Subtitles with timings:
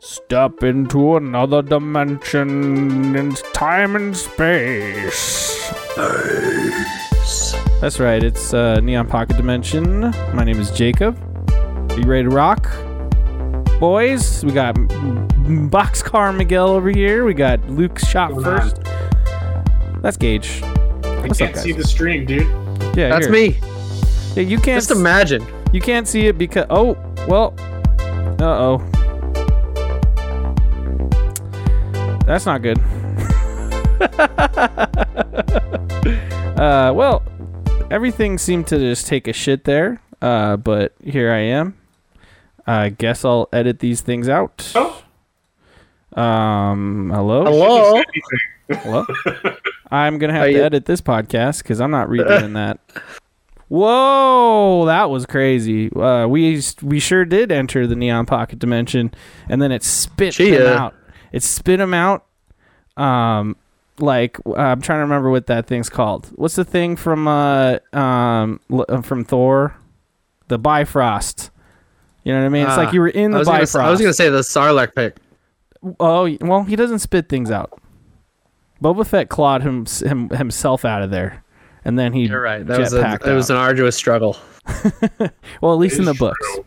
[0.00, 5.72] Step into another dimension in time and space.
[7.80, 10.00] That's right, it's uh, Neon Pocket Dimension.
[10.34, 11.16] My name is Jacob.
[11.92, 12.68] Are you ready to rock?
[13.80, 14.88] Boys, we got M-
[15.46, 17.24] M- Boxcar Miguel over here.
[17.24, 18.60] We got Luke shot Going on.
[18.60, 18.82] first.
[20.02, 20.62] That's Gage.
[20.62, 20.66] I
[21.26, 22.46] What's up, can't see the stream, dude.
[22.96, 23.32] Yeah, That's here.
[23.32, 23.56] me.
[24.34, 24.76] Yeah, you can't.
[24.82, 25.46] Just imagine.
[25.72, 26.96] You can't see it because oh
[27.26, 27.54] well
[28.40, 28.78] uh oh.
[32.26, 32.78] That's not good.
[36.58, 37.22] uh well
[37.90, 40.00] everything seemed to just take a shit there.
[40.22, 41.76] Uh but here I am.
[42.66, 44.72] I guess I'll edit these things out.
[44.74, 45.02] Oh.
[46.20, 47.44] Um hello?
[47.44, 48.02] Hello.
[48.70, 49.06] Hello?
[49.90, 52.80] I'm gonna have Are to you- edit this podcast because I'm not redoing that.
[53.68, 55.90] Whoa, that was crazy.
[55.94, 59.12] Uh, we we sure did enter the neon pocket dimension,
[59.48, 60.94] and then it spit Gee, them uh, out.
[61.32, 62.24] It spit them out.
[62.96, 63.56] Um,
[63.98, 66.30] like uh, I'm trying to remember what that thing's called.
[66.36, 69.76] What's the thing from uh um uh, from Thor?
[70.48, 71.50] The Bifrost.
[72.24, 72.66] You know what I mean?
[72.66, 73.76] It's like you were in the I gonna, Bifrost.
[73.76, 75.18] s- I was gonna say the Sarlacc pit.
[76.00, 77.80] Oh well, he doesn't spit things out.
[78.82, 81.43] Boba Fett clawed him, him himself out of there,
[81.84, 82.66] and then he You're right.
[82.66, 84.36] That was a, jetpacked it was an arduous struggle.
[85.60, 86.38] well, at least It in the books.
[86.54, 86.64] true.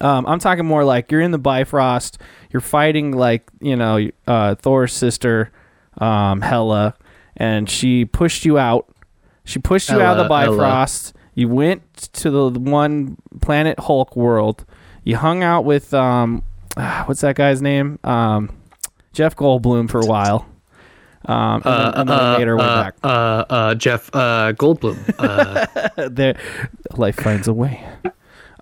[0.00, 2.18] Um, I'm talking more like you're in the Bifrost.
[2.50, 5.52] You're fighting like you know uh, Thor's sister,
[5.98, 6.94] um, Hela,
[7.36, 8.88] and she pushed you out.
[9.44, 10.56] She pushed you out of the Hela, Hela.
[10.56, 11.14] Bifrost.
[11.34, 11.82] You went
[12.14, 14.64] to the one planet Hulk world.
[15.04, 16.42] You hung out with um,
[17.04, 17.98] what's that guy's name?
[18.02, 18.56] Um,
[19.12, 20.46] Jeff Goldblum for a while.
[21.30, 22.94] Um, and then, and then her way uh, back.
[23.04, 24.98] uh, uh, Jeff uh, Goldblum.
[25.18, 26.36] Uh, there
[26.96, 27.86] life finds a way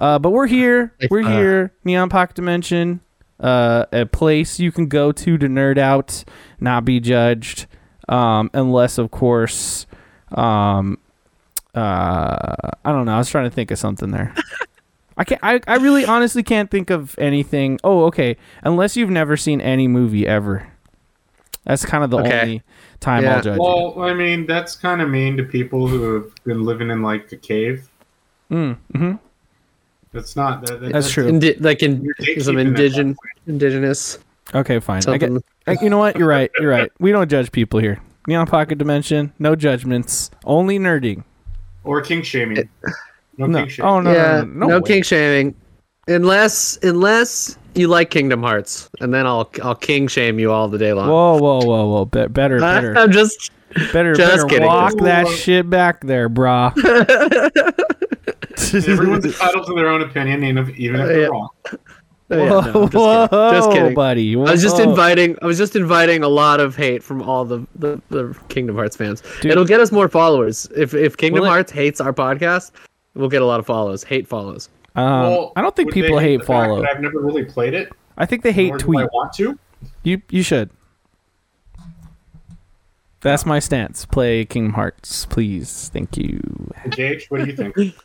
[0.01, 1.31] uh but we're here Life- we're uh.
[1.31, 3.01] here neon pocket dimension
[3.41, 6.25] uh a place you can go to to nerd out
[6.61, 7.67] not be judged
[8.09, 9.87] um unless of course
[10.33, 10.99] um
[11.75, 14.35] uh i don't know i was trying to think of something there
[15.17, 15.41] I can't.
[15.43, 17.81] I, I really honestly can't think of anything.
[17.83, 18.37] Oh, okay.
[18.63, 20.69] Unless you've never seen any movie ever.
[21.69, 22.41] That's kind of the Okay.
[22.41, 22.63] only
[22.99, 23.37] time Yeah.
[23.37, 23.57] I'll judge.
[23.59, 23.63] you.
[23.63, 27.31] Well, I mean, that's kind of mean to people who have been living in like
[27.31, 27.89] a cave.
[28.51, 29.13] Mm, hmm
[30.13, 30.65] That's not.
[30.67, 31.29] That, that- That's true.
[31.29, 33.15] indi- like in You're some gatekeeping
[33.47, 34.19] indigenous
[34.55, 35.03] Okay, fine.
[35.07, 35.43] I get, something.
[35.67, 36.17] Like, you know what?
[36.17, 36.51] You're right.
[36.59, 36.91] You're right.
[36.99, 38.01] We don't judge people here.
[38.27, 41.23] Neon Pocket Dimension, no judgments, only nerding.
[41.85, 42.69] Or king shaming.
[43.37, 43.59] No, No.
[43.61, 43.91] king shaming.
[43.91, 44.83] Oh no, yeah, no, no, no, no, way.
[44.89, 45.55] king shaming,
[46.09, 50.79] unless unless you like Kingdom Hearts, and then I'll I'll king shame you all the
[50.79, 51.09] day long.
[51.09, 52.05] Whoa, whoa, whoa, whoa!
[52.05, 53.51] Be- better, better, I'm just
[53.93, 54.47] better, just better.
[54.49, 54.67] kidding.
[54.67, 55.33] Walk that Whoa.
[55.33, 56.73] shit back there, brah.
[58.89, 61.27] Everyone's entitled to their own opinion, even if, even if they're Yeah.
[61.29, 61.49] wrong.
[62.31, 63.71] Oh, yeah, whoa, no, I'm just kidding.
[63.71, 63.95] whoa, Just kidding.
[63.95, 64.37] buddy.
[64.37, 65.39] I was just inviting.
[65.41, 68.97] I was just inviting a lot of hate from all the the, the Kingdom Hearts
[68.97, 69.23] fans.
[69.41, 69.53] Dude.
[69.53, 70.69] It'll get us more followers.
[70.77, 72.73] If if Kingdom Will it- Hearts hates our podcast,
[73.15, 74.05] we'll get a lot of follows.
[74.05, 74.69] Hate follows.
[74.99, 76.85] Um, Well, I don't think people hate the fact follow.
[76.85, 77.91] I've never really played it.
[78.17, 79.01] I think they hate nor do tweet.
[79.01, 79.59] I want to.
[80.03, 80.71] You you should.
[83.21, 84.05] That's my stance.
[84.05, 85.91] Play Kingdom Hearts, please.
[85.93, 86.41] Thank you.
[86.91, 87.77] Gage, what do you think?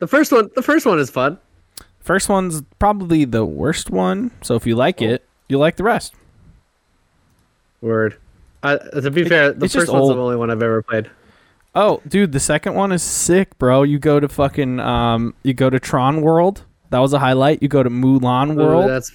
[0.00, 0.48] The first one.
[0.54, 1.38] The first one is fun.
[1.98, 4.30] First one's probably the worst one.
[4.42, 6.14] So if you like it, you like the rest.
[7.80, 8.16] Word.
[8.62, 10.16] I, to be fair, the first one's old.
[10.16, 11.10] the only one I've ever played.
[11.80, 13.84] Oh, dude, the second one is sick, bro.
[13.84, 16.62] You go to fucking um, you go to Tron World.
[16.90, 17.62] That was a highlight.
[17.62, 18.90] You go to Mulan World.
[18.90, 19.12] that's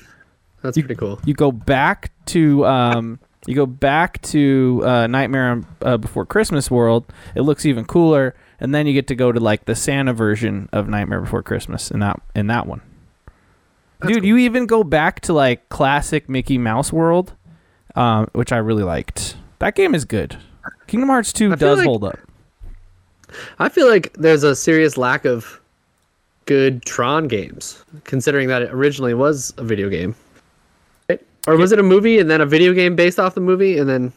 [0.62, 1.20] that's You- pretty cool.
[1.26, 6.72] you go back to um, you go back to uh, Nightmare on, uh, Before Christmas
[6.72, 7.12] World.
[7.36, 10.70] It looks even cooler, and then you get to go to like the Santa version
[10.72, 12.82] of Nightmare Before Christmas in that in that one.
[14.00, 14.28] That's Dude, cool.
[14.30, 17.34] you even go back to like classic Mickey Mouse World,
[17.96, 19.36] um, which I really liked.
[19.60, 20.38] That game is good.
[20.88, 22.18] Kingdom Hearts 2 I does like- hold up.
[23.60, 25.60] I feel like there's a serious lack of
[26.46, 30.16] good Tron games, considering that it originally was a video game.
[31.10, 31.22] Right?
[31.48, 33.90] Or was it a movie and then a video game based off the movie and
[33.90, 34.12] then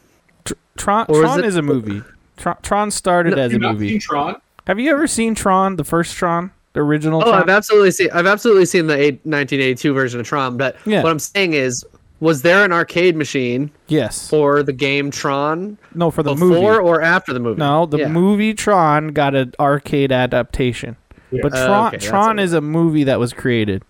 [0.77, 2.01] Tron, Or is it- is a movie.
[2.37, 3.97] Tron, Tron started No, as a movie.
[3.99, 4.35] Tron?
[4.67, 7.41] Have you ever seen Tron, the first Tron, the original Oh, Tron?
[7.41, 11.01] I've absolutely seen I've absolutely seen the eight, 1982 version of Tron, but Yeah.
[11.03, 11.83] what I'm saying is
[12.19, 14.29] was there an arcade machine yes.
[14.29, 16.65] for the game Tron No, for the before movie.
[16.65, 17.59] or after the movie?
[17.59, 18.07] No, the Yeah.
[18.07, 20.95] movie Tron got an arcade adaptation.
[21.31, 21.41] Yeah.
[21.43, 22.43] But Uh, Tron, okay, Tron it.
[22.43, 23.83] is a movie that was created.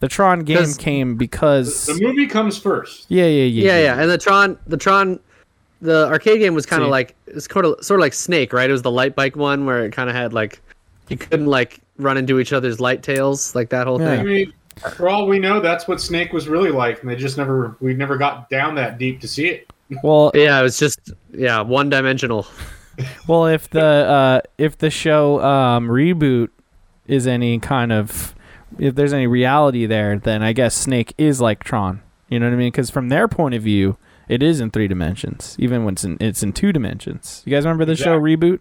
[0.00, 3.04] The Tron game came because The movie comes first.
[3.08, 5.20] yeah, yeah, yeah, Yeah, yeah, and the Tron, the Tron,
[5.82, 8.68] the arcade game was kind of like it's sort of sort of like Snake, right?
[8.68, 10.60] It was the light bike one where it kind of had like
[11.08, 14.12] you couldn't like run into each other's light tails, like that whole Yeah.
[14.12, 14.26] I thing.
[14.26, 14.52] mean,
[14.96, 17.94] For all we know, that's what Snake was really like, and they just never we
[17.94, 19.70] never got down that deep to see it.
[20.02, 22.46] Well, Yeah, it was just yeah, one dimensional.
[23.28, 26.48] well, if the uh, if the show um, reboot
[27.06, 28.34] is any kind of
[28.78, 32.02] if there's any reality there, then I guess Snake is like Tron.
[32.28, 32.70] You know what I mean?
[32.70, 33.98] Because from their point of view,
[34.28, 37.42] it is in three dimensions, even when it's in it's in two dimensions.
[37.44, 38.60] You guys remember the show Reboot?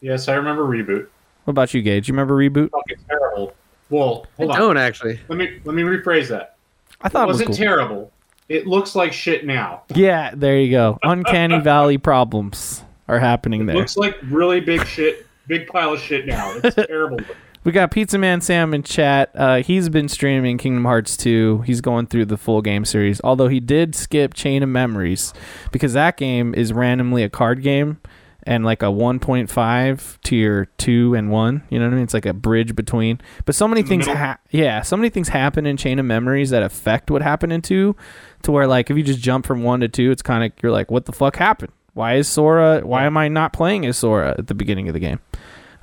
[0.00, 1.08] Yes, I remember reboot.
[1.44, 2.08] What about you, Gage?
[2.08, 2.70] You remember Reboot?
[2.70, 3.54] Fucking terrible.
[3.90, 4.58] Well, hold I on.
[4.60, 5.20] don't actually.
[5.28, 6.56] Let me let me rephrase that.
[7.00, 7.56] I thought it it was wasn't cool.
[7.56, 8.12] terrible.
[8.48, 9.82] It looks like shit now.
[9.94, 10.98] Yeah, there you go.
[11.02, 13.76] Uncanny Valley problems are happening there.
[13.76, 16.52] Looks like really big shit, big pile of shit now.
[16.62, 17.18] It's terrible.
[17.64, 19.30] We got Pizza Man Sam in chat.
[19.34, 21.62] Uh, he's been streaming Kingdom Hearts 2.
[21.62, 25.32] He's going through the full game series, although he did skip Chain of Memories
[25.72, 27.98] because that game is randomly a card game
[28.46, 31.62] and like a 1.5 to your 2 and 1.
[31.68, 32.04] You know what I mean?
[32.04, 33.20] It's like a bridge between.
[33.44, 34.16] But so many things middle.
[34.18, 37.62] ha- yeah, so many things happen in Chain of Memories that affect what happened in
[37.62, 37.94] 2
[38.42, 40.72] to where like if you just jump from 1 to 2, it's kind of you're
[40.72, 41.72] like what the fuck happened?
[41.94, 45.00] Why is Sora why am I not playing as Sora at the beginning of the
[45.00, 45.18] game?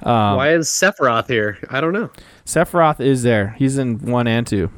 [0.02, 1.58] Um, Why is Sephiroth here?
[1.70, 2.10] I don't know.
[2.46, 3.56] Sephiroth is there.
[3.58, 4.70] He's in one and two.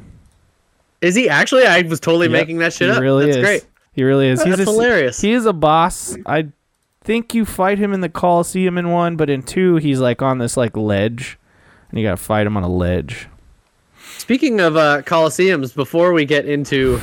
[1.00, 1.66] Is he actually?
[1.66, 3.00] I was totally Yep, making that shit he up.
[3.00, 3.42] really That's is.
[3.44, 3.66] great.
[3.92, 4.38] He really is.
[4.44, 5.20] That's He's a, hilarious.
[5.20, 6.16] He is a boss.
[6.26, 6.48] I
[7.06, 10.36] think you fight him in the Coliseum in one, but in two, he's like on
[10.38, 11.38] this like ledge,
[11.90, 13.28] and you gotta fight him on a ledge.
[14.18, 16.98] Speaking of uh, Coliseums, before we get into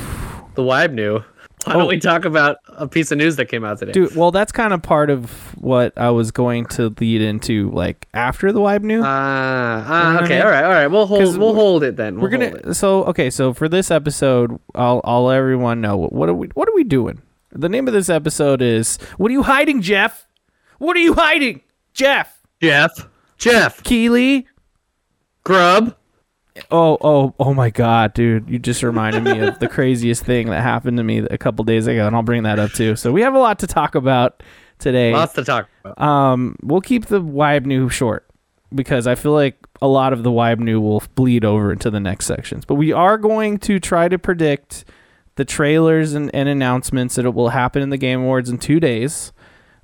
[0.54, 1.20] the Wybnew,
[1.64, 1.78] why Oh.
[1.78, 3.92] don't we talk about a piece of news that came out today?
[3.92, 8.06] Dude, well, that's kind of part of what I was going to lead into, like
[8.12, 9.00] after the Wibe new.
[9.02, 9.82] Ah,
[10.14, 10.86] what I okay, all right, all right.
[10.88, 12.20] We'll hold, we'll hold it then.
[12.20, 15.96] We're We'll hold gonna so okay so for this episode I'll I'll let everyone know
[15.96, 17.22] what are we what are we doing.
[17.54, 20.26] The name of this episode is "What are you hiding, Geoff?
[20.78, 21.62] What are you hiding,
[21.92, 22.42] Geoff?
[22.60, 23.08] Geoff,
[23.38, 24.48] Geoff, Keighley?
[25.44, 25.96] Grub.
[26.70, 28.50] Oh, oh, oh my God, dude!
[28.50, 31.86] You just reminded me of the craziest thing that happened to me a couple days
[31.86, 32.96] ago, and I'll bring that up too.
[32.96, 34.42] So we have a lot to talk about
[34.78, 35.12] today.
[35.12, 36.00] Lots to talk about.
[36.00, 38.26] Um, we'll keep the Wibe new short
[38.74, 42.00] because I feel like a lot of the Wibe new will bleed over into the
[42.00, 42.64] next sections.
[42.64, 44.84] But we are going to try to predict
[45.36, 49.32] the trailers and, and announcements that will happen in the Game Awards in two days.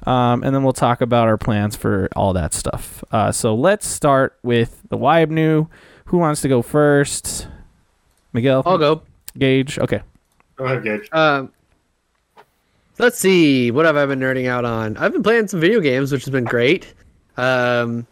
[0.06, 3.04] Um, and then we'll talk about our plans for all that stuff.
[3.10, 5.66] Uh, so let's start with the Wibe new.
[6.06, 7.48] Who wants to go first?
[8.32, 8.62] Miguel?
[8.64, 9.02] I'll go.
[9.36, 9.78] Gage?
[9.78, 10.00] Okay.
[10.56, 11.08] Go ahead, Gage.
[11.12, 11.52] Um,
[12.98, 13.70] let's see.
[13.70, 14.96] What have I been nerding out on?
[14.96, 16.94] I've been playing some video games, which has been great.
[17.36, 18.06] Um,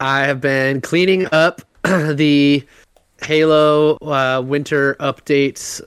[0.00, 2.64] I have been cleaning up the
[3.22, 5.82] Halo uh, Winter Updates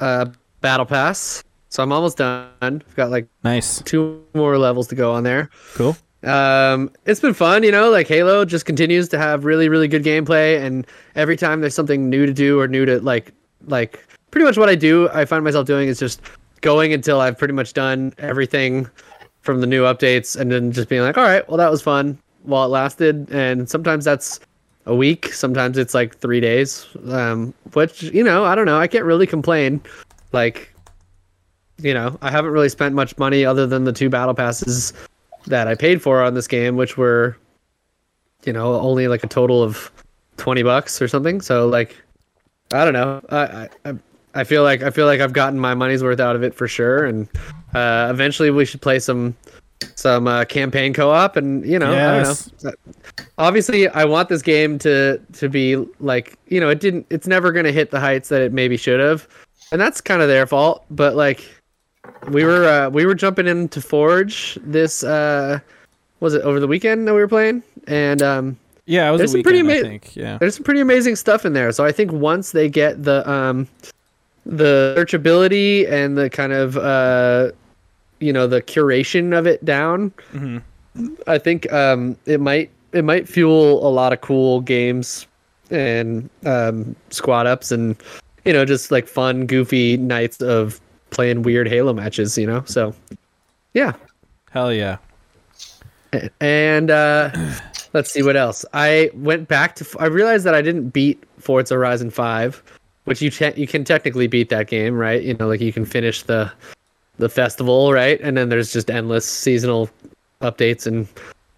[0.00, 0.26] uh,
[0.60, 1.42] Battle Pass.
[1.68, 2.48] So I'm almost done.
[2.62, 3.80] I've got like Nice.
[3.82, 5.50] two more levels to go on there.
[5.74, 5.96] Cool.
[6.24, 7.90] Um, it's been fun, you know.
[7.90, 12.10] Like Halo just continues to have really, really good gameplay, and every time there's something
[12.10, 13.32] new to do or new to like,
[13.68, 16.20] like pretty much what I do, I find myself doing is just
[16.60, 18.86] going until I've pretty much done everything
[19.40, 22.18] from the new updates, and then just being like, all right, well that was fun
[22.42, 24.40] while it lasted, and sometimes that's
[24.86, 28.88] a week, sometimes it's like three days, um, which you know, I don't know, I
[28.88, 29.80] can't really complain,
[30.32, 30.74] like.
[31.82, 34.92] You know, I haven't really spent much money other than the two battle passes
[35.46, 37.38] that I paid for on this game, which were,
[38.44, 39.90] you know, only like a total of
[40.36, 41.40] twenty bucks or something.
[41.40, 41.96] So like,
[42.74, 43.22] I don't know.
[43.30, 43.94] I I
[44.34, 46.68] I feel like I feel like I've gotten my money's worth out of it for
[46.68, 47.06] sure.
[47.06, 47.26] And
[47.72, 49.34] uh, eventually we should play some
[49.94, 51.36] some uh, campaign co-op.
[51.36, 52.48] And you know, Yes.
[52.58, 53.26] I don't know.
[53.38, 57.06] Obviously, I want this game to to be like you know, it didn't.
[57.08, 59.26] It's never gonna hit the heights that it maybe should have,
[59.72, 60.84] and that's kind of their fault.
[60.90, 61.46] But like
[62.28, 65.58] we were uh, we were jumping into Forge this uh
[66.20, 69.32] was it over the weekend that we were playing and um Yeah, it was There's
[69.32, 70.38] some pretty weekend, I ama- Yeah.
[70.38, 71.72] there's some pretty amazing stuff in there.
[71.72, 73.68] So I think once they get the um
[74.46, 77.52] the searchability and the kind of uh
[78.18, 80.62] you know the curation of it down, Mhm.
[81.26, 85.26] I think um it might it might fuel a lot of cool games
[85.70, 87.96] and um squad ups and
[88.44, 90.80] you know just like fun goofy nights of
[91.10, 92.62] playing weird Halo matches, you know.
[92.66, 92.94] So
[93.74, 93.92] yeah.
[94.50, 94.98] Hell yeah.
[96.40, 97.30] And uh,
[97.92, 98.64] let's see what else.
[98.72, 99.86] I went back to.
[99.98, 102.62] I realized that I didn't beat Forza Horizon Five,
[103.04, 105.22] which you te- you can technically beat that game, right?
[105.22, 106.50] You know, like you can finish the
[107.18, 108.20] the festival, right?
[108.22, 109.90] And then there's just endless seasonal
[110.40, 111.06] updates and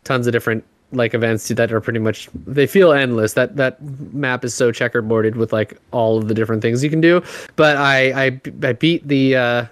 [0.04, 3.34] tons of different like events that are pretty much they feel endless.
[3.34, 3.82] That that
[4.12, 7.22] map is so checkerboarded with like all of the different things you can do.
[7.56, 9.66] But I I, I beat the uh,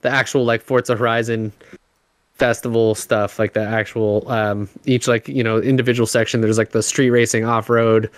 [0.00, 1.52] the actual like Forza Horizon
[2.34, 6.82] festival stuff like the actual um each like you know individual section there's like the
[6.82, 8.10] street racing off-road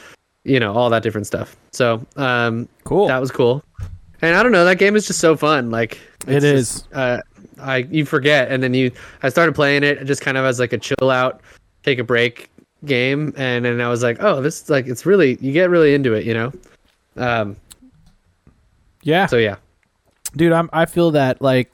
[0.45, 1.57] you know, all that different stuff.
[1.73, 3.09] So um, Cool.
[3.09, 3.65] that was cool.
[4.23, 5.71] And I don't know, that game is just so fun.
[5.71, 7.21] Like it's just, uh,
[7.61, 8.91] I you forget, and then you.
[9.23, 11.41] I started playing it just kind of as like a chill out,
[11.85, 12.51] take a break
[12.85, 15.95] game, and then I was like, oh, this is like it's really you get really
[15.95, 16.53] into it, you know.
[17.17, 17.57] Um.
[19.03, 19.27] yeah.
[19.27, 19.57] So yeah.
[20.37, 21.71] dude i'm i feel that like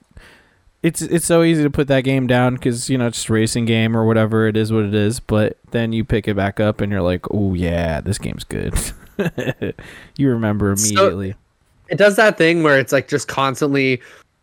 [0.83, 3.33] it's it's so easy to put that game down because you know it's just a
[3.33, 6.61] racing game or whatever it is what it is but then you pick it back
[6.61, 8.75] up and you're like oh yeah this game's good
[10.19, 11.35] you remember So- immediately
[11.89, 14.01] It does that thing where it's like just constantly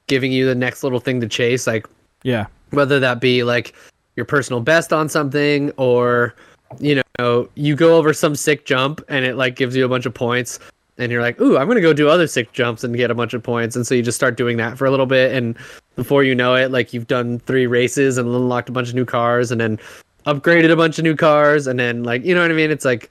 [0.07, 1.85] giving you the next little thing to chase, like
[2.23, 3.75] yeah whether that be like
[4.17, 6.35] your personal best on something or
[6.79, 10.05] you know you go over some sick jump and it like gives you a bunch
[10.05, 10.59] of points
[10.97, 13.33] and you're like ooh i'm gonna go do other sick jumps and get a bunch
[13.33, 13.75] of points.
[13.77, 15.55] And so you just start doing that for a little bit and
[15.95, 19.05] before you know it like you've done three races and unlocked a bunch of new
[19.05, 19.79] cars and then
[20.25, 22.69] upgraded a bunch of new cars and then like you know what i mean?
[22.71, 23.09] It's like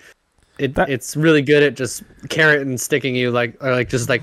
[0.58, 4.08] it, That- it's really good at just carrot and sticking you like or like just
[4.08, 4.22] like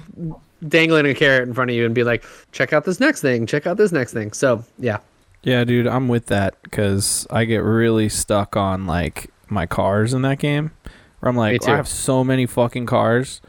[0.68, 3.46] dangling a carrot in front of you and be like check out this next thing
[3.48, 4.32] check out this next thing.
[4.34, 5.00] So yeah
[5.44, 10.22] yeah dude i'm with that because i get really stuck on like my cars in
[10.22, 10.72] that game
[11.20, 13.42] where i'm like i have so many fucking cars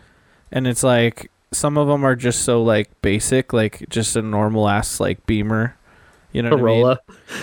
[0.52, 4.68] and it's like some of them are just so like basic like just a normal
[4.68, 5.76] ass like beamer
[6.34, 6.82] you know what I mean?
[6.82, 7.00] Corolla.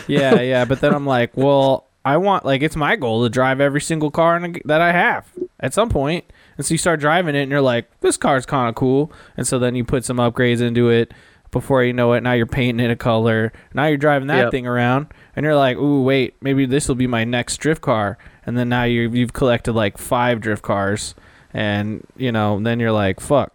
[0.08, 0.66] yeah, yeah.
[0.66, 4.12] But then I'm like, well, I want like it's my goal to drive every single
[4.12, 5.26] car in a, that I have
[5.60, 6.26] at some point.
[6.58, 9.12] And so you start driving it, and you're like, this car's kind of cool.
[9.38, 11.14] And so then you put some upgrades into it.
[11.52, 13.52] Before you know it, now you're painting it a color.
[13.74, 14.52] Now you're driving that Yep.
[14.52, 18.18] thing around, and you're like, ooh, wait, maybe this will be my next drift car.
[18.46, 21.14] And then now you you've collected like five drift cars,
[21.54, 23.54] and you know, then you're like, fuck,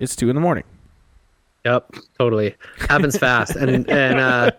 [0.00, 0.64] it's two in the morning.
[1.64, 2.56] Yep, totally.
[2.88, 3.54] Happens fast.
[3.56, 4.50] And and uh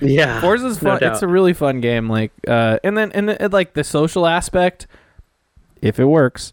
[0.00, 0.40] yeah.
[0.40, 1.00] Forza's fun.
[1.00, 1.12] doubt.
[1.14, 2.08] it's a really fun game.
[2.08, 4.86] Like, uh, and then and, and like the social aspect,
[5.82, 6.52] if it works,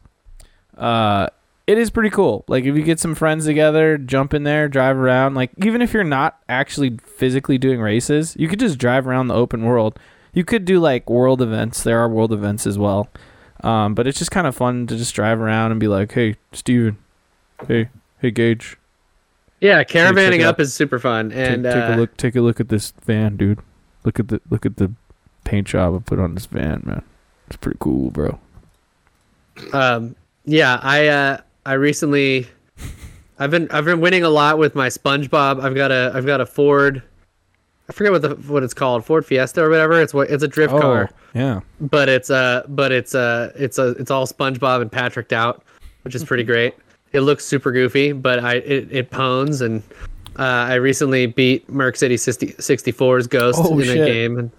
[0.77, 1.27] uh,
[1.71, 2.43] it is pretty cool.
[2.47, 5.35] Like if you get some friends together, jump in there, drive around.
[5.35, 9.33] Like even if you're not actually physically doing races, you could just drive around the
[9.35, 9.97] open world.
[10.33, 11.83] You could do like world events.
[11.83, 13.09] There are world events as well.
[13.63, 16.35] Um, but it's just kind of fun to just drive around and be like, "Hey,
[16.51, 16.97] Steven.
[17.67, 18.77] Hey, hey, Gage.
[19.59, 21.29] Yeah, caravanning it up is super fun.
[21.29, 22.17] Take, And take uh, a look.
[22.17, 23.59] Take a look at this van, dude.
[24.03, 24.91] Look at the look at the
[25.43, 27.03] paint job I put on this van, man.
[27.47, 28.39] It's pretty cool, bro.
[29.73, 32.47] um yeah, I uh I recently
[33.39, 35.61] I've been I've been winning a lot with my SpongeBob.
[35.63, 37.03] I've got a I've got a Ford
[37.89, 40.01] I forget what the what it's called, Ford Fiesta or whatever.
[40.01, 41.09] It's what it's a drift car.
[41.11, 41.59] Oh, yeah.
[41.79, 45.63] but it's uh but it's uh it's a it's all SpongeBob and Patricked out,
[46.03, 46.75] which is pretty great.
[47.13, 49.83] It looks super goofy, but I it, it pones and
[50.39, 53.97] uh, I recently beat Merc City 60, 64's Ghost Oh, in shit.
[54.01, 54.49] a game and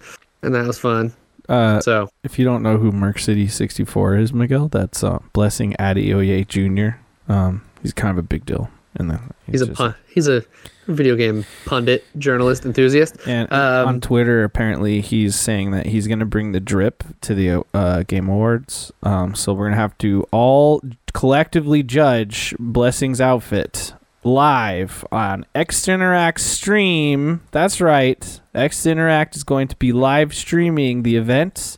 [0.43, 1.11] and that was fun.
[1.49, 5.75] Uh, So if you don't know who Merc City 64 is, Miguel, that's uh, Blessing
[5.79, 6.97] Adeoye Jr.
[7.31, 8.69] Um, he's kind of a big deal.
[8.95, 9.19] And then
[9.49, 10.43] he's a just- pun- he's a
[10.87, 13.15] video game pundit, journalist, enthusiast.
[13.25, 17.33] And Um, on Twitter, apparently, he's saying that he's going to bring the drip to
[17.33, 18.91] the uh, Game Awards.
[19.01, 20.81] Um, so we're going to have to all
[21.13, 23.93] collectively judge Blessing's outfit
[24.23, 27.41] live on X Interact stream.
[27.51, 28.39] That's right.
[28.53, 31.77] X Interact is going to be live streaming the event,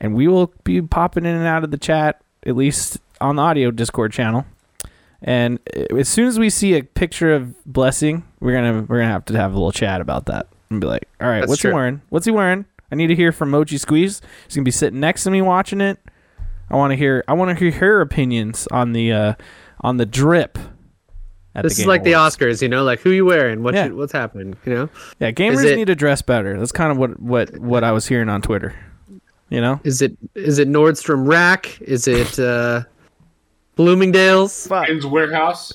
[0.00, 3.42] and we will be popping in and out of the chat, at least on the
[3.42, 4.44] audio Discord channel.
[5.22, 5.58] And
[5.96, 9.36] as soon as we see a picture of Blessing, we're gonna we're gonna have to
[9.36, 11.70] have a little chat about that and be like, all right, That's what's true.
[11.70, 12.02] he wearing?
[12.10, 12.66] What's he wearing?
[12.92, 14.20] I need to hear from Mochi Squeeze.
[14.46, 15.98] He's gonna be sitting next to me watching it.
[16.70, 19.34] I want to hear I want to hear her opinions on the uh,
[19.80, 20.58] on the drip.
[21.56, 23.74] At This the is Game like the Oscars, you know, like who you wearing, what
[23.74, 23.86] Yeah.
[23.86, 24.88] you, what's happening, you know?
[25.18, 26.58] Yeah, gamers it- need to dress better.
[26.58, 28.74] That's kind of what what what I was hearing on Twitter.
[29.48, 31.80] You know, Is it is it Nordstrom Rack?
[31.80, 32.82] Is it uh,
[33.76, 35.72] Bloomingdale's Men's Wearhouse,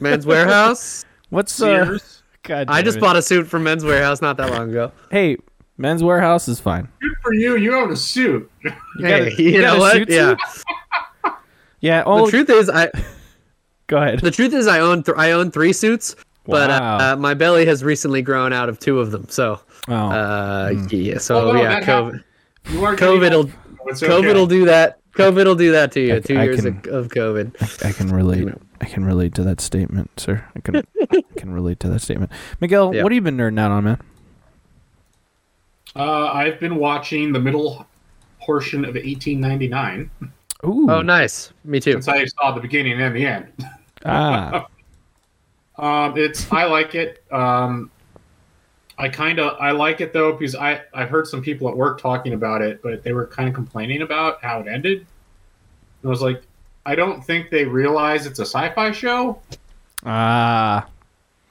[0.00, 1.04] Men's Wearhouse?
[1.30, 1.98] what's uh?
[2.42, 3.00] God I just it.
[3.00, 4.92] bought a suit from Men's Wearhouse not that long ago.
[5.10, 5.38] Hey,
[5.78, 6.86] Men's Wearhouse is fine.
[7.00, 7.56] Good for you.
[7.56, 8.50] You own a suit.
[8.62, 9.92] You hey, got a- you, you got know a what?
[9.96, 10.34] suit Yeah.
[11.80, 12.02] Yeah.
[12.06, 12.90] Oh, The truth is, I
[13.86, 14.20] go ahead.
[14.20, 16.96] the truth is I own th- I own three suits, but Wow.
[16.98, 19.26] uh, uh, my belly has recently grown out of two of them.
[19.28, 21.18] So Oh, uh, yeah.
[21.18, 22.24] So Oh, no, yeah, COVID,
[22.70, 23.50] You are COVID will
[23.86, 24.32] It's COVID okay.
[24.34, 24.98] will do that.
[25.12, 26.16] COVID will do that to you.
[26.16, 27.84] I- two I years can- of, of COVID.
[27.86, 28.48] I can relate.
[28.80, 30.44] I can relate to that statement, sir.
[30.56, 30.76] I can
[31.12, 32.30] I can relate to that statement.
[32.60, 33.02] Miguel, Yeah.
[33.02, 34.00] what have you been nerding out on, man?
[35.96, 37.86] Uh, I've been watching the middle
[38.40, 40.10] portion of 1899
[40.64, 40.86] Ooh.
[40.90, 41.52] Oh, nice.
[41.64, 41.92] Me too.
[41.92, 43.52] since I saw the beginning and the end.
[44.06, 44.66] Ah.
[45.76, 47.24] Um, it's I like it.
[47.32, 47.90] Um,
[48.96, 52.00] I kind of I like it though because I I heard some people at work
[52.00, 54.98] talking about it, but they were kind of complaining about how it ended.
[54.98, 55.06] And
[56.04, 56.42] I was like,
[56.86, 59.40] I don't think they realize it's a sci-fi show,
[60.06, 60.86] Ah,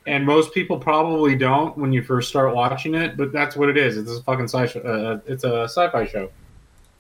[0.08, 3.18] and most people probably don't when you first start watching it.
[3.18, 3.98] But that's what it is.
[3.98, 4.80] It's a fucking sci.
[4.80, 6.30] Uh, it's a sci-fi show.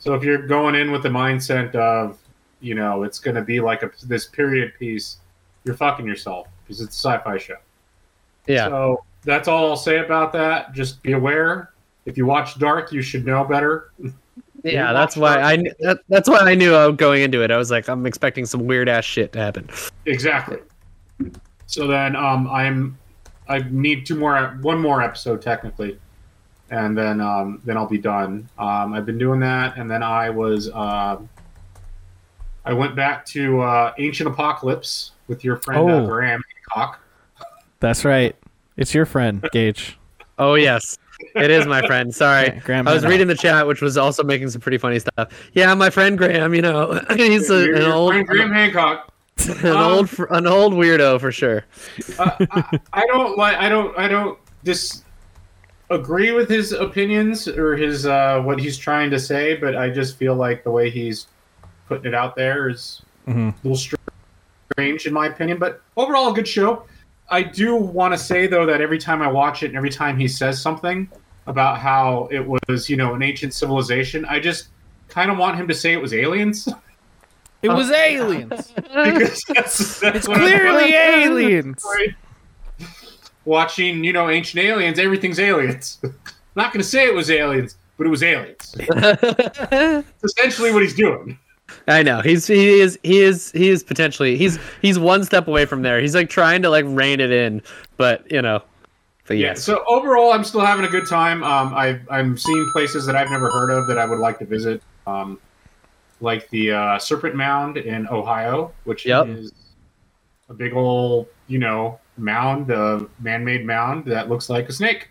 [0.04, 2.20] So if you're going in with the mindset of,
[2.60, 5.20] you know, it's going to be like a this period piece,
[5.64, 7.56] you're fucking yourself because it's a sci-fi show.
[8.46, 8.68] Yeah.
[8.68, 10.74] So that's all I'll say about that.
[10.74, 11.72] Just be aware.
[12.06, 13.94] If you watch Dark, you should know better.
[14.66, 15.46] Yeah, that's why Dark.
[15.46, 17.50] I that, that's why I knew I was going into it.
[17.50, 19.70] I was like, I'm expecting some weird ass shit to happen.
[20.06, 20.58] Exactly.
[21.68, 22.98] So then, um, I'm
[23.48, 25.98] I need two more, one more episode technically,
[26.70, 28.48] and then um, then I'll be done.
[28.58, 31.29] Um, I've been doing that, and then I was um
[32.65, 36.08] I went back to uh, Ancient Apocalypse with your friend uh, Oh.
[36.08, 36.41] Graham
[36.75, 37.00] Hancock.
[37.79, 38.36] that's right.
[38.77, 39.98] It's your friend, Gage.
[40.39, 40.98] Oh yes,
[41.36, 42.13] it is my friend.
[42.13, 44.98] Sorry, Yeah, Graham I was reading the chat, which was also making some pretty funny
[44.98, 45.29] stuff.
[45.53, 46.55] Yeah, my friend Graham.
[46.55, 49.13] You know, he's a, an old Graham Hancock.
[49.48, 51.65] an old an old weirdo for sure.
[52.17, 53.58] uh, I, I don't like.
[53.58, 53.96] I don't.
[53.98, 55.03] I don't dis
[55.94, 60.18] agree with his opinions or his uh, what he's trying to say, but I just
[60.18, 61.28] feel like the way he's
[61.88, 63.54] putting it out there is Mhm.
[63.54, 63.98] a little
[64.74, 65.58] strange in my opinion.
[65.60, 66.84] But overall, a good show.
[67.30, 70.18] I do want to say though that every time I watch it and every time
[70.20, 71.08] he says something
[71.48, 74.68] about how it was, you know, an ancient civilization, I just
[75.10, 76.68] kind of want him to say it was aliens
[77.62, 78.72] It was aliens.
[78.76, 81.84] because that's, that's It's clearly aliens.
[83.46, 86.00] Watching, you know, ancient aliens, everything's aliens.
[86.56, 88.76] Not going to say it was aliens, but it was aliens.
[88.90, 91.38] It's essentially what he's doing.
[91.88, 95.66] I know he's he is he is he is potentially he's he's one step away
[95.66, 96.00] from there.
[96.00, 97.62] He's like trying to like rein it in,
[97.98, 98.62] but you know,
[99.28, 99.50] but Yeah.
[99.50, 101.44] yes, So overall, I'm still having a good time.
[101.44, 104.46] Um, I, I'm seeing places that I've never heard of that I would like to
[104.46, 105.40] visit, um,
[106.22, 109.28] like the uh, Serpent Mound in Ohio, which Yep.
[109.30, 109.54] is
[110.50, 115.10] a big old, you know, mound, a man-made mound that looks like a snake.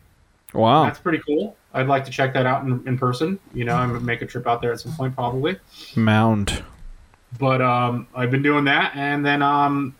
[0.52, 0.84] Wow.
[0.84, 1.56] That's pretty cool.
[1.74, 3.38] I'd like to check that out in, in person.
[3.54, 5.58] You know, I'm gonna make a trip out there at some point probably.
[5.96, 6.62] Mound.
[7.38, 9.94] But um, I've been doing that, and then um,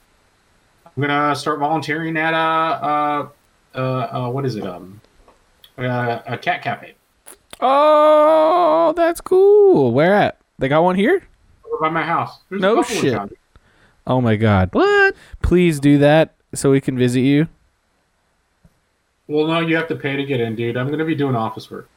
[0.84, 3.28] I'm gonna start volunteering at a uh,
[3.74, 5.00] uh, uh, what is it um,
[5.78, 6.94] a cat cafe
[7.60, 9.92] Oh, that's cool.
[9.92, 10.38] Where at?
[10.58, 11.22] They got one here?
[11.72, 12.40] over by my house.
[12.48, 13.38] There's No a couple in shit.
[14.06, 14.70] Oh my god.
[14.72, 15.14] what?
[15.42, 17.48] Please do that so we can visit you.
[19.26, 20.76] Well, no, you have to pay to get in, dude.
[20.76, 21.88] I'm gonna be doing office work.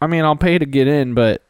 [0.00, 1.42] I mean, I'll pay to get in, but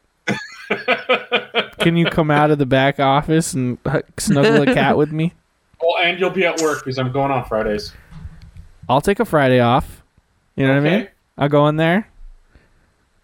[1.79, 3.77] can you come out of the back office and
[4.17, 5.33] snuggle a cat with me?
[5.81, 7.93] Well, and you'll be at work because I'm going on Fridays.
[8.89, 10.03] I'll take a Friday off.
[10.57, 11.07] You know what I mean?
[11.37, 12.05] I'll go in there.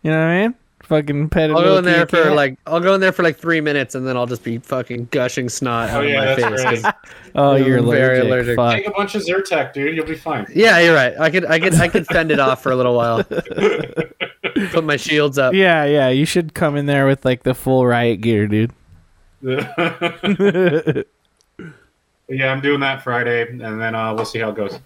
[0.01, 0.55] You know what I mean?
[0.88, 2.36] Fucking pet a I'll go in there for cat.
[2.36, 5.08] like I'll go in there for like three minutes and then I'll just be fucking
[5.12, 6.84] gushing snot Oh out yeah, of my that's face.
[6.84, 6.93] right.
[7.34, 8.56] Oh, you're I'm very allergic.
[8.56, 8.56] allergic.
[8.56, 8.74] Fuck.
[8.76, 9.95] Take a bunch of Zyrtec, dude.
[9.95, 10.45] You'll be fine.
[10.54, 11.13] Yeah, you're right.
[11.19, 13.24] I could I could I could fend it off for a little while.
[14.71, 15.54] Put my shields up.
[15.56, 16.10] Yeah, yeah.
[16.10, 18.71] You should come in there with like the full riot gear, dude.
[22.30, 24.80] yeah, I'm doing that Friday, and then uh, we'll see how it goes.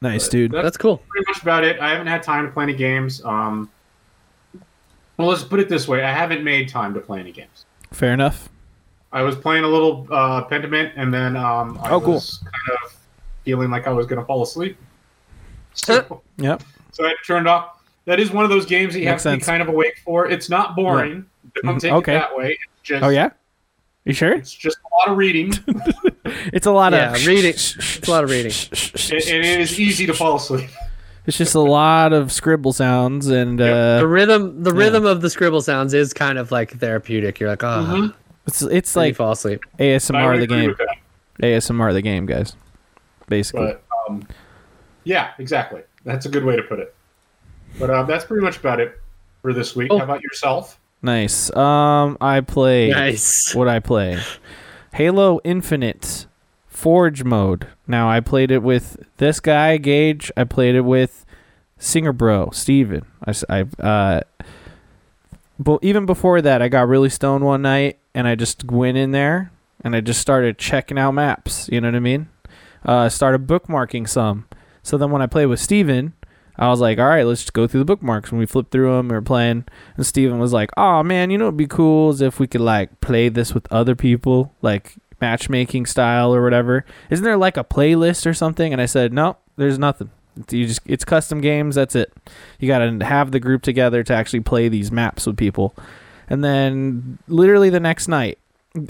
[0.00, 0.52] nice, dude.
[0.52, 0.98] That's That's cool.
[1.08, 1.80] pretty much about it.
[1.80, 3.24] I haven't had time to play any games.
[3.24, 3.70] Um,
[5.16, 7.66] well, let's put it this way: I haven't made time to play any games.
[7.92, 8.48] Fair enough.
[9.12, 12.14] I was playing a little uh, Pentiment, and then um, I Oh, cool.
[12.14, 12.96] was kind of
[13.44, 14.76] feeling like I was going to fall asleep.
[15.74, 16.62] So, Yep.
[16.92, 17.78] so I turned off.
[18.06, 19.44] That is one of those games that you Makes have to sense.
[19.44, 20.28] be kind of awake for.
[20.28, 21.26] It's not boring.
[21.62, 21.80] Don't Mhm.
[21.80, 22.16] take Okay.
[22.16, 22.48] it that way.
[22.50, 23.30] It's just, Oh yeah.
[24.04, 24.32] You sure?
[24.32, 25.52] It's just a lot of reading.
[26.52, 27.50] It's a lot Yeah, of reading.
[27.50, 28.52] It's a lot of reading.
[28.72, 30.70] and, and it is easy to fall asleep.
[31.26, 35.30] It's just a lot of scribble sounds and The uh, rhythm the rhythm of the
[35.30, 37.38] scribble sounds is kind of like therapeutic.
[37.38, 38.14] You're like, oh, Mhm.
[38.46, 39.60] it's it's like like fall asleep.
[39.78, 40.74] ASMR of the game.
[41.42, 42.56] ASMR of the game, guys.
[43.28, 43.66] Basically.
[43.66, 44.26] But um,
[45.04, 45.82] yeah, exactly.
[46.04, 46.94] That's a good way to put it.
[47.78, 49.00] But uh, that's pretty much about it
[49.42, 49.90] for this week.
[49.92, 49.98] Oh.
[49.98, 50.78] How about yourself?
[51.02, 51.54] Nice.
[51.56, 52.90] Um, I play.
[52.90, 53.54] Nice.
[53.54, 54.20] What I play?
[54.92, 56.26] Halo Infinite
[56.82, 57.68] Forge mode.
[57.86, 60.32] Now I played it with this guy Gage.
[60.36, 61.24] I played it with
[61.78, 63.06] Singer Bro Steven.
[63.48, 64.22] I, uh,
[65.60, 69.12] but even before that, I got really stoned one night and I just went in
[69.12, 69.52] there
[69.84, 71.68] and I just started checking out maps.
[71.70, 72.28] You know what I mean?
[72.84, 74.48] Uh, started bookmarking some.
[74.82, 76.14] So then when I played with Steven,
[76.56, 78.32] I was like, all right, let's just go through the bookmarks.
[78.32, 79.66] When we flipped through them, we were playing,
[79.96, 83.00] and Steven was like, oh man, you know what'd be cool if we could like
[83.00, 86.84] play this with other people, like matchmaking style or whatever.
[87.08, 88.72] Isn't there like a playlist or something?
[88.72, 90.10] And I said, no, there's nothing.
[90.50, 91.76] You just it's custom games.
[91.76, 92.12] That's it.
[92.58, 95.74] You got to have the group together to actually play these maps with people.
[96.28, 98.38] And then literally the next night,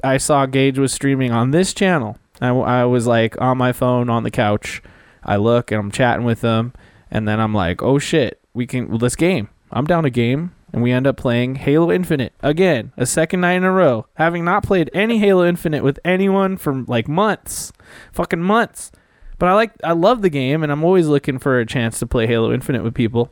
[0.03, 2.17] I saw Gage was streaming on this channel.
[2.41, 4.83] I, I was like on my phone on the couch.
[5.25, 6.73] I look and I'm chatting with him,
[7.11, 9.49] and then I'm like, oh shit, we can well, game.
[9.71, 13.55] I'm down to game, and we end up playing Halo Infinite again, a second night
[13.55, 17.73] in a row, having not played any Halo Infinite with anyone for like months,
[18.13, 18.91] fucking months.
[19.39, 22.07] But I like, I love the game, and I'm always looking for a chance to
[22.07, 23.31] play Halo Infinite with people.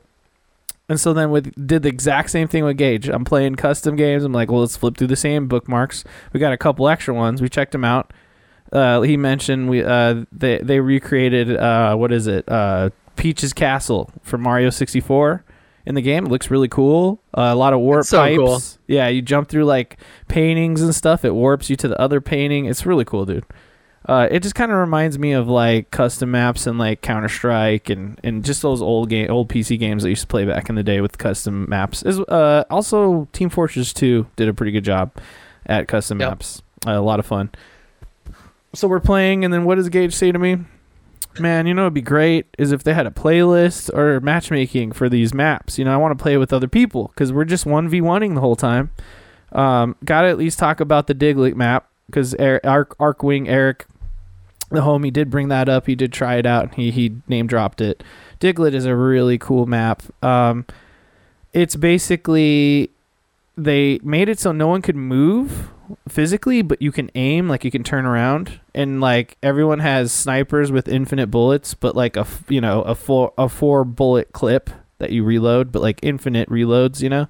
[0.88, 3.08] And so then with did the exact same thing with Gage.
[3.08, 4.24] I'm playing custom games.
[4.24, 6.02] I'm like, well, let's flip through the same bookmarks.
[6.32, 7.40] We got a couple extra ones.
[7.40, 8.12] We checked them out.
[8.72, 12.44] Uh, he mentioned we uh, they they recreated uh, what is it?
[12.48, 15.44] Uh, Peach's Castle from Mario 64
[15.86, 16.26] in the game.
[16.26, 17.20] It looks really cool.
[17.36, 18.36] Uh, a lot of warp so pipes.
[18.38, 18.60] cool.
[18.86, 21.24] Yeah, you jump through like paintings and stuff.
[21.24, 22.66] It warps you to the other painting.
[22.66, 23.44] It's really cool, dude.
[24.06, 27.90] Uh, it just kind of reminds me of like custom maps and like Counter Strike
[27.90, 30.68] and, and just those old game old PC games that I used to play back
[30.70, 32.02] in the day with custom maps.
[32.02, 35.12] Is uh, also Team Fortress 2 did a pretty good job
[35.66, 36.28] at custom Yep.
[36.30, 36.62] maps.
[36.86, 37.50] Uh, a lot of fun.
[38.74, 40.58] So we're playing, and then what does Gage say to me?
[41.38, 45.08] Man, you know it'd be great is if they had a playlist or matchmaking for
[45.08, 45.78] these maps.
[45.78, 48.34] You know, I want to play with other people because we're just one v oneing
[48.34, 48.90] the whole time.
[49.52, 53.86] Um, Got to at least talk about the Diglett map because Arc Arcwing Eric,
[54.70, 55.86] the homie, did bring that up.
[55.86, 56.74] He did try it out.
[56.74, 58.02] He he name dropped it.
[58.40, 60.02] Diglett is a really cool map.
[60.24, 60.66] Um,
[61.52, 62.90] it's basically
[63.56, 65.70] they made it so no one could move
[66.08, 70.70] physically, but you can aim, like you can turn around, and like everyone has snipers
[70.72, 75.10] with infinite bullets, but like a you know a four a four bullet clip that
[75.10, 77.28] you reload, but like infinite reloads, you know.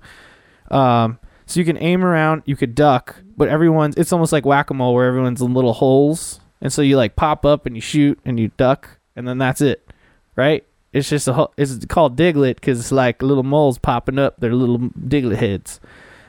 [0.71, 4.71] Um, so you can aim around, you could duck, but everyone's it's almost like whack
[4.71, 7.83] a mole where everyone's in little holes, and so you like pop up and you
[7.83, 9.89] shoot and you duck, and then that's it,
[10.37, 10.65] right?
[10.93, 14.55] It's just a ho- it's called Diglett because it's like little moles popping up, they're
[14.55, 15.81] little Diglett heads,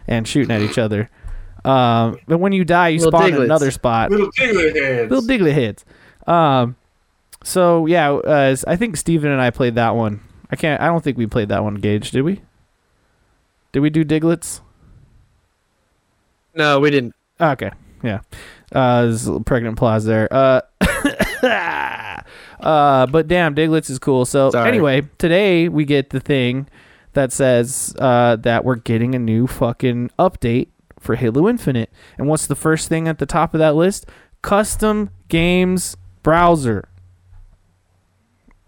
[0.08, 1.10] and shooting at each other.
[1.64, 4.12] Um, but when you die, you Little spawn in another spot.
[4.12, 5.12] Little Diglett heads.
[5.12, 5.86] Little Diglett heads.
[6.28, 6.76] Um,
[7.44, 10.22] so yeah, uh, I think Steven and I played that one.
[10.50, 10.82] I can't.
[10.82, 11.76] I don't think we played that one.
[11.76, 12.42] Gage, did we?
[13.72, 14.62] Did we do Diglets?
[16.54, 17.16] No, we didn't.
[17.40, 17.72] Okay,
[18.04, 18.22] yeah.
[18.72, 20.28] Uh, there's a little pregnant pause there.
[20.32, 20.62] Uh,
[22.60, 24.26] uh, but damn, Diglets is cool.
[24.26, 24.68] So Sorry.
[24.68, 26.68] anyway, today we get the thing
[27.14, 30.70] that says uh, that we're getting a new fucking update
[31.02, 31.92] for Halo Infinite.
[32.18, 34.06] And what's the first thing at the top of that list?
[34.42, 36.88] Custom games browser.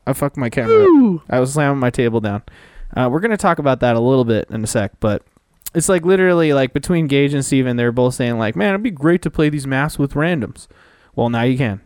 [0.06, 0.84] I fucked my camera.
[1.15, 1.22] up.
[1.30, 2.43] I was slamming my table down.
[2.96, 5.24] Uh, we're gonna talk about that a little bit in a sec, but
[5.74, 8.91] it's like literally like between Gage and Steven, they're both saying like, "Man, it'd be
[8.91, 10.67] great to play these maps with randoms."
[11.15, 11.82] Well, now you can.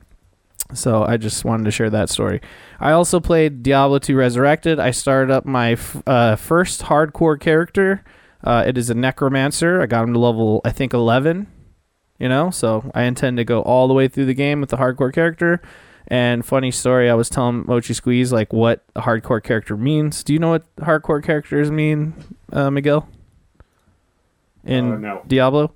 [0.74, 2.42] So I just wanted to share that story.
[2.80, 4.80] I also played Diablo 2 Resurrected.
[4.80, 8.04] I started up my f- uh, first hardcore character.
[8.44, 9.82] Uh, it is a necromancer.
[9.82, 11.48] I got him to level I think 11.
[12.20, 14.78] You know, so I intend to go all the way through the game with the
[14.78, 15.62] hardcore character.
[16.08, 20.24] And funny story, I was telling Mochi Squeeze like what a hardcore character means.
[20.24, 22.16] Do you know what hardcore characters mean,
[22.52, 23.08] uh, Miguel?
[24.64, 25.22] In Uh, no.
[25.28, 25.74] Diablo,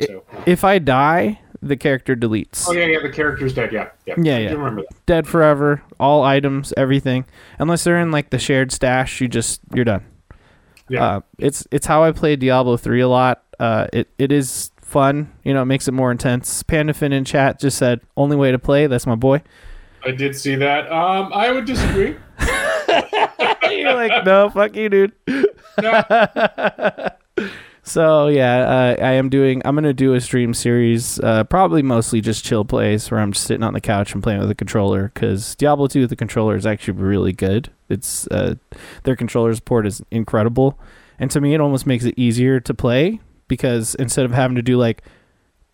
[0.00, 0.22] So.
[0.46, 2.66] if I die, the character deletes.
[2.68, 3.00] Oh yeah, yeah.
[3.00, 3.72] The character's dead.
[3.72, 4.14] Yeah, yeah.
[4.18, 4.50] Yeah, yeah.
[4.52, 5.06] remember that.
[5.06, 5.82] Dead forever.
[5.98, 7.24] All items, everything,
[7.58, 9.20] unless they're in like the shared stash.
[9.20, 10.04] You just you're done.
[10.88, 11.04] Yeah.
[11.04, 13.42] Uh, it's it's how I play Diablo three a lot.
[13.58, 15.32] Uh, it it is fun.
[15.44, 16.62] You know, it makes it more intense.
[16.62, 18.86] Pandafin in chat just said only way to play.
[18.86, 19.42] That's my boy.
[20.04, 20.90] I did see that.
[20.90, 22.16] Um, I would disagree.
[23.70, 25.12] You're like, no, fuck you, dude.
[25.80, 26.02] No.
[27.84, 29.60] So yeah, uh, I am doing.
[29.64, 33.46] I'm gonna do a stream series, uh, probably mostly just chill plays, where I'm just
[33.46, 35.10] sitting on the couch and playing with the controller.
[35.12, 37.70] Because Diablo 2 with the controller is actually really good.
[37.88, 38.54] It's uh,
[39.02, 40.78] their controller support is incredible,
[41.18, 44.62] and to me, it almost makes it easier to play because instead of having to
[44.62, 45.02] do like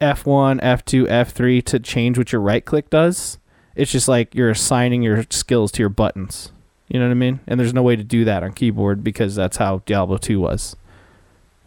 [0.00, 3.38] F1, F2, F3 to change what your right click does,
[3.76, 6.52] it's just like you're assigning your skills to your buttons.
[6.88, 7.40] You know what I mean?
[7.46, 10.74] And there's no way to do that on keyboard because that's how Diablo 2 was.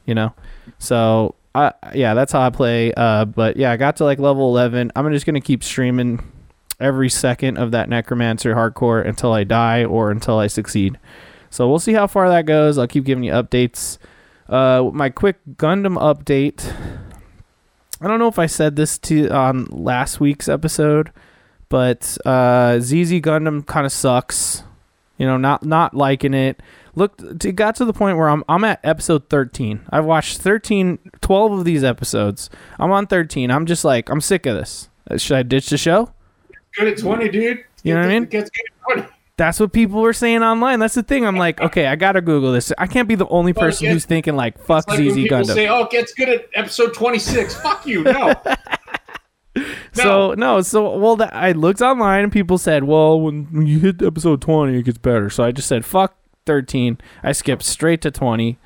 [0.05, 0.33] You know?
[0.79, 2.93] So, I yeah, that's how I play.
[2.93, 4.91] Uh, but yeah, I got to like level 11.
[4.95, 6.23] I'm just to keep streaming
[6.79, 10.97] every second of that Necromancer hardcore until I die or until I succeed.
[11.49, 12.77] So, we'll see how far that goes.
[12.77, 13.97] I'll keep giving you updates.
[14.51, 16.75] Uh, my quick Gundam update.
[18.01, 21.11] I don't know if I said this to on last week's episode,
[21.69, 24.63] but uh, ZZ Gundam kind of sucks.
[25.17, 26.59] You know, not not liking it.
[26.93, 29.82] Look, it got to the point where I'm I'm at episode 13.
[29.89, 32.49] I've watched 13, 12 of these episodes.
[32.80, 33.49] I'm on 13.
[33.49, 34.89] I'm just like I'm sick of this.
[35.10, 36.13] Uh, Should I ditch the show?
[36.77, 37.63] good at twenty, dude.
[37.84, 38.25] You know what I mean?
[38.25, 39.13] Gets good at twenty.
[39.38, 40.80] That's what people were saying online.
[40.80, 41.25] That's the thing.
[41.25, 42.71] I'm like, okay, I gotta Google this.
[42.77, 43.93] I can't be the only person yeah.
[43.93, 45.54] who's thinking like, fuck like ZZ people Gundam.
[45.54, 48.06] say, "Oh, it gets good at episode 26." Fuck you.
[49.54, 50.04] No.
[50.04, 53.80] So no, so well, that, I looked online and people said, well, when, when you
[53.80, 55.30] hit episode twenty, it gets better.
[55.30, 56.15] So I just said, fuck
[56.51, 56.97] thirteen.
[57.23, 58.57] I skipped straight to twenty,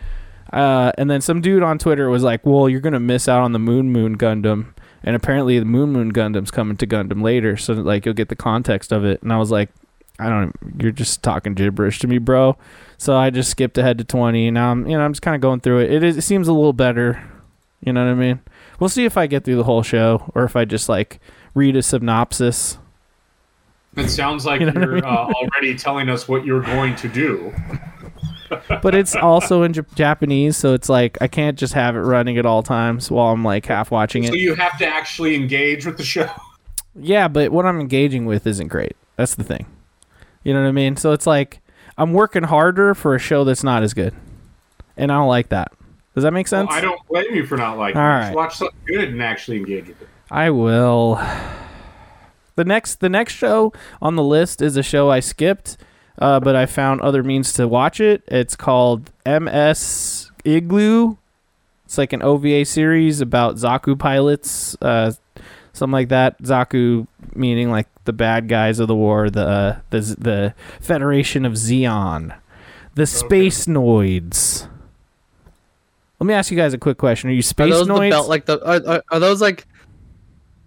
[0.52, 3.52] uh, and then some dude on Twitter was like, well, you're gonna miss out on
[3.52, 7.74] the Moon Moon Gundam, and apparently the Moon Moon Gundam's coming to Gundam later, so
[7.74, 9.22] like you'll get the context of it.
[9.22, 9.70] And I was like,
[10.18, 12.58] I don't, you're just talking gibberish to me, bro.
[12.98, 14.50] So I just skipped ahead to twenty.
[14.50, 15.92] Now I'm, you know, I'm just kind of going through it.
[15.92, 17.22] It is, it seems a little better.
[17.82, 18.40] You know what I mean?
[18.80, 21.20] We'll see if I get through the whole show or if I just like
[21.54, 22.80] read a synopsis.
[23.96, 25.04] It sounds like You know what I you're mean?
[25.06, 27.54] uh, already telling us what you're going to do.
[28.82, 32.38] But it's also in Jap- Japanese, so it's like I can't just have it running
[32.38, 34.28] at all times while I'm like half watching it.
[34.28, 36.30] So you have to actually engage with the show.
[36.98, 38.96] Yeah, but what I'm engaging with isn't great.
[39.18, 39.66] That's the thing.
[40.44, 40.96] You know what I mean?
[40.96, 41.60] So it's like
[41.98, 44.14] I'm working harder for a show that's not as good.
[44.96, 45.74] And I don't like that.
[46.14, 46.70] Does that make sense?
[46.70, 48.10] Well, I don't blame you for not liking All it.
[48.10, 48.22] right.
[48.28, 50.08] Just watch something good and actually engage with it.
[50.32, 51.20] I will.
[52.56, 55.78] The next the next show on the list is a show I skipped,
[56.20, 58.24] uh, but I found other means to watch it.
[58.28, 61.18] It's called MS Igloo.
[61.86, 65.12] It's like an OVA series about Zaku pilots, uh,
[65.74, 66.42] something like that.
[66.42, 71.54] Zaku meaning like the bad guys of the war, the uh, the the Federation of
[71.54, 72.36] Zeon,
[72.96, 74.70] the Space Noids.
[76.20, 78.10] Let me ask you guys a quick question: Are you Are Space the Noids?
[78.12, 79.68] belt like the are, are, are those like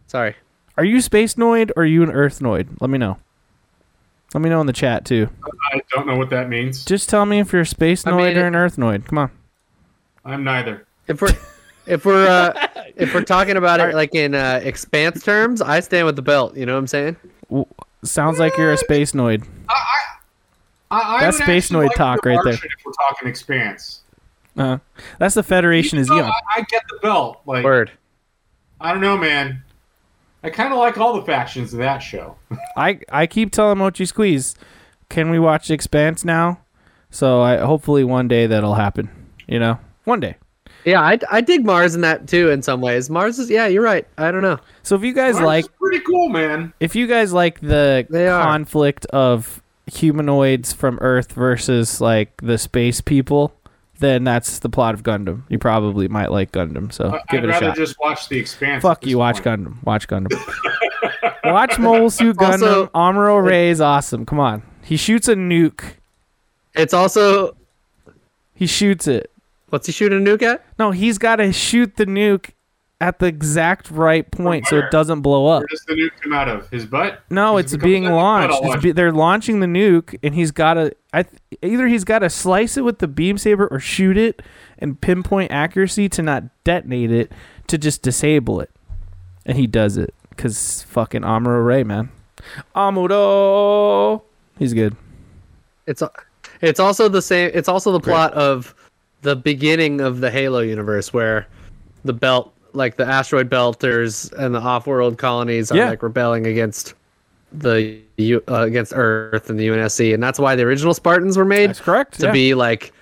[0.07, 0.37] Sorry.
[0.79, 2.69] Are you Space Noid or are you an Earth Noid?
[2.81, 3.19] Let me know.
[4.33, 5.29] Let me know in the chat too.
[5.73, 6.85] I don't know what that means.
[6.85, 9.05] Just tell me if you're a Space I Noid mean, or an Earth Noid.
[9.05, 9.31] Come on.
[10.25, 10.87] I'm neither.
[11.09, 11.33] If we're
[11.87, 13.93] if we're uh, if we're talking about Alright.
[13.93, 16.57] it like in uh, expanse terms, I stand with the belt.
[16.57, 17.17] You know what I'm saying?
[18.05, 19.45] Sounds like you're a Space Noid.
[19.69, 19.77] I,
[20.93, 22.55] I That's Space actually Noid like talk right there.
[22.55, 24.03] If we're talking expanse,
[24.57, 24.79] Uh,
[25.19, 26.31] that's the Federation of Even though Zeon.
[26.31, 27.41] I, I get the belt.
[27.47, 27.91] Like Word.
[28.81, 29.65] I don't know, man.
[30.43, 32.37] I kind of like all the factions of that show.
[32.77, 34.55] I I keep telling Mochi Squeeze,
[35.09, 36.61] can we watch Expanse now?
[37.11, 39.11] So I hopefully one day that'll happen.
[39.47, 40.37] You know, one day.
[40.85, 43.11] Yeah, I, I dig Mars in that too in some ways.
[43.11, 44.07] Mars is yeah, you're right.
[44.17, 44.59] I don't know.
[44.83, 46.73] So if you guys Mars like is pretty cool, man.
[46.81, 48.43] if you guys like the They are.
[48.43, 53.55] conflict of humanoids from Earth versus like the space people,
[53.99, 55.43] then that's the plot of Gundam.
[55.49, 57.77] You probably might like Gundam, so I- give I'd it a rather shot.
[57.77, 58.83] just watch the expanse.
[58.83, 59.65] Fuck you, watch point.
[59.65, 59.83] Gundam.
[59.85, 61.45] Watch Gundam.
[61.45, 62.53] watch Mobile Suit Gundam.
[62.53, 64.25] Also- Amuro Ray is awesome.
[64.27, 64.63] Come on.
[64.83, 65.95] He shoots a nuke.
[66.75, 67.57] It's also
[68.55, 69.31] He shoots it.
[69.71, 70.65] what's he shooting a nuke at?
[70.79, 72.51] No, he's got to shoot the nuke
[73.01, 75.61] at the exact right point so it doesn't blow up.
[75.61, 76.69] Where does the nuke come out of?
[76.71, 77.23] His butt?
[77.31, 78.75] No, If it's it being out of his butt, launched.
[78.77, 80.95] It's be, they're launching the nuke, and he's got to.
[81.13, 81.25] I
[81.63, 84.43] either he's got to slice it with the beam saber or shoot it
[84.79, 87.33] and pinpoint accuracy to not detonate it
[87.69, 88.71] to just disable it,
[89.47, 92.11] and he does it because fucking Amuro Ray, man,
[92.75, 94.23] Amuro,
[94.59, 94.97] he's good.
[95.87, 96.03] It's
[96.61, 97.51] it's also the same.
[97.55, 98.75] It's also the plot of
[99.23, 101.47] the beginning of the Halo universe where
[102.05, 105.91] the belt, like the asteroid belters and the off-world colonies, are Yeah.
[105.91, 106.95] like rebelling against
[107.53, 111.45] the U, uh, against Earth and the UNSC, and that's why the original Spartans were
[111.45, 112.21] made That's correct.
[112.21, 112.33] to yeah.
[112.33, 112.93] be like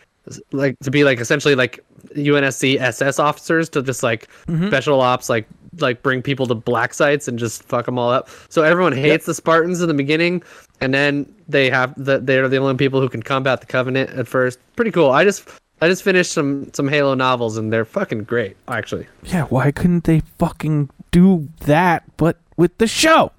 [0.53, 1.79] like to be like essentially like
[2.17, 4.69] UNSC SS officers to just like Mm-hmm.
[4.69, 5.47] special ops like
[5.81, 8.29] like bring people to black sites and just fuck them all up.
[8.49, 10.43] So everyone hates the Spartans in the beginning
[10.81, 14.27] and then they have the they're the only people who can combat the covenant at
[14.27, 14.59] first.
[14.77, 15.11] Pretty cool.
[15.11, 15.47] I just
[15.81, 19.07] I just finished some some Halo novels and they're fucking great actually.
[19.25, 19.45] yeah.
[19.45, 23.33] Why couldn't they fucking do that, but with the show?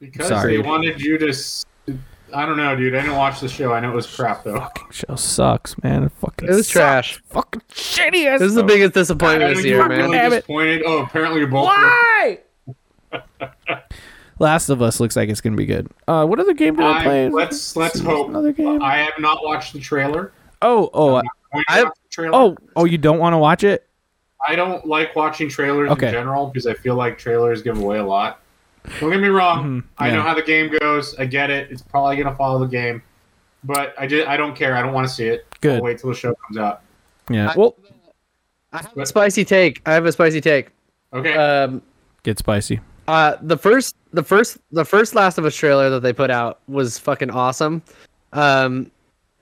[0.00, 0.56] Because Sorry.
[0.56, 1.32] they wanted you to.
[2.34, 2.94] I don't know, dude.
[2.96, 3.72] I didn't watch the show.
[3.72, 4.58] I know it was crap though.
[4.58, 6.04] Fucking show sucks, man.
[6.04, 6.72] It fucking It was sucks.
[6.72, 7.22] trash.
[7.30, 10.10] Fucking shitty This is the biggest disappointment I this year, man.
[10.10, 10.82] really disappointed.
[10.84, 11.66] Oh, apparently you're both.
[11.66, 12.38] Why?
[14.40, 15.88] Last of Us looks like it's gonna be good.
[16.08, 17.28] Uh, what other game did I, I, play?
[17.28, 18.28] let's let's hope.
[18.30, 18.82] Another game.
[18.82, 20.32] I have not watched the trailer.
[20.64, 21.22] Oh, oh, I-
[21.68, 22.34] I- watch the trailer.
[22.34, 22.84] oh, oh!
[22.84, 23.86] You don't want to watch it?
[24.46, 26.08] I don't like watching trailers Okay.
[26.08, 28.40] in general because I feel like trailers give away a lot.
[29.00, 29.64] Don't get me wrong.
[29.82, 30.16] Mhm, I yeah.
[30.16, 31.14] know how the game goes.
[31.18, 31.70] I get it.
[31.70, 33.02] It's probably gonna follow the game,
[33.62, 34.74] but I just I don't care.
[34.76, 35.46] I don't want to see it.
[35.60, 35.76] Good.
[35.76, 36.82] I'll wait till the show comes out.
[37.30, 37.50] Yeah.
[37.50, 37.76] I- well,
[38.72, 39.80] I have a spicy take.
[39.86, 40.68] I have a spicy take.
[41.14, 41.34] Okay.
[41.34, 41.80] Um
[42.24, 42.80] get spicy.
[43.06, 46.60] Uh, the first, the first, the first Last of Us trailer that they put out
[46.68, 47.82] was fucking awesome.
[48.32, 48.90] Um,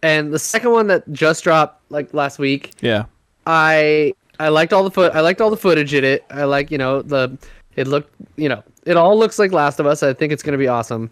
[0.02, 3.04] and the second one that just dropped like last week, Yeah.
[3.46, 5.12] I I liked all the foot.
[5.14, 6.24] I liked all the footage in it.
[6.30, 7.36] I like you know the
[7.76, 10.02] it looked you know it all looks like Last of Us.
[10.02, 11.10] I think it's gonna be awesome.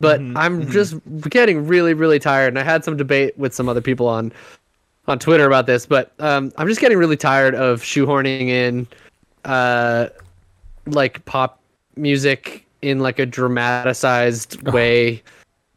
[0.00, 0.70] But Mhm, I'm mhm.
[0.70, 0.94] just
[1.30, 2.48] getting really, really tired.
[2.48, 4.32] And I had some debate with some other people on
[5.08, 8.86] on Twitter about this, but um, I'm just getting really tired of shoehorning in
[9.44, 10.08] uh,
[10.86, 11.60] like pop
[11.96, 15.22] music in like a dramatized way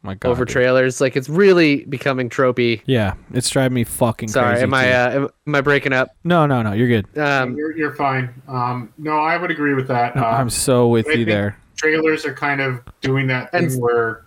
[0.06, 0.30] My God.
[0.30, 0.52] over dude.
[0.52, 1.00] trailers.
[1.00, 2.80] Like it's really becoming tropey.
[2.86, 4.62] Yeah, it's driving me fucking Sorry, crazy.
[4.62, 6.10] am I uh, am, am I breaking up?
[6.24, 6.72] no, no, no.
[6.72, 7.18] You're good.
[7.18, 8.32] Um, you're, you're fine.
[8.48, 10.16] Um, no, I would agree with that.
[10.16, 11.58] No, Um, I'm so with you there.
[11.76, 14.24] trailers are kind of doing that thing And- where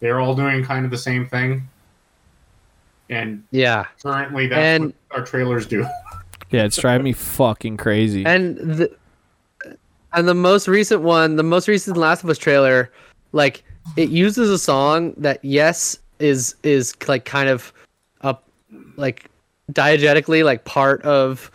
[0.00, 1.62] they're all doing kind of the same thing,
[3.10, 5.86] and yeah, currently that's And- what our trailers do.
[6.50, 8.26] Yeah, it's driving me fucking crazy.
[8.26, 8.94] and the
[10.12, 12.92] and the most recent one, the most recent Last of Us trailer,
[13.32, 13.64] like
[13.96, 17.72] it uses a song that yes is is like kind of
[18.22, 18.44] up
[18.96, 19.26] like
[19.72, 21.50] diegetically like part of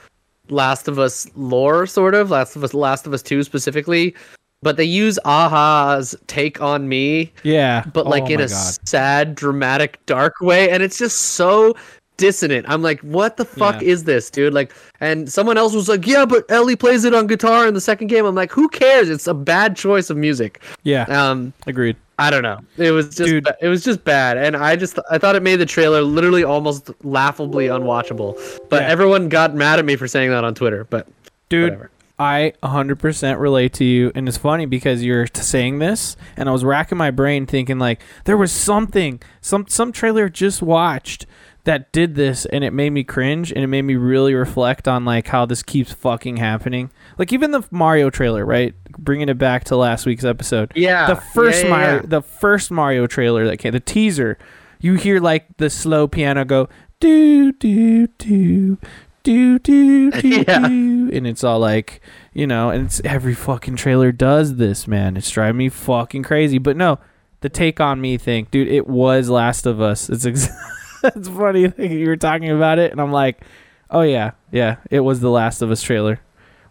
[0.50, 4.16] Last of Us lore, sort of Last of Us Last of Us Two specifically,
[4.62, 8.78] but they use a-ha's "Take on Me" yeah, but like oh in a God.
[8.88, 11.76] sad, dramatic, dark way, and it's just so
[12.16, 12.66] dissonant.
[12.68, 13.90] I'm like, what the fuck Yeah.
[13.90, 14.54] is this, dude?
[14.54, 17.82] Like, and someone else was like, yeah, but Ellie plays it on guitar in the
[17.82, 18.26] second game.
[18.26, 19.08] I'm like, who cares?
[19.10, 20.62] It's a bad choice of music.
[20.84, 21.96] yeah, Um, agreed.
[22.20, 22.60] I don't know.
[22.78, 23.48] It was just Dude.
[23.62, 26.90] it was just bad, and I just, I thought it made the trailer literally almost
[27.04, 28.36] laughably unwatchable.
[28.70, 28.88] But Yeah.
[28.90, 30.84] everyone got mad at me for saying that on Twitter.
[30.90, 31.08] But
[31.50, 31.92] Dude, whatever.
[32.20, 36.64] I 100% relate to you, and it's funny because you're saying this, and I was
[36.66, 41.28] racking my brain thinking like there was something, some some trailer just watched
[41.66, 45.06] that did this, and it made me cringe, and it made me really reflect on
[45.06, 46.90] like how this keeps fucking happening.
[47.20, 48.74] Like even the Mario trailer, right?
[48.98, 50.72] Bringing it back to last week's episode.
[50.76, 52.02] Yeah, the first yeah, yeah, Mario, yeah.
[52.06, 54.38] the first Mario trailer that came, the teaser,
[54.80, 56.68] you hear like the slow piano go
[57.00, 58.78] do do do
[59.24, 60.68] do do do Yeah.
[60.68, 62.02] do, and it's all like
[62.34, 65.18] you know, and it's every fucking trailer does this, man.
[65.18, 66.58] It's driving me fucking crazy.
[66.58, 67.00] But no,
[67.42, 70.10] the take on me thing, dude, it was Last of Us.
[70.10, 70.50] It's ex-
[71.04, 73.44] it's funny you were talking about it, and I'm like,
[73.90, 76.20] oh yeah, yeah, it was the Last of Us trailer.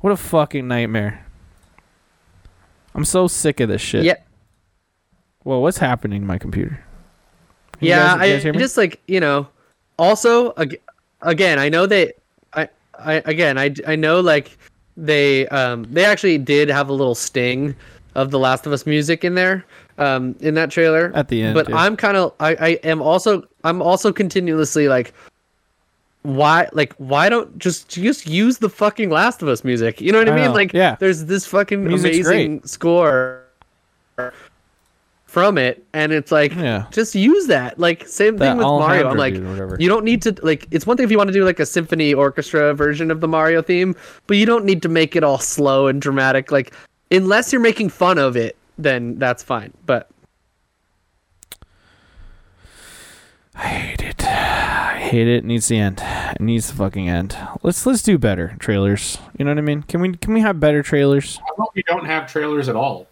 [0.01, 1.26] What a fucking nightmare.
[2.97, 4.05] I'm so sick of this shit.
[4.05, 4.17] yeah,
[5.45, 6.83] Well, what's happening to my computer?
[7.81, 8.17] You yeah.
[8.17, 9.47] guys- guys I just like you know.
[9.99, 10.81] Also, ag-
[11.23, 12.15] again, I know that
[12.55, 14.57] I, I again, I, I know like
[14.97, 17.77] they um they actually did have a little sting
[18.15, 19.65] of the Last of Us music in there
[19.99, 21.77] um in that trailer At the end, But yeah.
[21.77, 25.13] I'm kind of I I am also I'm also continuously like
[26.27, 30.01] why like why don't just just use the fucking Last of Us music?
[30.01, 30.45] You know what I, I mean?
[30.47, 30.97] know, Like yeah.
[30.99, 33.43] there's this fucking Music's amazing score
[35.27, 36.87] from it and it's like Yeah.
[36.91, 37.79] just use that.
[37.79, 39.09] Like same thing with Mario.
[39.11, 39.77] I'm like dude or whatever.
[39.79, 41.67] you don't need to like it's one thing if you want to do like a
[41.67, 43.95] symphony orchestra version of the Mario theme,
[44.27, 46.73] but you don't need to make it all slow and dramatic like
[47.11, 49.73] unless you're making fun of it, then that's fine.
[49.85, 50.09] But
[53.55, 54.23] I hate it.
[55.07, 55.37] I hate it.
[55.37, 56.03] It needs the end.
[56.05, 57.39] It needs the fucking end.
[57.63, 59.19] Let's let's do better trailers.
[59.39, 59.85] You know what I mean?
[59.85, 61.39] Can we can we have better trailers?
[61.43, 63.07] I hope you don't have trailers at all.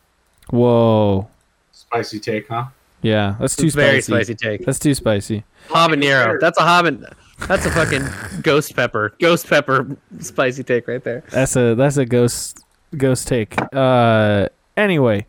[0.51, 1.29] Whoa.
[1.71, 2.65] Spicy take, huh?
[3.01, 4.33] Yeah, that's too very spicy.
[4.33, 4.67] spicy take.
[4.67, 5.45] That's too spicy.
[5.69, 6.41] Habanero.
[6.41, 7.15] That's a haban.
[7.47, 9.15] That's a fucking ghost pepper.
[9.21, 11.23] Ghost pepper spicy take right there.
[11.31, 12.59] That's a that's a ghost
[12.97, 13.55] ghost take.
[13.73, 15.27] Uh anyway,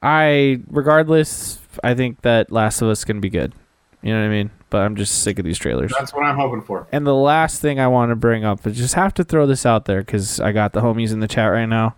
[0.00, 3.52] I regardless, I think that Last of Us can be good.
[4.02, 4.50] You know what I mean?
[4.70, 5.92] But I'm just sick of these trailers.
[5.98, 6.86] That's what I'm hoping for.
[6.92, 9.66] And the last thing I want to bring up is just have to throw this
[9.66, 11.96] out there because I got the homies in the chat right now.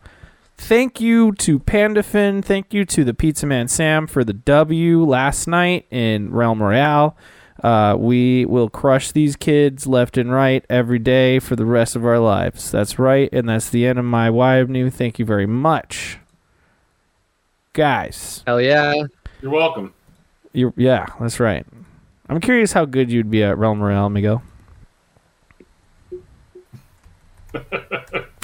[0.57, 2.45] Thank you to Pandafin.
[2.45, 7.17] Thank you to the Pizza Man Sam for the W last night in Realm Royale.
[7.63, 12.05] Uh, we will crush these kids left and right every day for the rest of
[12.05, 12.71] our lives.
[12.71, 14.91] That's right, and that's the end of my why new.
[14.91, 16.19] Thank you very much,
[17.73, 18.43] guys.
[18.47, 18.95] Hell yeah.
[19.41, 19.93] You're welcome.
[20.53, 21.67] You yeah, that's right.
[22.29, 24.43] I'm curious how good you'd be at Realm Royale, Miguel.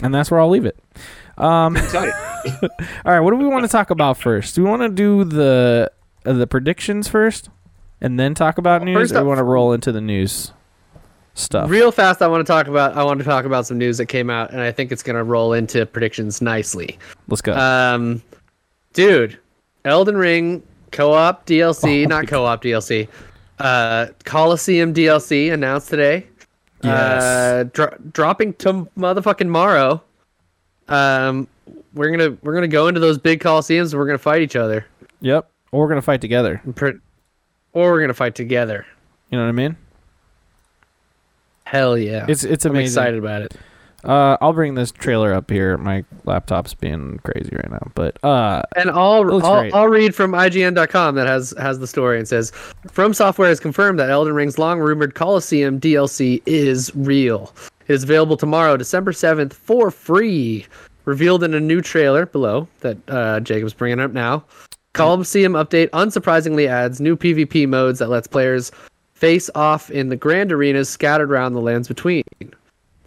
[0.02, 0.78] and that's where I'll leave it.
[1.36, 2.02] Um, all
[3.04, 4.54] right, what do we want to talk about first?
[4.54, 5.90] Do we want to do the
[6.26, 7.48] uh, the predictions first,
[8.00, 10.52] and then talk about news, or do we want to roll into the news
[11.34, 11.70] stuff?
[11.70, 12.96] Real fast, I want to talk about.
[12.96, 15.22] I want to talk about some news that came out, and I think it's gonna
[15.22, 16.98] roll into predictions nicely.
[17.28, 17.56] Let's go.
[17.56, 18.20] Um,
[18.92, 19.38] dude,
[19.84, 23.08] Elden Ring co-op DLC, Oh not co-op DLC.
[23.58, 26.26] Uh, Coliseum DLC announced today.
[26.82, 27.22] Yes.
[27.22, 30.02] Uh, dro- dropping to motherfucking Morrow.
[30.88, 31.48] Um,
[31.92, 33.90] we're gonna we're gonna go into those big Coliseums.
[33.92, 34.86] and We're gonna fight each other,
[35.20, 35.50] yep.
[35.72, 36.62] Or we're gonna fight together.
[36.76, 36.98] Pre-
[37.72, 38.86] or we're gonna fight together.
[39.30, 39.76] You know what I mean?
[41.64, 42.24] Hell yeah!
[42.28, 42.98] It's it's amazing.
[42.98, 43.54] I'm excited about it.
[44.04, 45.76] Uh, I'll bring this trailer up here.
[45.76, 49.74] My laptop's being crazy right now, but uh, And I'll I'll.
[49.74, 52.52] I'll read from IGN.com that has has the story and says,
[52.90, 57.52] "From Software has confirmed that Elden Ring's long rumored Coliseum DLC is real.
[57.88, 60.66] It is available tomorrow, December seventh, for free.
[61.04, 64.44] Revealed in a new trailer below that uh, Jacob's bringing up now.
[64.92, 68.70] Coliseum update unsurprisingly adds new PvP modes that lets players
[69.14, 72.22] face off in the grand arenas scattered around the lands between.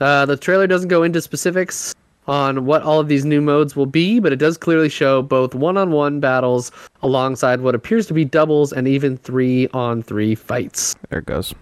[0.02, 1.94] Uh, the trailer doesn't go into specifics
[2.28, 5.56] on what all of these new modes will be, but it does clearly show both
[5.56, 6.72] one-on-one battles
[7.04, 10.96] alongside what appears to be doubles and even three-on-three fights.
[11.10, 11.54] there it goes.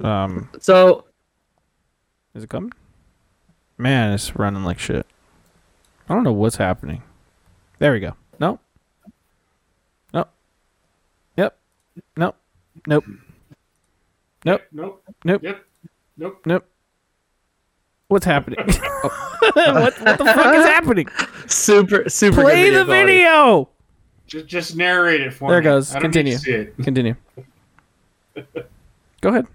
[0.00, 1.04] Um, So,
[2.34, 2.72] is it coming?
[3.78, 5.06] Man, it's running like shit.
[6.08, 7.02] I don't know what's happening.
[7.78, 8.14] There we go.
[8.40, 8.58] No.
[10.12, 10.30] Nope.
[11.36, 11.58] Yep.
[12.16, 12.36] Nope.
[12.86, 13.04] Nope.
[14.44, 14.62] Nope.
[14.72, 15.04] Nope.
[15.24, 15.42] Nope.
[15.42, 15.64] Yep.
[16.16, 16.40] Nope.
[16.46, 16.66] Nope.
[18.08, 18.58] What's happening?
[19.40, 21.08] what, what the fuck is happening?
[21.46, 22.42] super, super.
[22.42, 23.06] Play good the quality.
[23.12, 23.68] video.
[24.26, 25.50] Just just narrate it for me.
[25.52, 25.94] There it goes.
[25.94, 26.38] I don't need to Continue.
[26.38, 26.76] see it.
[26.82, 27.14] Continue.
[29.20, 29.46] Go ahead.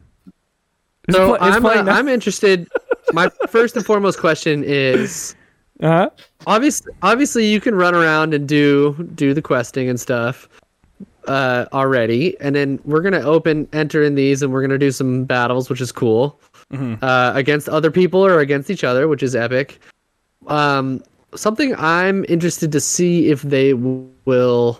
[1.07, 1.83] It's So pl- I'm, uh.
[1.91, 2.67] I'm interested.
[3.11, 5.35] My first and foremost question is:
[5.81, 6.09] Uh-huh.
[6.47, 10.47] obviously, obviously, you can run around and do do the questing and stuff
[11.27, 15.23] uh, already, and then we're gonna open enter in these, and we're gonna do some
[15.25, 16.39] battles, which is cool,
[16.71, 16.97] Mhm.
[17.01, 19.79] uh, against other people or against each other, which is epic.
[20.47, 21.01] Um,
[21.35, 24.79] something I'm interested to see if they w- will.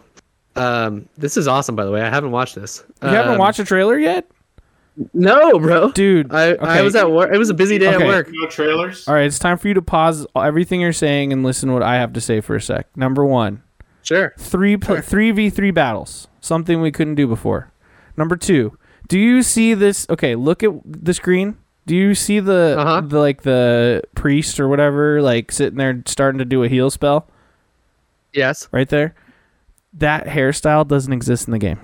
[0.55, 2.01] Um, this is awesome, by the way.
[2.01, 2.84] I haven't watched this.
[3.01, 4.27] You haven't Um, watched the trailer yet,
[5.13, 5.91] No, bro.
[5.91, 6.31] dude.
[6.34, 7.31] I, I was at work.
[7.34, 8.03] It was a busy day Okay.
[8.03, 8.29] at work.
[8.31, 9.07] No trailers.
[9.07, 11.81] All right, it's time for you to pause everything you're saying and listen to what
[11.84, 12.88] I have to say for a sec.
[12.95, 13.63] Number one,
[14.03, 14.34] Sure.
[14.38, 17.71] three pl- three v three battles, something we couldn't do before.
[18.15, 18.77] Number two,
[19.07, 20.05] do you see this?
[20.09, 21.55] Okay, look at the screen.
[21.86, 23.01] Do you see the Uh-huh.
[23.01, 27.27] the like the priest or whatever like sitting there starting to do a heal spell
[28.34, 28.67] Yes.
[28.71, 29.13] right there?
[29.93, 31.79] That hairstyle doesn't exist in the game.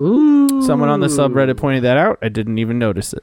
[0.00, 0.62] Ooh.
[0.62, 2.18] Someone on the subreddit pointed that out.
[2.22, 3.22] I didn't even notice it.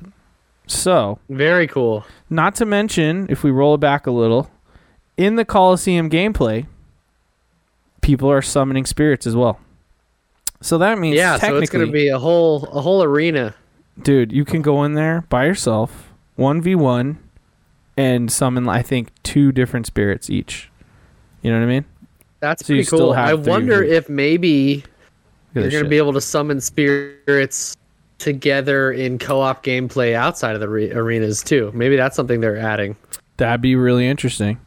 [0.65, 2.05] So, Very cool.
[2.29, 4.49] not to mention, if we roll it back a little,
[5.17, 6.65] in the Coliseum gameplay,
[8.01, 9.59] people are summoning spirits as well.
[10.61, 13.53] So that means Yeah, so it's technically, gonna be a whole a whole arena.
[14.01, 17.19] Dude, you can go in there by yourself, one v one,
[17.97, 20.69] and summon I think two different spirits each.
[21.41, 21.85] You know what I mean?
[22.39, 23.13] That's So pretty cool.
[23.13, 24.83] I wonder if maybe
[25.53, 25.89] you're gonna shit.
[25.89, 27.77] be able to summon spirits
[28.19, 31.71] together in co-op gameplay outside of the re- arenas too.
[31.73, 32.95] Maybe that's something they're adding.
[33.37, 34.59] That'd be really interesting.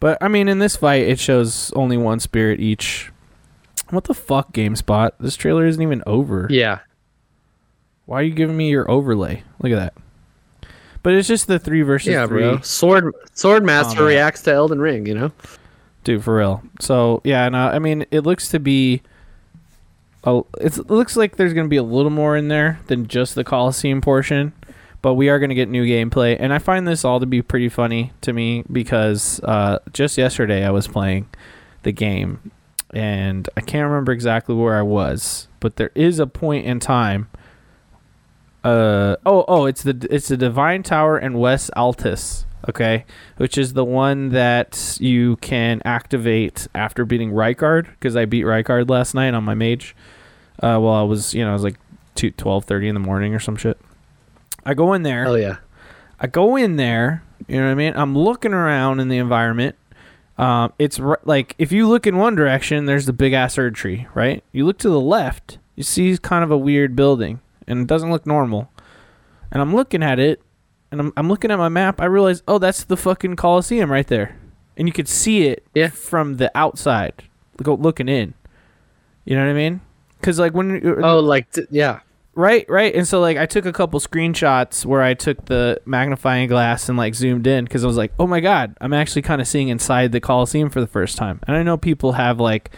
[0.00, 3.10] But I mean, in this fight, it shows only one spirit each.
[3.90, 5.12] What the fuck, GameSpot?
[5.20, 6.48] This trailer isn't even over.
[6.50, 6.80] Yeah.
[8.06, 9.42] Why are you giving me your overlay?
[9.60, 9.94] Look at that.
[11.02, 12.60] But it's just the three versus yeah, three, bro.
[12.62, 14.08] Sword Sword Master man.
[14.08, 15.06] reacts to Elden Ring.
[15.06, 15.32] You know.
[16.04, 16.62] dude, for real.
[16.80, 19.02] So yeah, no, I mean, it looks to be.
[20.24, 23.06] A, it's, it looks like there's going to be a little more in there than
[23.06, 24.52] just the Coliseum portion,
[25.00, 27.42] but we are going to get new gameplay, and I find this all to be
[27.42, 31.28] pretty funny to me because uh, just yesterday I was playing
[31.84, 32.50] the game,
[32.92, 37.28] and I can't remember exactly where I was, but there is a point in time.
[38.66, 43.04] Uh oh oh it's the it's the Divine Tower and West Altus okay
[43.36, 48.90] which is the one that you can activate after beating Rykard because I beat Rykard
[48.90, 49.94] last night on my mage
[50.62, 51.76] uh well I was you know I was like
[52.16, 53.78] 2 12:30 in the morning or some shit
[54.64, 55.58] I go in there Hell yeah.
[56.18, 57.92] I go in there, you know what I mean?
[57.94, 59.76] I'm looking around in the environment.
[60.38, 63.74] Um, it's r- like if you look in one direction, there's the big ass Erd
[63.74, 64.42] tree, right?
[64.50, 68.10] You look to the left, you see kind of a weird building, and it doesn't
[68.10, 68.70] look normal.
[69.52, 70.40] And I'm looking at it,
[70.90, 72.00] and I'm, I'm looking at my map.
[72.00, 74.36] I realize, oh, that's the fucking Coliseum right there,
[74.76, 75.88] and you could see it Yeah.
[75.88, 77.14] from the outside,
[77.62, 78.34] go looking in.
[79.24, 79.80] You know what I mean?
[80.20, 82.00] Because like when Oh, like t- yeah.
[82.34, 82.94] Right, right.
[82.94, 86.98] And so like I took a couple screenshots where I took the magnifying glass and
[86.98, 89.68] like zoomed in because I was like, "Oh my god, I'm actually kind of seeing
[89.68, 92.70] inside the Coliseum for the first time." And I know people have like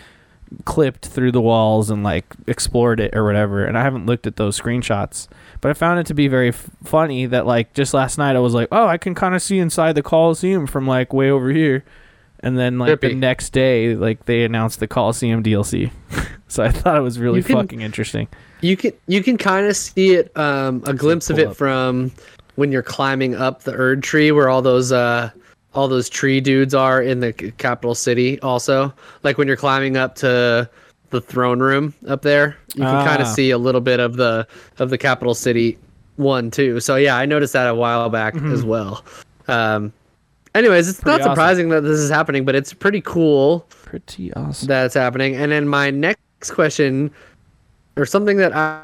[0.65, 4.37] clipped through the walls and like explored it or whatever, and I haven't looked at
[4.37, 5.29] those screenshots.
[5.61, 8.41] But I found it to be very f- funny that like just last night I
[8.41, 11.51] was like, "Oh, I can kind of see inside the Coliseum from like way over
[11.51, 11.85] here."
[12.41, 15.91] And then like the next day, like they announced the Coliseum DLC.
[16.49, 18.29] so I thought it was really can- fucking interesting.
[18.61, 21.57] You can you can kind of see it um, a glimpse of it up.
[21.57, 22.13] from
[22.57, 25.31] when you're climbing up the Erd tree where all those uh
[25.75, 28.93] all those tree dudes are in the capital city also
[29.23, 30.69] like when you're climbing up to
[31.11, 33.27] the throne room up there you can kind Ah.
[33.27, 34.47] of see a little bit of the
[34.79, 35.79] of the capital city
[36.17, 36.81] one too.
[36.81, 39.05] So yeah, I noticed that a while back as well.
[39.47, 39.93] Um,
[40.57, 41.03] anyways, it's Mm-hmm.
[41.05, 41.33] Pretty not awesome.
[41.37, 44.67] surprising that this is happening, but it's pretty cool Pretty awesome.
[44.67, 45.37] that it's happening.
[45.37, 47.11] And then my next question,
[47.97, 48.83] or something that I,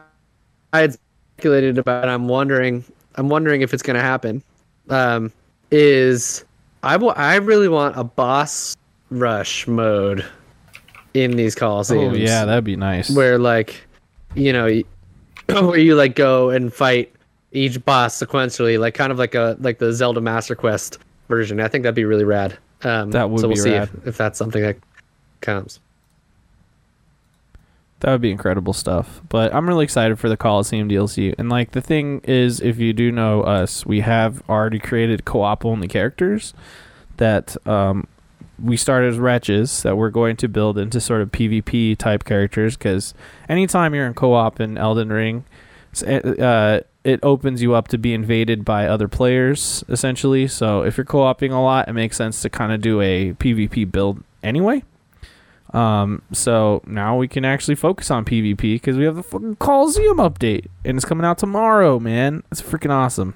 [0.73, 2.85] I had speculated about, I'm wondering,
[3.17, 4.41] I'm wondering if it's going to happen,
[4.89, 5.33] um,
[5.73, 6.45] is
[6.87, 8.77] I really want a boss
[9.11, 10.25] rush mode
[11.15, 12.13] in these Coliseums.
[12.13, 13.11] Oh yeah, that'd be nice.
[13.11, 13.81] where like,
[14.35, 14.69] you know,
[15.49, 17.13] where you like go and fight
[17.53, 21.61] each boss sequentially, like kind of like a like the Zelda Master Quest version.
[21.61, 22.59] I think that'd be really rad.
[22.83, 23.71] Um, That would so we'll be see.
[23.71, 24.77] If, if that's something that
[25.41, 25.81] comes.
[28.05, 29.23] That would be incredible stuff.
[29.31, 31.35] But I'm really excited for the Coliseum DLC.
[31.39, 35.65] And like the thing is, if you do know us, we have already created co-op
[35.65, 36.53] only characters
[37.17, 38.07] that um,
[38.63, 42.77] we started as wretches that we're going to build into sort of PvP type characters.
[42.77, 43.15] Because
[43.49, 45.47] anytime you're in co-op in Elden Ring,
[46.07, 50.47] uh, it opens you up to be invaded by other players essentially.
[50.47, 53.91] So if you're co-oping a lot, it makes sense to kind of do a PvP
[53.91, 54.83] build anyway.
[55.75, 60.19] Um, so now we can actually focus on PvP because we have the fucking Coliseum
[60.19, 62.45] update and it's coming out tomorrow, man.
[62.53, 63.35] It's freaking awesome.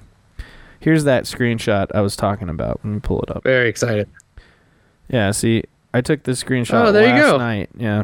[0.79, 2.79] Here's that screenshot I was talking about.
[2.83, 3.43] Let me pull it up.
[3.43, 4.07] Very excited.
[5.09, 5.63] Yeah, see,
[5.93, 7.37] I took this screenshot Oh, there you last go.
[7.37, 7.69] night.
[7.75, 8.03] Yeah.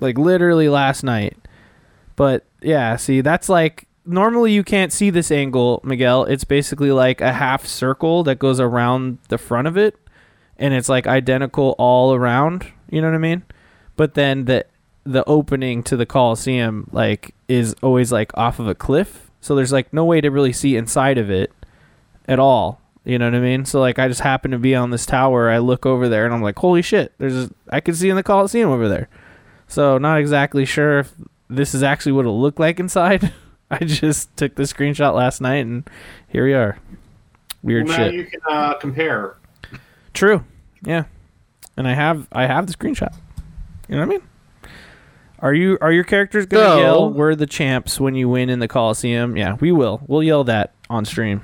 [0.00, 1.36] Like literally last night.
[2.16, 6.24] But yeah, see, that's like normally you can't see this angle, Miguel.
[6.24, 9.98] It's basically like a half circle that goes around the front of it
[10.56, 13.42] and it's like identical all around, you know what I mean?
[13.96, 14.66] But then the
[15.04, 19.30] the opening to the Coliseum like is always like off of a cliff.
[19.40, 21.52] So there's like no way to really see inside of it
[22.26, 22.80] at all.
[23.04, 23.66] You know what I mean?
[23.66, 26.34] So like I just happen to be on this tower, I look over there and
[26.34, 29.08] I'm like, "Holy shit, there's a, I can see in the Coliseum over there."
[29.68, 31.12] So not exactly sure if
[31.50, 33.32] this is actually what it'll look like inside.
[33.70, 35.88] I just took the screenshot last night and
[36.28, 36.78] here we are.
[37.62, 38.14] Weird well, now shit.
[38.14, 39.36] you can uh, compare.
[40.12, 40.44] True.
[40.82, 41.04] Yeah.
[41.76, 43.12] And I have I have the screenshot.
[43.88, 44.22] You know what I mean?
[45.40, 48.60] Are you are your characters gonna So- yell "We're the champs" when you win in
[48.60, 49.36] the Coliseum?
[49.36, 50.00] Yeah, we will.
[50.06, 51.42] We'll yell that on stream.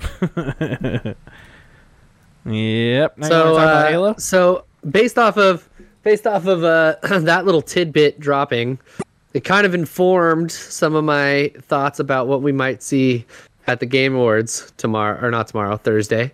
[2.44, 3.18] yep.
[3.18, 4.14] Now so, uh, Halo?
[4.18, 5.68] so based off of
[6.02, 8.78] based off of uh, that little tidbit dropping,
[9.34, 13.24] it kind of informed some of my thoughts about what we might see
[13.66, 16.32] at the Game Awards tomorrow, or not tomorrow, Thursday.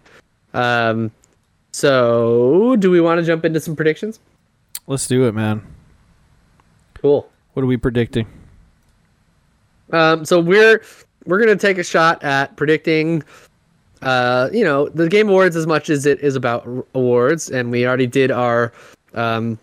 [0.52, 1.10] Um,
[1.74, 4.20] so, do we want to jump into some predictions?
[4.86, 5.60] Let's do it, man.
[6.94, 7.28] Cool.
[7.54, 8.28] What are we predicting?
[9.90, 10.84] Um, so we're
[11.26, 13.24] we're gonna take a shot at predicting,
[14.02, 16.64] uh, you know, the Game Awards as much as it is about
[16.94, 18.72] awards, and we already did our,
[19.14, 19.58] um,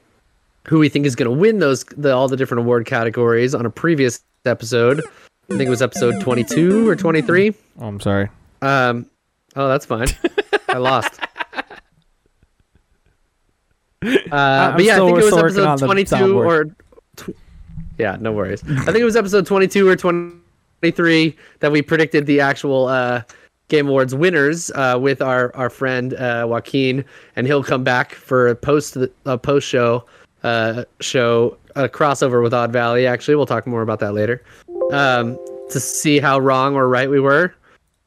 [0.67, 3.69] who we think is gonna win those the all the different award categories on a
[3.69, 5.01] previous episode.
[5.49, 7.55] I think it was episode twenty two or twenty three.
[7.79, 8.27] Oh, I'm sorry.
[8.61, 9.05] Um,
[9.55, 10.07] oh, that's fine.
[10.67, 11.21] I lost.
[14.01, 16.65] Uh, but yeah, I think it was still episode 22 or.
[17.15, 17.35] Tw-
[17.97, 18.63] yeah, no worries.
[18.63, 23.21] I think it was episode 22 or 23 that we predicted the actual uh,
[23.67, 28.47] Game Awards winners uh, with our our friend uh, Joaquin, and he'll come back for
[28.47, 30.03] a post a post show
[30.43, 33.07] uh, show a crossover with Odd Valley.
[33.07, 34.43] Actually, we'll talk more about that later
[34.91, 35.37] um,
[35.69, 37.53] to see how wrong or right we were.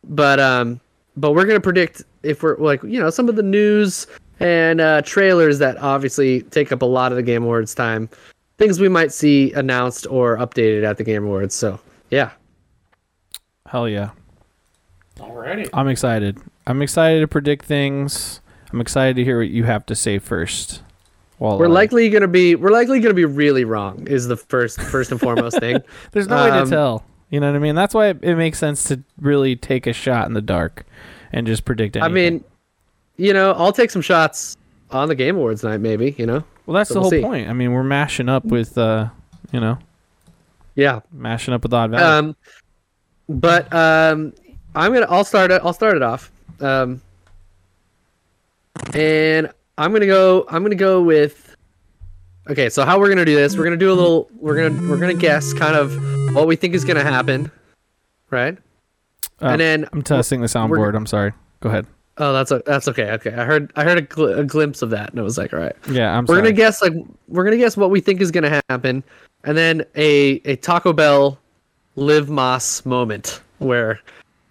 [0.05, 0.81] But um,
[1.17, 4.07] but we're gonna predict if we're like you know some of the news
[4.41, 8.09] and uh, trailers that obviously take up a lot of the Game Awards time,
[8.59, 11.55] things we might see announced or updated at the Game Awards.
[11.55, 11.79] So
[12.11, 12.31] yeah,
[13.67, 14.11] Hell yeah.
[15.17, 15.69] Alrighty.
[15.73, 16.39] I'm excited.
[16.67, 18.41] I'm excited to predict things.
[18.73, 20.83] I'm excited to hear what you have to say first.
[21.39, 24.07] While we're I- likely gonna be we're likely gonna be really wrong.
[24.09, 25.79] Is the first first and foremost thing.
[26.13, 27.05] There's no way to Um, tell.
[27.31, 27.75] You know what I mean?
[27.75, 30.85] That's why it, it makes sense to really take a shot in the dark
[31.33, 32.11] and just predict anything.
[32.11, 32.45] I mean,
[33.17, 34.57] you know, I'll take some shots
[34.91, 36.15] on the Game Awards night, maybe.
[36.19, 37.23] You know, well, that's so the we'll whole see.
[37.23, 37.49] point.
[37.49, 39.09] I mean, we're mashing up with, uh,
[39.53, 39.79] you know,
[40.75, 41.01] yeah.
[41.13, 42.03] mashing up with Odd Valley.
[42.03, 42.37] Um,
[43.29, 44.33] but um,
[44.75, 45.07] I'm gonna.
[45.09, 45.63] I'll start it.
[45.65, 46.31] I'll start it off.
[46.61, 47.01] Um,
[48.95, 50.47] and I'm gonna go.
[50.51, 51.57] I'm gonna go with.
[52.51, 53.57] Okay, so how we're gonna do this?
[53.57, 54.29] We're gonna do a little.
[54.39, 55.95] We're gonna we're gonna guess kind of
[56.35, 57.51] what we think is gonna happen,
[58.31, 58.59] right?
[59.41, 60.95] Uh, and then I'm testing the soundboard.
[60.95, 61.33] I'm sorry.
[61.61, 61.87] Go ahead.
[62.19, 63.11] Oh, that's o- that's okay.
[63.13, 65.53] Okay, I heard I heard a, gl- a glimpse of that, and it was like,
[65.53, 65.75] all right.
[65.91, 66.43] Yeah, I'm We're sorry.
[66.43, 66.93] gonna guess like
[67.29, 69.03] we're gonna guess what we think is gonna happen,
[69.43, 71.39] and then a a Taco Bell
[71.97, 74.01] live Más moment where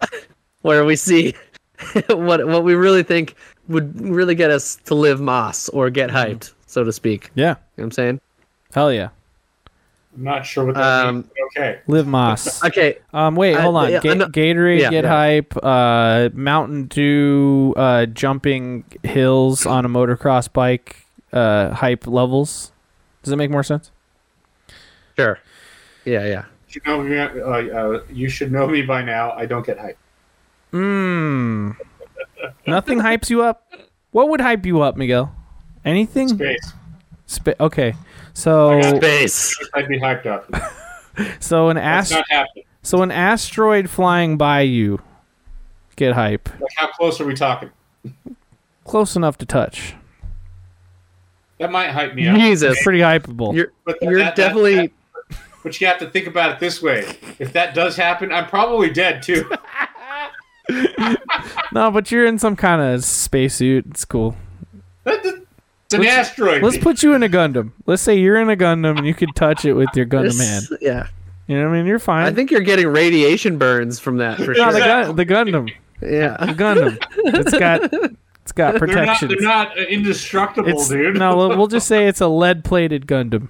[0.62, 1.34] where we see
[2.08, 3.34] what what we really think
[3.68, 6.32] would really get us to live Más or get mm-hmm.
[6.32, 7.30] hyped, so to speak.
[7.34, 8.20] Yeah, you know what I'm saying?
[8.74, 9.08] Hell yeah.
[10.16, 11.26] I'm not sure what that Um, means.
[11.56, 11.80] Okay.
[11.88, 12.64] Live Más.
[12.68, 13.90] Okay, Um, wait, hold on.
[13.90, 15.10] yeah, Ga- I Gatorade, yeah, get yeah.
[15.10, 15.54] hype.
[15.62, 20.96] Uh, Mountain Dew, uh, jumping hills on a motocross bike.
[21.32, 22.70] Uh, hype levels.
[23.22, 23.90] Does that make more sense?
[25.18, 25.38] sure.
[26.04, 26.44] Yeah, yeah.
[26.68, 27.00] You know
[27.42, 29.32] uh, uh, you should know me by now.
[29.32, 29.96] I don't get hype.
[30.72, 31.76] Mmm.
[32.66, 33.72] Nothing hypes you up.
[34.10, 35.34] What would hype you up, Miguel?
[35.84, 36.28] Anything?
[36.28, 36.72] Space.
[37.26, 37.94] Spa- okay,
[38.34, 39.56] so Space.
[39.74, 40.50] I'd be hyped up.
[41.40, 45.00] so an That's ast- so an asteroid flying by you.
[45.96, 46.48] Get hype.
[46.60, 47.70] Like, how close are we talking?
[48.84, 49.94] Close enough to touch.
[51.58, 52.36] That might hype me up.
[52.36, 53.54] Jesus, Pretty hypeable.
[53.54, 54.90] you're But that- you're that- that- definitely that-
[55.62, 57.06] but you have to think about it this way:
[57.38, 59.48] if that does happen, I'm probably dead too.
[61.72, 63.86] no, but you're in some kind of spacesuit.
[63.86, 64.36] It's cool.
[65.86, 66.62] It's an asteroid.
[66.62, 67.72] Let's put you in a Gundam.
[67.86, 70.78] Let's say you're in a Gundam and you could touch it with your Gundam hand.
[70.80, 71.08] yeah.
[71.46, 71.86] You know what I mean?
[71.86, 72.26] You're fine.
[72.26, 74.86] I think you're getting radiation burns from that for no, the, sure.
[74.86, 75.70] gun, the Gundam.
[76.00, 76.36] Yeah.
[76.38, 76.98] The Gundam.
[77.16, 77.92] It's got
[78.44, 79.20] it's got they're not.
[79.20, 81.16] They're not uh, indestructible, it's, dude.
[81.16, 83.48] No, we'll, we'll just say it's a lead-plated Gundam.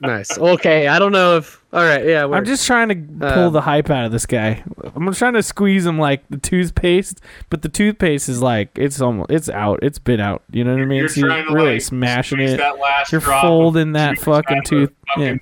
[0.00, 0.38] Nice.
[0.38, 1.62] Okay, I don't know if.
[1.72, 2.24] All right, yeah.
[2.26, 2.94] I'm just trying to
[3.34, 4.62] pull Uh, the hype out of this guy.
[4.94, 7.20] I'm trying to squeeze him like the toothpaste,
[7.50, 9.80] but the toothpaste is like it's almost it's out.
[9.82, 10.42] It's been out.
[10.50, 11.00] You know what I mean?
[11.00, 12.56] You're So you're to really like, smashing it.
[12.58, 14.90] That last You're folding that fucking out of tooth.
[14.90, 15.40] a fucking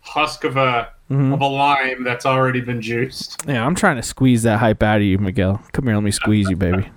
[0.00, 1.32] Husk of a Mhm.
[1.34, 3.42] of a lime that's already been juiced.
[3.46, 5.62] Yeah, I'm trying to squeeze that hype out of you, Miguel.
[5.72, 6.88] Come here, let me squeeze you, baby.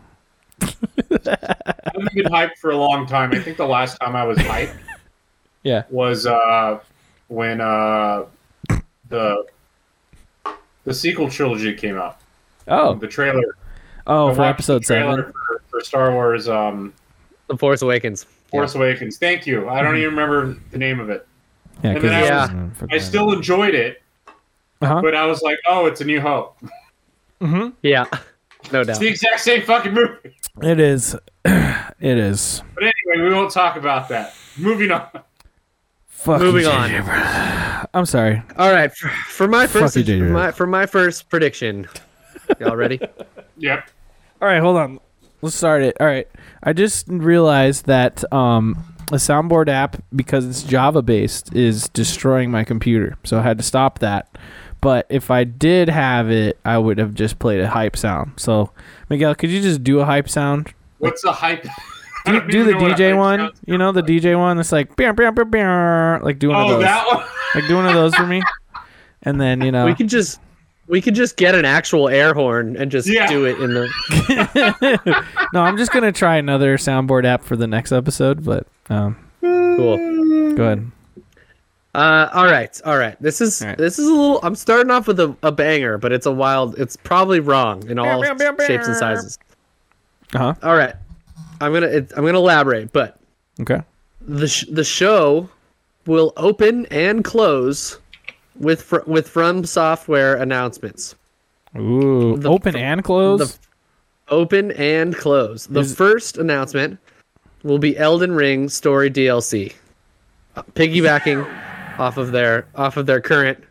[0.62, 3.32] I've been hyped for a long time.
[3.34, 4.74] I think the last time I was hyped
[5.64, 5.84] Yeah.
[5.90, 6.80] was uh,
[7.28, 8.26] when uh,
[9.10, 9.46] the
[10.84, 12.18] the sequel trilogy came out.
[12.68, 13.44] Oh, The trailer.
[14.08, 15.34] oh, I for episode the trailer seven.
[15.34, 16.94] for, for Star Wars um,
[17.48, 18.26] The Force Awakens.
[18.50, 19.18] Force Awakens.
[19.18, 19.70] Thank you.
[19.70, 21.28] I don't even remember the name of it.
[21.84, 22.22] Yeah, and then I
[22.70, 24.02] was- I still enjoyed it,
[24.82, 25.02] Uh-huh.
[25.02, 26.58] but I was like, oh, it's a New Hope.
[27.40, 27.70] Mm-hmm.
[27.82, 28.06] Yeah.
[28.72, 28.90] No doubt.
[28.90, 29.00] It's doubt.
[29.00, 30.36] the exact same fucking movie.
[30.62, 31.16] It is.
[31.46, 32.62] it is.
[32.76, 34.34] But anyway, we won't talk about that.
[34.58, 35.08] Moving on.
[36.22, 37.02] Fuck Moving JJ,
[37.82, 37.88] on.
[37.96, 38.44] I'm sorry.
[38.56, 41.88] All right, for, for my first you, for my, for my first prediction.
[42.60, 43.00] Y'all ready?
[43.58, 43.92] Yep.
[44.42, 45.00] All right, hold on.
[45.44, 45.96] Let's start it.
[46.00, 46.28] All right.
[46.64, 48.76] I just realized that um,
[49.12, 53.20] a soundboard app, because it's Java based, is destroying my computer.
[53.24, 54.36] So I had to stop that.
[54.80, 58.32] But if I did have it, I would have just played a hype sound.
[58.38, 58.72] So,
[59.10, 60.74] Miguel, could you just do a hype sound?
[60.98, 61.68] What's a hype?
[62.26, 63.52] I Do, don't do even the know what a DJ one.
[63.66, 66.68] You know the DJ one that's like, "Beow, beow, beow, beow," like do one of
[66.68, 66.84] Oh, those.
[66.84, 67.26] that one.
[67.56, 68.42] Like do one of those for me.
[69.24, 70.40] And then you know, We could just
[70.88, 73.28] we could just get an actual air horn and just Yeah.
[73.28, 77.92] do it in the no, I'm just gonna try another soundboard app for the next
[77.92, 78.44] episode.
[78.46, 79.98] But um, cool.
[80.56, 80.92] go ahead.
[81.94, 83.22] Uh, all right, all right.
[83.22, 83.78] This is All right.
[83.78, 84.40] this is a little.
[84.44, 86.80] I'm starting off with a, a banger, but it's a wild.
[86.80, 89.38] It's probably wrong in all Meow, meow, meow, shapes and sizes.
[90.34, 90.54] Uh huh.
[90.64, 90.96] All right,
[91.60, 93.20] I'm gonna it, I'm gonna elaborate, but
[93.62, 93.82] Okay.
[94.26, 95.50] the sh- the show
[96.08, 98.00] will open and close
[98.60, 101.16] with fr- with From Software announcements.
[101.78, 103.40] Ooh, The- open and close.
[103.40, 105.68] The open and close.
[105.68, 106.98] The Is- first announcement
[107.64, 109.74] will be Elden Ring story DLC,
[110.56, 111.46] uh, piggybacking
[112.00, 113.64] off of their off of their current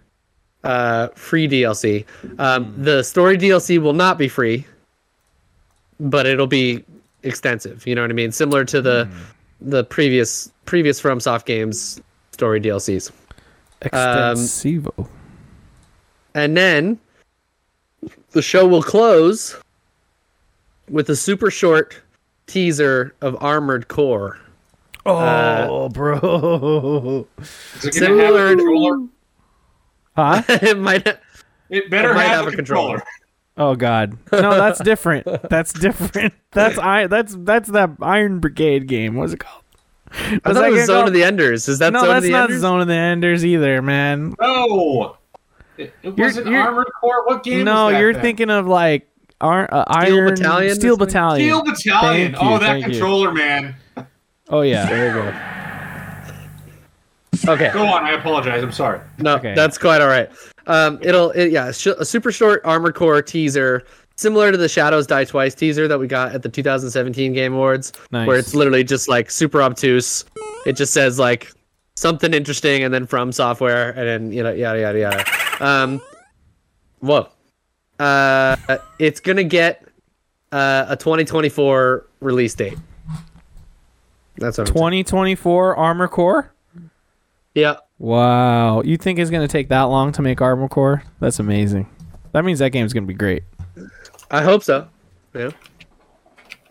[0.62, 2.04] uh, free DLC.
[2.38, 4.66] Um, the story DLC will not be free,
[5.98, 6.84] but it'll be
[7.22, 7.86] extensive.
[7.86, 8.32] You know what I mean?
[8.32, 9.70] Similar to the hmm.
[9.70, 12.00] the previous previous FromSoft games
[12.32, 13.10] story DLCs.
[13.82, 14.98] Extensivo.
[14.98, 15.08] Um,
[16.34, 16.98] and then
[18.30, 19.56] the show will close
[20.88, 22.00] with a super short
[22.46, 24.38] teaser of Armored Core.
[25.06, 27.26] oh, uh, bro.
[27.38, 29.08] Is it gonna have a Similar- controller?
[30.16, 30.42] Huh?
[30.48, 31.06] it might
[31.70, 32.98] It better It might have, have a a controller.
[32.98, 33.04] controller.
[33.60, 34.16] Oh God.
[34.32, 35.26] No, that's different.
[35.50, 36.32] That's different.
[36.52, 37.06] That's I.
[37.06, 39.14] That's that's that Iron Brigade game.
[39.14, 39.62] What's it called?
[40.10, 41.08] I thought that it was Zone called?
[41.08, 41.68] of the Enders.
[41.68, 42.60] Is that no, Zone that's of the not Enders?
[42.62, 44.34] Zone of the Enders either, man.
[44.40, 45.16] No.
[45.76, 47.24] It, it wasn't you're- Armored Core.
[47.26, 48.22] What game no, was that you're then?
[48.22, 49.08] thinking of like
[49.40, 50.96] Ar- uh, Steel Iron Battalion, Steel?
[50.96, 51.46] Battalion.
[51.48, 52.32] Steel Battalion.
[52.32, 52.90] Thank you, oh, that thank you.
[52.92, 53.76] controller, man.
[54.48, 54.86] Oh yeah.
[54.86, 55.12] There you
[57.44, 57.52] go.
[57.52, 57.70] Okay.
[57.72, 58.04] Go on.
[58.04, 58.62] I apologize.
[58.62, 59.00] I'm sorry.
[59.18, 59.54] No, Okay.
[59.54, 60.28] that's quite all right.
[60.70, 61.72] Um, it'll it, yeah, a
[62.04, 63.82] super short Armored Core teaser,
[64.16, 67.92] similar to the Shadows Die Twice teaser that we got at the 2017 Game Awards,
[68.12, 68.26] Nice.
[68.28, 70.24] where it's literally just like super obtuse.
[70.66, 71.52] It just says like
[71.96, 75.24] something interesting and then from software and then you know yada yada yada.
[75.64, 76.00] Um,
[77.00, 77.28] whoa.
[77.98, 78.56] Uh,
[79.00, 79.84] it's gonna get
[80.52, 82.78] uh, a 2024 release date.
[84.36, 86.54] That's what 2024 Armor Core.
[87.54, 87.76] Yeah.
[88.00, 88.80] Wow.
[88.80, 91.04] You think it's going to take that long to make Armored Core?
[91.20, 91.86] That's amazing.
[92.32, 93.42] That means that game's going to be great.
[94.30, 94.88] I hope so.
[95.34, 95.50] Yeah.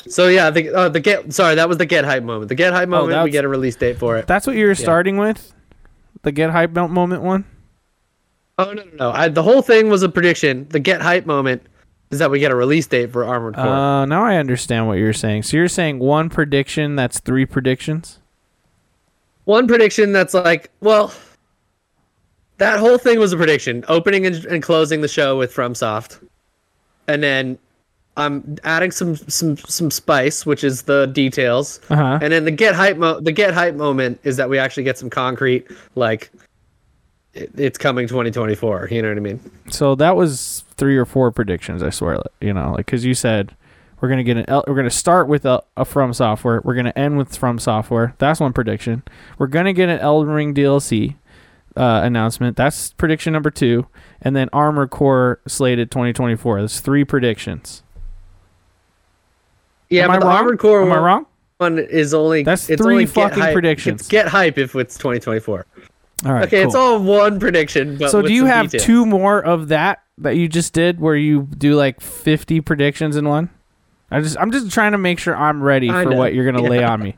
[0.07, 2.49] So yeah, the uh, the get sorry that was the get hype moment.
[2.49, 3.23] The get hype moment.
[3.23, 4.25] we get a release date for it.
[4.25, 5.53] That's what you were starting with?
[6.23, 7.45] The get hype moment one?
[8.57, 9.11] Oh no no no!
[9.11, 10.67] I, the whole thing was a prediction.
[10.69, 11.63] The get hype moment
[12.09, 13.67] is that we get a release date for Armored Core.
[13.67, 15.43] Uh, now I understand what you're saying.
[15.43, 18.19] So you're saying one prediction that's three predictions?
[19.49, 21.11] One prediction that's like, well,
[22.59, 23.83] that whole thing was a prediction.
[23.87, 26.23] Opening and, and closing the show with FromSoft,
[27.07, 27.57] and then
[28.15, 31.79] I'm adding some some some spice, which is the details.
[31.89, 32.19] Uh-huh.
[32.21, 34.99] And then the get hype mo- the get hype moment is that we actually get
[34.99, 36.29] some concrete like
[37.33, 38.89] it, it's coming 2024.
[38.91, 39.51] You know what I mean?
[39.71, 42.21] So that was three or four predictions, I swear.
[42.39, 43.55] You know, like cuz you said
[44.01, 46.61] we're going to get an we're to start with a, a From Software.
[46.63, 48.15] We're going to end with From Software.
[48.17, 49.03] That's one prediction.
[49.37, 51.15] We're going to get an Elden Ring DLC
[51.75, 52.55] uh, announcement.
[52.57, 53.85] That's prediction number 2.
[54.21, 56.61] And then Armor Core slated 2024.
[56.61, 57.83] That's three predictions.
[59.89, 60.37] Yeah, Am but I wrong?
[60.37, 61.25] Armored Core Am I wrong?
[61.57, 64.01] one is only That's it's three only fucking hype- predictions.
[64.01, 65.65] It's get hype if it's 2024.
[66.25, 66.43] All right.
[66.47, 67.97] okay, it's all one prediction.
[67.97, 68.83] But So do you have details.
[68.85, 73.27] two more of that that you just did where you do like 50 predictions in
[73.27, 73.49] one?
[74.11, 76.63] I just I'm just trying to make sure I'm ready for Kinda, what you're going
[76.63, 77.17] to lay on me.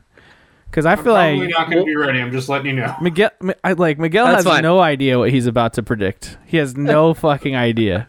[0.72, 2.20] Cuz I feel like Probably like not going to be ready.
[2.20, 2.94] I'm just letting you know.
[3.00, 3.30] Miguel
[3.64, 4.62] I like Miguel That's has fine.
[4.62, 6.38] no idea what he's about to predict.
[6.46, 8.08] He has no fucking idea.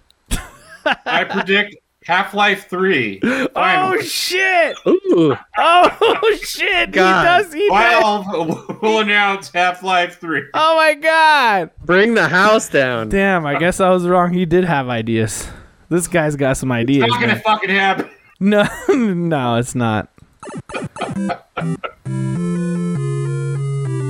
[1.05, 1.75] I predict
[2.05, 3.21] Half Life 3.
[3.55, 4.75] Oh shit.
[4.87, 6.91] Ooh, Oh shit.
[6.91, 7.21] God.
[7.21, 8.01] He does he does.
[8.01, 10.43] Valve will announce Half Life 3.
[10.53, 11.69] Oh my god.
[11.85, 13.07] bring the house down.
[13.09, 14.33] Damn, I guess I was wrong.
[14.33, 15.49] He did have ideas.
[15.89, 17.03] This guy's got some ideas.
[17.03, 17.37] It's not going man.
[17.37, 18.09] to fucking happen.
[18.43, 20.09] No, no, it's not.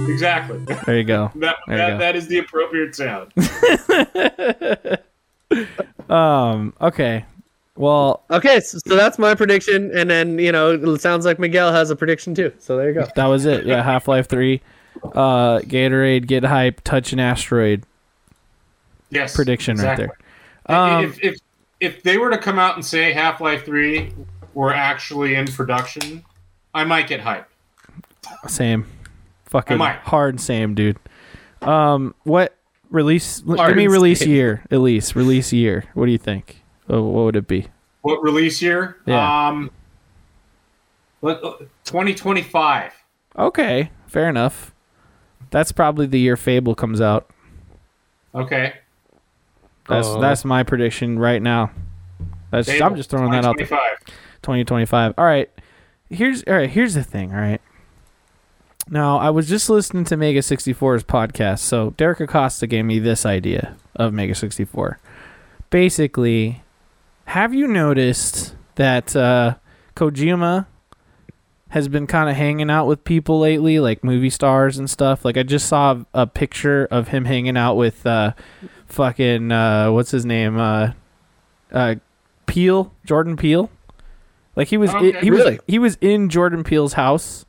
[0.10, 0.66] Exactly.
[0.86, 1.32] There you go.
[1.36, 1.98] That, There you go.
[2.00, 3.32] that is the appropriate sound.
[6.10, 6.74] Um.
[6.82, 7.24] Okay.
[7.76, 11.72] Well, Okay, so, so that's my prediction, and then you know it sounds like Miguel
[11.72, 12.52] has a prediction too.
[12.58, 13.08] So there you go.
[13.16, 13.66] that was it.
[13.66, 13.84] Yeah.
[13.84, 14.62] Half Life Three.
[15.04, 17.84] Uh, Gatorade, get hype, touch an asteroid.
[19.12, 19.36] Yes.
[19.36, 20.18] Prediction right there.
[20.66, 21.36] Um, if, if
[21.84, 24.14] if they were to come out and say Half Life 3
[24.54, 26.24] were actually in production,
[26.74, 27.46] I might get hyped.
[28.48, 28.86] Same.
[29.46, 30.98] Fucking hard same, dude.
[31.62, 32.16] Um.
[32.24, 32.58] What
[32.90, 33.44] release?
[33.46, 34.32] Hard give me release same.
[34.32, 35.16] year at least.
[35.16, 35.84] Release year.
[35.94, 36.64] What do you think?
[36.90, 37.68] Oh, what would it be?
[38.02, 38.98] What release year?
[39.06, 39.48] Yeah.
[39.48, 39.70] Um,
[41.22, 42.94] 2025.
[43.38, 43.92] Okay.
[44.08, 44.74] Fair enough.
[45.52, 47.30] That's probably the year Fable comes out.
[48.34, 48.74] Okay.
[49.88, 50.22] That's Oh.
[50.22, 51.72] that's my prediction right now.
[52.52, 53.66] That's I'm just throwing that out there.
[53.66, 54.16] 2025.
[54.42, 55.14] 2025.
[55.18, 55.50] All right.
[56.10, 57.62] Here's all right, here's the thing, all right?
[58.90, 61.60] Now, I was just listening to Mega 64's podcast.
[61.60, 65.00] So, Derek Acosta gave me this idea of Mega 64.
[65.70, 66.62] Basically,
[67.26, 69.56] have you noticed that uh,
[69.96, 70.66] Kojima
[71.70, 75.24] has been kind of hanging out with people lately, like movie stars and stuff?
[75.26, 78.34] Like, I just saw a picture of him hanging out with uh,
[78.94, 80.58] fucking, uh, what's his name?
[80.58, 80.94] Uh,
[81.72, 81.96] uh,
[82.46, 83.70] Peele, Jordan Peele.
[84.56, 85.20] Like he was, i- Okay.
[85.22, 87.46] he was, he was in Jordan Peele's house.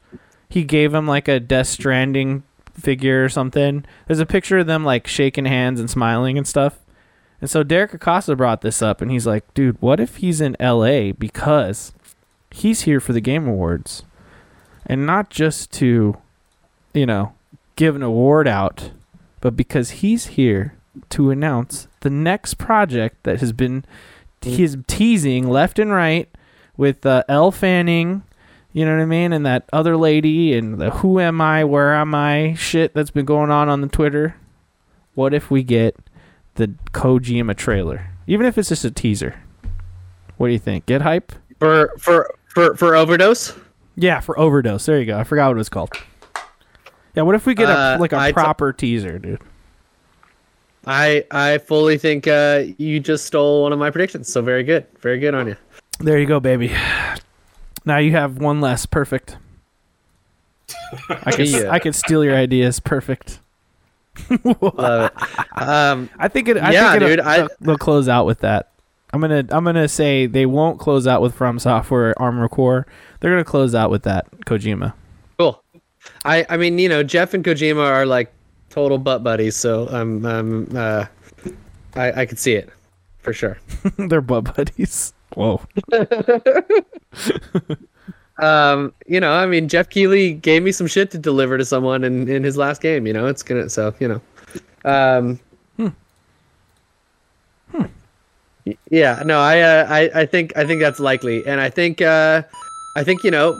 [0.48, 2.42] He gave him like a Death Stranding
[2.72, 3.84] figure or something.
[4.06, 6.78] There's a picture of them like shaking hands and smiling and stuff.
[7.40, 10.56] And so Derek Acosta brought this up, and he's like, "Dude, what if he's in
[10.58, 11.12] L.A.
[11.12, 11.92] because
[12.50, 14.02] he's here for the Game Awards,
[14.86, 16.16] and not just to,
[16.94, 17.34] you know,
[17.76, 18.92] give an award out,
[19.42, 20.73] but because he's here
[21.10, 23.84] to announce the next project that has been
[24.40, 26.28] he's teasing left and right
[26.76, 28.22] with uh, Elle Fanning,
[28.72, 31.94] you know what I mean, and that other lady and the who am I, where
[31.94, 34.36] am I shit that's been going on on the Twitter.
[35.14, 35.96] What if we get
[36.56, 39.40] the Kojima trailer, even if it's just a teaser?
[40.36, 40.86] What do you think?
[40.86, 41.32] Get hype?
[41.60, 43.56] For for for for overdose.
[43.96, 44.84] Yeah, for overdose.
[44.86, 45.16] There you go.
[45.18, 45.92] I forgot what it was called.
[47.14, 49.40] Yeah, what if we get a Uh, like a I t- proper teaser, dude?
[50.86, 54.30] I I fully think uh, you just stole one of my predictions.
[54.32, 55.56] So very good, very good on you.
[56.00, 56.72] There you go, baby.
[57.84, 58.86] Now you have one less.
[58.86, 59.36] Perfect.
[61.24, 61.70] I could Yeah.
[61.70, 62.80] I could steal your ideas.
[62.80, 63.40] Perfect.
[64.44, 65.62] Love it.
[65.62, 66.56] Um, I think it.
[66.56, 68.70] I Yeah, think dude, I- they'll close out with that.
[69.12, 72.86] I'm gonna I'm gonna say they won't close out with From Software Armor Core.
[73.20, 74.92] They're gonna close out with that Kojima.
[75.38, 75.62] cool.
[76.24, 78.33] I I mean you know Geoff and Kojima are like
[78.74, 81.06] total butt buddies, so I'm uh,
[81.94, 82.68] I I could see it
[83.22, 83.56] for sure.
[83.96, 85.12] They're butt buddies.
[85.34, 85.60] Whoa.
[88.42, 92.02] Um, you know, I mean, Geoff Keighley gave me some shit to deliver to someone
[92.02, 93.06] in, in his last game.
[93.06, 94.20] You know, it's gonna so you know,
[94.84, 95.38] Um,
[98.66, 102.00] y- Yeah, no, I, uh, I, I think, I think that's likely, and I think,
[102.02, 102.42] uh,
[102.96, 103.54] I think you know,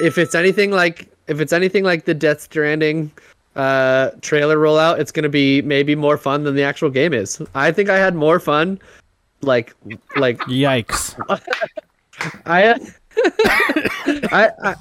[0.00, 3.10] if it's anything like, if it's anything like the Death Stranding,
[3.56, 7.40] uh, trailer rollout, it's gonna be maybe more fun than the actual game is.
[7.54, 8.78] I think I had more fun,
[9.42, 9.74] like,
[10.16, 11.14] like Yikes.
[12.46, 12.78] I,
[14.32, 14.74] I, I,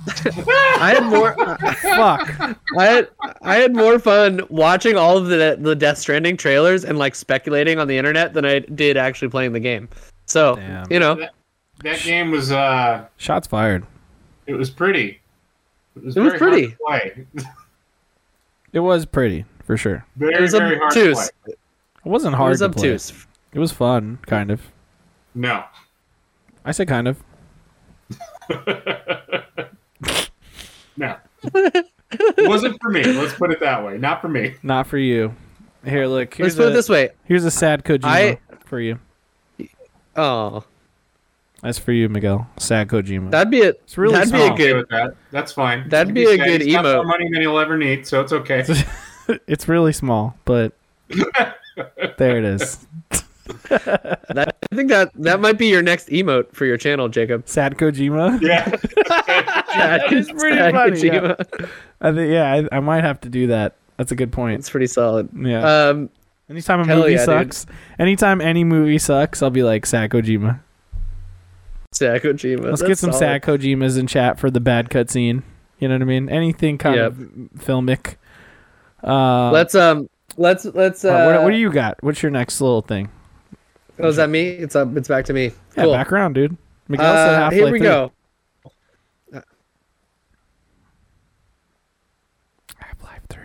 [0.79, 1.35] I had more.
[1.81, 2.57] Fuck.
[2.77, 3.07] I had
[3.41, 7.79] I had more fun watching all of the the Death Stranding trailers and like speculating
[7.79, 9.87] on the internet than I did actually playing the game.
[10.25, 10.91] So Damn.
[10.91, 11.27] you know,
[11.83, 13.85] That game was uh, Shots fired.
[14.47, 15.19] it was pretty.
[15.95, 17.27] It was, It was very hard pretty.
[18.73, 18.79] to play.
[18.79, 20.05] It was pretty, for sure.
[20.15, 21.09] Very it was very hard to play.
[21.11, 21.31] obtuse.
[21.47, 21.57] It
[22.03, 22.35] wasn't hard.
[22.35, 22.89] It hard was to play.
[22.89, 23.25] obtuse.
[23.53, 24.61] It was fun, kind of.
[25.35, 25.63] No.
[26.65, 27.23] I say kind of.
[30.95, 31.15] No.
[31.43, 33.03] it wasn't for me.
[33.03, 33.97] Let's put it that way.
[33.97, 34.53] Not for me.
[34.61, 35.33] Not for you.
[35.83, 36.37] Here, look.
[36.37, 37.09] Let's Here's put a, it this way.
[37.23, 38.99] Here's a sad Kojima I- for you.
[40.15, 40.63] Oh,
[41.63, 42.45] That's for you, Miguel.
[42.57, 43.31] Sad Kojima.
[43.31, 44.39] that'd be a It's really that'd small.
[44.39, 44.77] be a I'm okay good.
[44.77, 45.15] with that.
[45.31, 45.87] That's fine.
[45.89, 48.19] That'd Like be you a said, good he's more money than he'll ever need, so
[48.21, 48.63] it's okay.
[49.47, 50.73] it's really small, but
[52.17, 52.85] there it is.
[53.69, 57.47] That, I think that that might be your next emote for your channel, Jacob.
[57.47, 58.41] Sad Kojima.
[58.41, 58.69] yeah.
[59.77, 61.35] that is pretty Sad funny, yeah.
[62.01, 63.75] I think yeah, I, I might have to do that.
[63.97, 64.59] That's a good point.
[64.59, 65.29] It's pretty solid.
[65.37, 65.87] Yeah.
[65.89, 66.09] Um,
[66.49, 67.25] Anytime a movie yeah, dude.
[67.53, 67.65] sucks,
[67.97, 70.59] anytime any movie sucks, I'll be like sad Kojima.
[71.95, 72.63] Sad Kojima.
[72.65, 73.19] Let's That's get some solid.
[73.19, 75.43] sad Kojimas in chat for the bad cutscene.
[75.79, 76.29] You know what I mean?
[76.29, 77.11] Anything kind Yep.
[77.11, 77.17] of
[77.57, 78.15] filmic.
[79.03, 81.03] Uh, Let's um, let's let's.
[81.03, 81.97] Uh, uh, what, what do you got?
[82.01, 83.09] What's your next little thing?
[83.99, 84.47] Oh, is that me?
[84.49, 84.95] It's up.
[84.95, 85.51] It's back to me.
[85.75, 85.93] Yeah, Cool.
[85.93, 86.55] background, dude.
[86.87, 87.87] Miguel said Uh, Half-Life here we 3.
[87.87, 88.11] go.
[92.77, 93.41] Half-Life 3.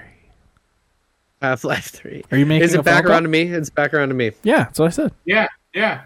[1.42, 2.24] Half Life Three.
[2.32, 3.42] Are you making Is it back phone around to me?
[3.42, 4.32] It's back around to me.
[4.42, 5.12] Yeah, that's what I said.
[5.24, 5.48] Yeah.
[5.74, 6.02] Yeah.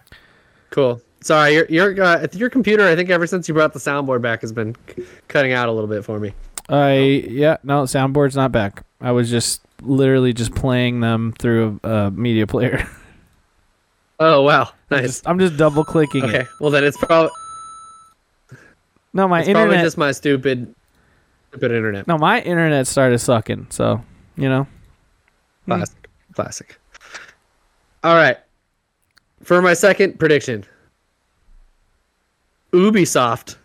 [0.70, 1.01] Cool.
[1.23, 2.87] Sorry, your your uh, your computer.
[2.87, 5.73] I think ever since you brought the soundboard back has been c- cutting out a
[5.73, 6.35] little bit for me.
[6.68, 6.95] I
[7.29, 8.85] yeah, no, soundboard's not back.
[9.01, 12.87] I was just literally just playing them through a, a media player.
[14.25, 15.07] Oh wow, I'm nice.
[15.07, 16.47] just, I'm just double clicking Okay, it.
[16.61, 17.31] well then it's probably
[19.12, 20.73] No, my it's probably just my stupid
[21.49, 22.07] stupid internet.
[22.07, 23.66] No, my internet started sucking.
[23.70, 24.01] So
[24.37, 24.68] you know.
[25.64, 25.73] Hmm.
[25.73, 26.79] Classic, classic.
[28.05, 28.37] All right,
[29.43, 30.64] for my second prediction,
[32.73, 33.57] Ubisoft.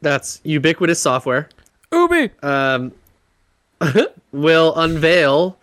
[0.00, 1.48] That's ubiquitous software.
[1.92, 2.30] Ubi.
[2.42, 2.92] um,
[4.32, 5.56] will unveil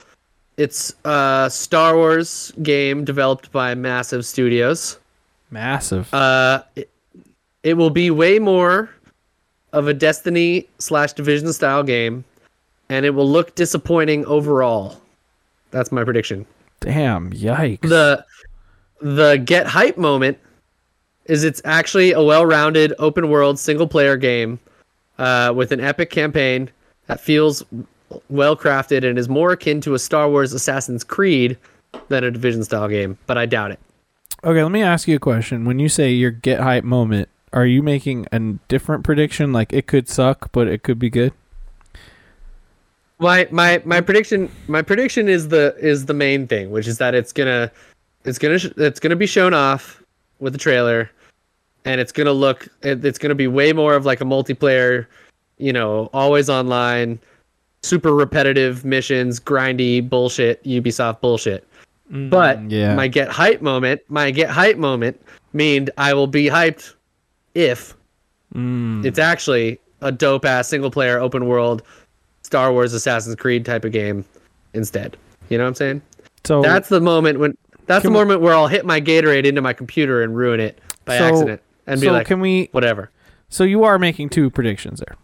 [0.58, 5.00] its uh, Star Wars game developed by Massive Studios.
[5.52, 6.14] Massive.
[6.14, 6.90] Uh, it,
[7.64, 8.90] it will be way more
[9.74, 12.24] of a Destiny slash Division style game,
[12.90, 15.00] and it will look disappointing overall.
[15.72, 16.46] That's my prediction.
[16.80, 17.32] Damn.
[17.32, 17.82] Yikes.
[17.82, 18.26] The
[19.02, 20.38] the get hype moment
[21.30, 24.60] is it's actually a well-rounded open world single player game
[25.20, 26.70] uh, with an epic campaign
[27.06, 27.64] that feels
[28.30, 31.56] well crafted and is more akin to a Star Wars Assassin's Creed
[32.08, 33.80] than a Division style game, but I doubt it.
[34.44, 35.66] Okay, let me ask you a question.
[35.66, 39.54] When you say your get hype moment, are you making a different prediction?
[39.54, 41.34] Like it could suck, but it could be good.
[43.20, 47.14] My my my prediction my prediction is the is the main thing, which is that
[47.14, 47.72] it's gonna
[48.24, 50.02] it's gonna sh- it's gonna be shown off
[50.40, 51.12] with the trailer,
[51.90, 55.08] and it's gonna look it's gonna be way more of like a multiplayer,
[55.58, 57.18] you know, always online,
[57.82, 61.66] super repetitive missions, grindy bullshit, Ubisoft bullshit.
[62.12, 62.94] But yeah.
[62.94, 65.20] my get hype moment, my get hype moment
[65.54, 66.94] mean I will be hyped
[67.56, 67.96] if
[68.56, 69.06] Mm.
[69.06, 71.84] it's actually a dope ass single player open world
[72.42, 74.26] Star Wars Assassin's Creed type of game
[74.74, 75.16] instead.
[75.50, 76.02] You know what I'm saying?
[76.46, 79.46] So That's the moment when that's the Can we- moment where I'll hit my Gatorade
[79.46, 82.70] into my computer and ruin it by So- accident and be so like, can we?
[82.72, 83.12] whatever.
[83.50, 85.16] So you are making two predictions there.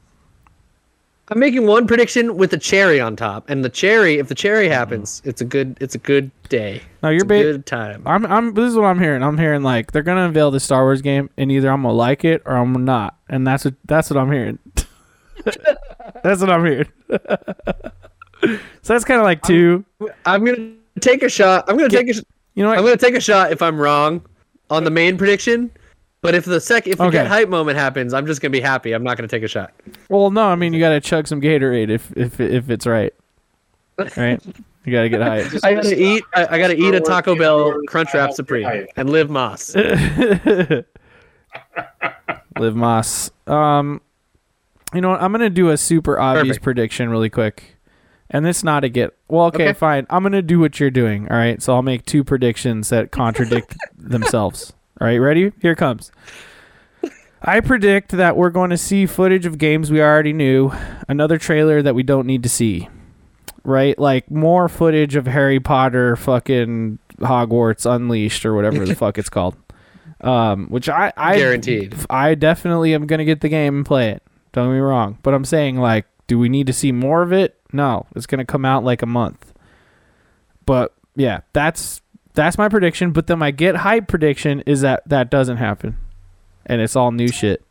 [1.28, 4.66] I'm making one prediction with a cherry on top, and the cherry, if the cherry
[4.66, 4.74] Mm-hmm.
[4.74, 6.82] happens, it's a good, it's a good day.
[7.02, 8.04] No, It's you're a ba- good time.
[8.06, 9.24] I'm I'm this is what I'm hearing.
[9.24, 12.24] I'm hearing like they're gonna unveil the Star Wars game and either I'm gonna like
[12.26, 13.18] it or I'm not.
[13.28, 14.60] And that's what that's what I'm hearing.
[16.24, 16.88] that's what I'm hearing.
[18.84, 19.84] so that's kinda like two.
[20.26, 21.66] I'm gonna take a shot.
[21.68, 22.14] I'm gonna take a.
[22.54, 22.78] You know what?
[22.78, 24.22] I'm gonna take a shot if I'm wrong
[24.70, 25.72] on the main prediction.
[26.26, 27.18] But if the sec, if the Okay.
[27.20, 28.94] get hype moment happens, I'm just gonna be happy.
[28.94, 29.74] I'm not gonna take a shot.
[30.10, 33.14] well no, I mean you gotta chug some Gatorade if if if it's right.
[34.18, 34.42] Right?
[34.86, 35.46] You gotta get hype.
[35.64, 36.24] I gotta eat.
[36.34, 39.76] I, I gotta eat a Taco Bell Awards, Crunchwrap Supreme and live Más.
[42.58, 43.32] Live Más.
[43.52, 44.02] Um,
[44.94, 45.22] you know what?
[45.22, 46.64] I'm gonna do a super obvious Perfect.
[46.64, 47.76] prediction really quick,
[48.30, 49.14] And it's not a get.
[49.28, 49.74] Well, okay, Okay.
[49.74, 50.08] fine.
[50.10, 51.28] I'm gonna do what you're doing.
[51.30, 51.62] All right.
[51.62, 54.74] So I'll make two predictions that contradict themselves.
[55.00, 55.52] All right, ready?
[55.62, 56.12] Here it comes.
[57.42, 60.72] I predict that we're going to see footage of games we already knew,
[61.10, 62.88] another trailer that we don't need to see.
[63.66, 63.98] Right?
[64.00, 69.58] Like more footage of Harry Potter fucking Hogwarts Unleashed or whatever the fuck it's called.
[70.22, 71.96] Um, which I, I Guaranteed.
[72.10, 74.24] I definitely am gonna get the game and play it.
[74.54, 75.18] Don't get me wrong.
[75.24, 77.60] But I'm saying like, do we need to see more of it?
[77.74, 78.06] No.
[78.16, 79.54] It's gonna come out like a month.
[80.66, 82.02] But yeah, that's
[82.36, 83.12] that's my prediction.
[83.12, 85.98] But then my get hype prediction is that that doesn't happen,
[86.66, 87.64] and it's all new shit.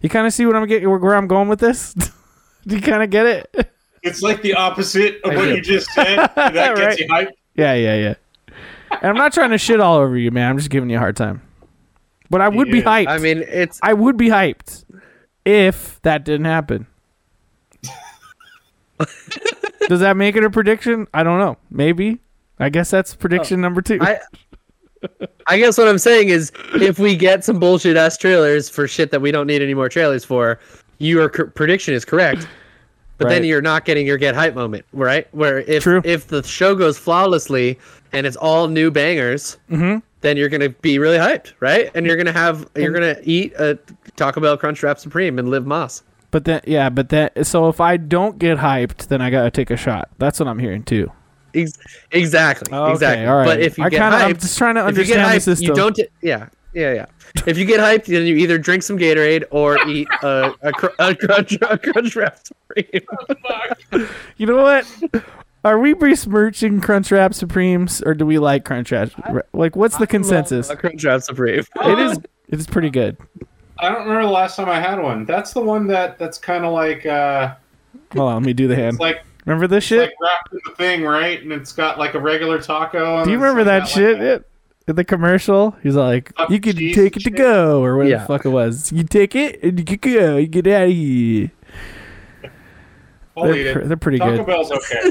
[0.00, 1.94] You kind of see what I'm getting, where I'm going with this.
[1.94, 3.70] do you kind of get it?
[4.02, 5.54] It's like the opposite of I what do.
[5.56, 6.16] you just said.
[6.36, 6.98] That gets Right.
[6.98, 7.30] you hyped.
[7.54, 8.14] yeah, yeah, yeah.
[8.90, 10.50] And I'm not trying to shit all over you, man.
[10.50, 11.42] I'm just giving you a hard time.
[12.30, 13.08] But I would be hyped.
[13.08, 14.84] I mean, it's I would be hyped
[15.44, 16.86] if that didn't happen.
[19.88, 21.06] Does that make it a prediction?
[21.14, 21.56] I don't know.
[21.70, 22.20] Maybe.
[22.58, 23.98] I guess that's prediction number two.
[24.00, 24.18] I
[25.46, 29.10] I guess what I'm saying is if we get some bullshit ass trailers for shit
[29.10, 30.58] that we don't need any more trailers for,
[30.98, 32.48] your prediction is correct.
[33.18, 35.26] But then you're not getting your get hype moment, right?
[35.32, 36.02] Where if True.
[36.04, 37.78] if the show goes flawlessly
[38.12, 40.02] and it's all new bangers, Mhm.
[40.20, 41.90] then you're gonna be really hyped, right?
[41.94, 43.78] And you're gonna have you're gonna eat a
[44.16, 46.02] Taco Bell Crunchwrap Supreme and live Más.
[46.30, 49.70] but then, yeah, but then, so if I don't get hyped, then I gotta take
[49.70, 50.10] a shot.
[50.18, 51.10] That's what I'm hearing too.
[51.62, 51.78] Ex-
[52.12, 53.26] exactly, Okay, exactly.
[53.26, 53.44] all right.
[53.46, 55.36] But if you I get kinda- hyped, I'm just trying to if you get understand
[55.36, 55.66] the system.
[55.68, 55.98] you don't.
[56.22, 57.06] Yeah, yeah, yeah.
[57.46, 60.86] If you get hyped, then you either drink some Gatorade or eat a a, cr-
[60.98, 63.02] a crunch a crunch wrap supreme.
[64.36, 64.86] You know what?
[65.64, 69.40] Are we besmirching Crunchwrap Supremes or do we like Crunchwrap?
[69.52, 70.70] Like, what's the consensus?
[70.70, 71.64] A crunch wrap supreme.
[71.82, 72.18] It is.
[72.48, 73.16] It is pretty good.
[73.78, 75.24] I don't remember the last time I had one.
[75.24, 77.54] That's the one that that's kind of like uh,
[78.14, 78.94] Hold on, let me do the hand.
[78.94, 80.00] it's like Remember this it's shit?
[80.00, 81.40] like wrapped in the thing, right?
[81.40, 83.16] And it's got like a regular taco.
[83.16, 84.12] and Do you remember that got, shit?
[84.18, 84.50] Like a- It-
[84.88, 88.10] in the commercial, he's like, Up "You could cheese take it to go," or whatever
[88.10, 88.18] Yeah.
[88.20, 88.92] the fuck it was.
[88.92, 90.36] You take it and you could go.
[90.36, 91.50] You get out of here.
[93.36, 94.46] I'll They're, pr- they're pretty Taco good.
[94.46, 95.10] Bell's okay.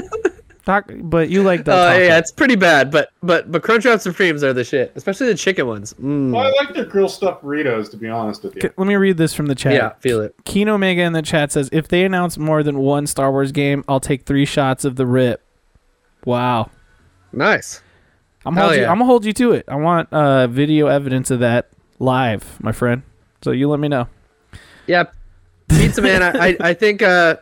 [0.66, 1.92] Talk, but you like Oh that?
[1.92, 2.02] taco.
[2.04, 5.36] yeah, it's pretty bad, but but but crunch wrap supremes are the shit, especially the
[5.36, 5.94] chicken ones.
[5.94, 6.32] Mm.
[6.32, 8.62] well, I like their grilled stuffed burritos, to be honest with you.
[8.64, 9.74] Okay, Let me read this from the chat.
[9.74, 10.34] Yeah, feel it.
[10.44, 13.84] Kino Mega in the chat says, "If they announce more than one Star Wars game,
[13.88, 15.40] I'll take three shots of the rip."
[16.24, 16.70] Wow.
[17.32, 17.80] Nice.
[18.44, 18.82] I'm Hell hold you.
[18.86, 19.64] I'm gonna hold you to it.
[19.68, 21.68] I want uh, video evidence of that
[22.00, 23.02] live, my friend.
[23.42, 24.08] So you let me know.
[24.88, 25.04] Yeah,
[25.68, 26.24] Pizza Man.
[26.24, 27.36] I, I I think uh,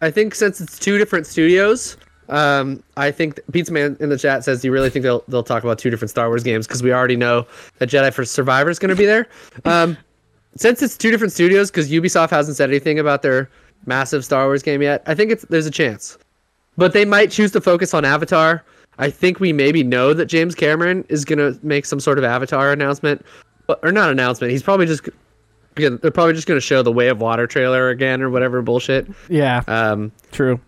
[0.00, 1.96] I think since it's two different studios,
[2.28, 5.42] um, I think Pizza Man in the chat says "Do you really think they'll they'll
[5.42, 7.46] talk about two different Star Wars games because we already know
[7.78, 9.26] that Jedi for Survivor is going to be there.
[9.64, 9.96] Um,
[10.56, 13.50] since it's two different studios, because Ubisoft hasn't said anything about their
[13.86, 16.18] massive Star Wars game yet, I think it's there's a chance,
[16.76, 18.64] but they might choose to focus on Avatar.
[18.98, 22.22] I think we maybe know that James Cameron is going to make some sort of
[22.22, 23.26] Avatar announcement,
[23.66, 24.52] but, or not announcement.
[24.52, 25.08] He's probably just
[25.76, 28.62] Again, they're probably just going to show the Way of Water trailer again or whatever
[28.62, 29.08] bullshit.
[29.28, 30.60] Yeah, Um, true.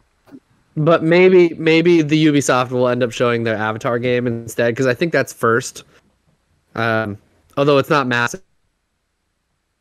[0.76, 4.94] But maybe maybe the Ubisoft will end up showing their Avatar game instead because I
[4.94, 5.84] think that's first.
[6.74, 7.16] Um,
[7.56, 8.42] although it's not massive.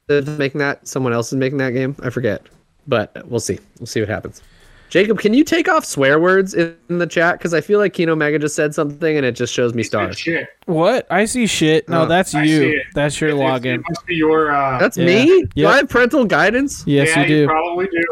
[0.08, 1.96] Making that someone else is making that game.
[2.04, 2.44] I forget,
[2.88, 3.58] but we'll see.
[3.80, 4.42] We'll see what happens.
[4.90, 7.40] Jacob, can you take off swear words in, in the chat?
[7.40, 10.20] Because I feel like Kino Mega just said something and it just shows me stars.
[10.20, 10.48] shit.
[10.68, 11.08] What?
[11.12, 11.90] I see shit.
[11.90, 12.84] No, Oh, that's I you.
[12.94, 13.76] That's your It- it- login.
[13.80, 14.52] It must be your.
[14.56, 15.06] Uh, That's Yeah.
[15.08, 15.46] me.
[15.56, 16.84] Do I have parental guidance?
[16.86, 17.48] Yes, yeah, you do.
[17.48, 18.04] probably do.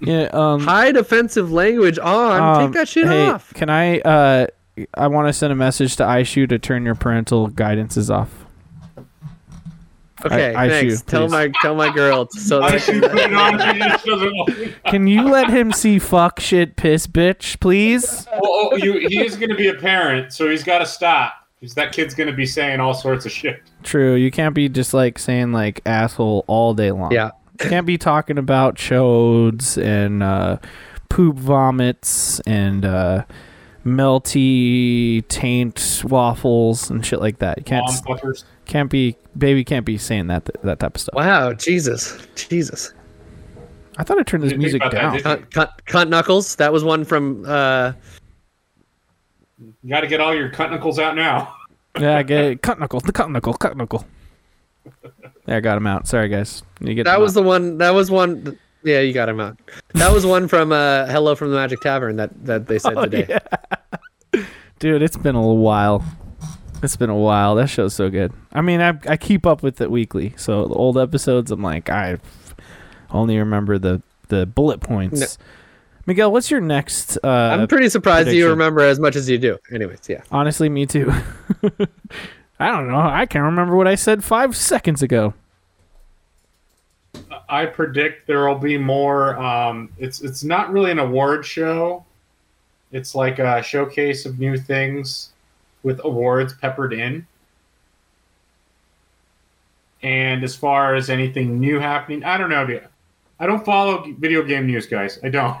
[0.00, 0.28] Yeah.
[0.32, 0.60] Um.
[0.60, 2.40] High defensive language on.
[2.42, 3.52] um, Take that shit hey, off.
[3.54, 4.00] Can I?
[4.00, 4.46] Uh,
[4.94, 8.30] I want to send a message to Aishu to turn your parental guidances off.
[10.24, 10.98] Okay, I- I thanks.
[10.98, 13.74] shoot, tell my tell my girl so I put on.
[13.74, 14.84] He just doesn't want it.
[14.84, 18.26] Can you let him see fuck shit piss bitch, please?
[18.30, 21.34] Well, oh, you, he is going to be a parent, so he's got to stop.
[21.58, 23.62] Because that kid's going to be saying all sorts of shit.
[23.82, 24.14] True.
[24.14, 27.12] You can't be just like saying like asshole all day long.
[27.12, 27.32] yeah.
[27.60, 30.58] Can't be talking about chodes and uh,
[31.08, 33.24] poop vomits and uh,
[33.84, 37.58] melty taint waffles and shit like that.
[37.58, 37.90] You can't
[38.66, 41.14] can't be baby can't be saying that that type of stuff.
[41.14, 42.92] Wow, Jesus, Jesus.
[43.98, 45.12] I thought I turned this music about that, down.
[45.14, 46.56] did Cunt, cunt, cunt knuckles.
[46.56, 47.44] That was one from.
[47.46, 47.92] uh
[49.82, 51.54] You got to get all your cut knuckles out now.
[51.98, 52.62] yeah, get it.
[52.62, 54.06] Cut knuckle, the cut knuckle, cut knuckle.
[55.46, 56.06] Yeah, I got him out.
[56.06, 56.62] Sorry guys.
[56.80, 57.40] You get That was out.
[57.42, 57.78] the one.
[57.78, 58.58] That was one.
[58.82, 59.58] Yeah, you got him out.
[59.94, 63.04] That was one from uh Hello from the Magic Tavern that that they said Oh,
[63.04, 63.38] today.
[64.78, 66.02] Dude, it's been a little while.
[66.82, 67.56] It's been a while.
[67.56, 68.32] That show's so good.
[68.52, 70.32] I mean, I I keep up with it weekly.
[70.36, 72.18] So the old episodes, I'm like, I
[73.10, 75.36] only remember the the bullet points.
[76.06, 77.18] Miguel, what's your next?
[77.22, 79.58] Uh, I'm pretty surprised you remember as much as you do.
[79.72, 80.22] Anyways, yeah.
[80.30, 81.12] honestly, me too.
[82.60, 82.98] I don't know.
[83.00, 85.32] I can't remember what I said five seconds ago.
[87.48, 89.36] I predict there will be more.
[89.38, 92.04] Um, it's it's not really an award show.
[92.92, 95.30] It's like a showcase of new things
[95.82, 97.26] with awards peppered in.
[100.02, 102.66] And as far as anything new happening, I don't know.
[102.66, 102.86] Dude.
[103.38, 105.18] I don't follow video game news, guys.
[105.24, 105.56] I don't.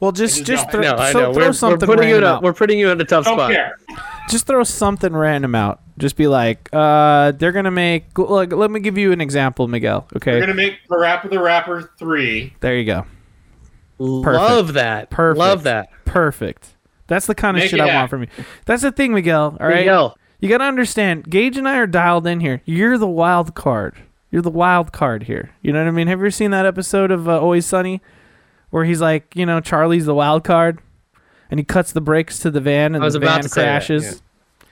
[0.00, 1.12] Well, just just just throw, No, I know.
[1.12, 3.36] throw We're, we're something putting you in a we're putting you in a tough Don't
[3.36, 3.52] spot.
[3.52, 3.78] care.
[4.28, 5.80] Just throw something random out.
[5.98, 8.16] Just be like, uh, they're gonna make.
[8.16, 10.06] Like, let me give you an example, Miguel.
[10.16, 12.54] Okay, We're gonna make Parappa the Rapper three.
[12.60, 13.06] there you go.
[13.98, 15.10] Love that.
[15.10, 15.38] Perfect.
[15.38, 15.90] Love that.
[16.04, 16.74] Perfect.
[17.06, 17.96] That's the kind of Make shit I happen.
[17.96, 18.28] want from you.
[18.66, 19.56] That's the thing, Miguel.
[19.60, 19.76] All right.
[19.80, 22.62] Miguel, You got to understand, Gage and I are dialed in here.
[22.64, 23.96] You're the wild card.
[24.30, 25.50] You're the wild card here.
[25.60, 26.06] You know what I mean?
[26.06, 28.00] Have you ever seen that episode of uh, Always Sunny
[28.70, 30.78] where he's like, you know, Charlie's the wild card
[31.50, 33.48] and he cuts the brakes to the van and I was the about van to
[33.48, 34.04] say that, crashes?
[34.04, 34.66] yeah.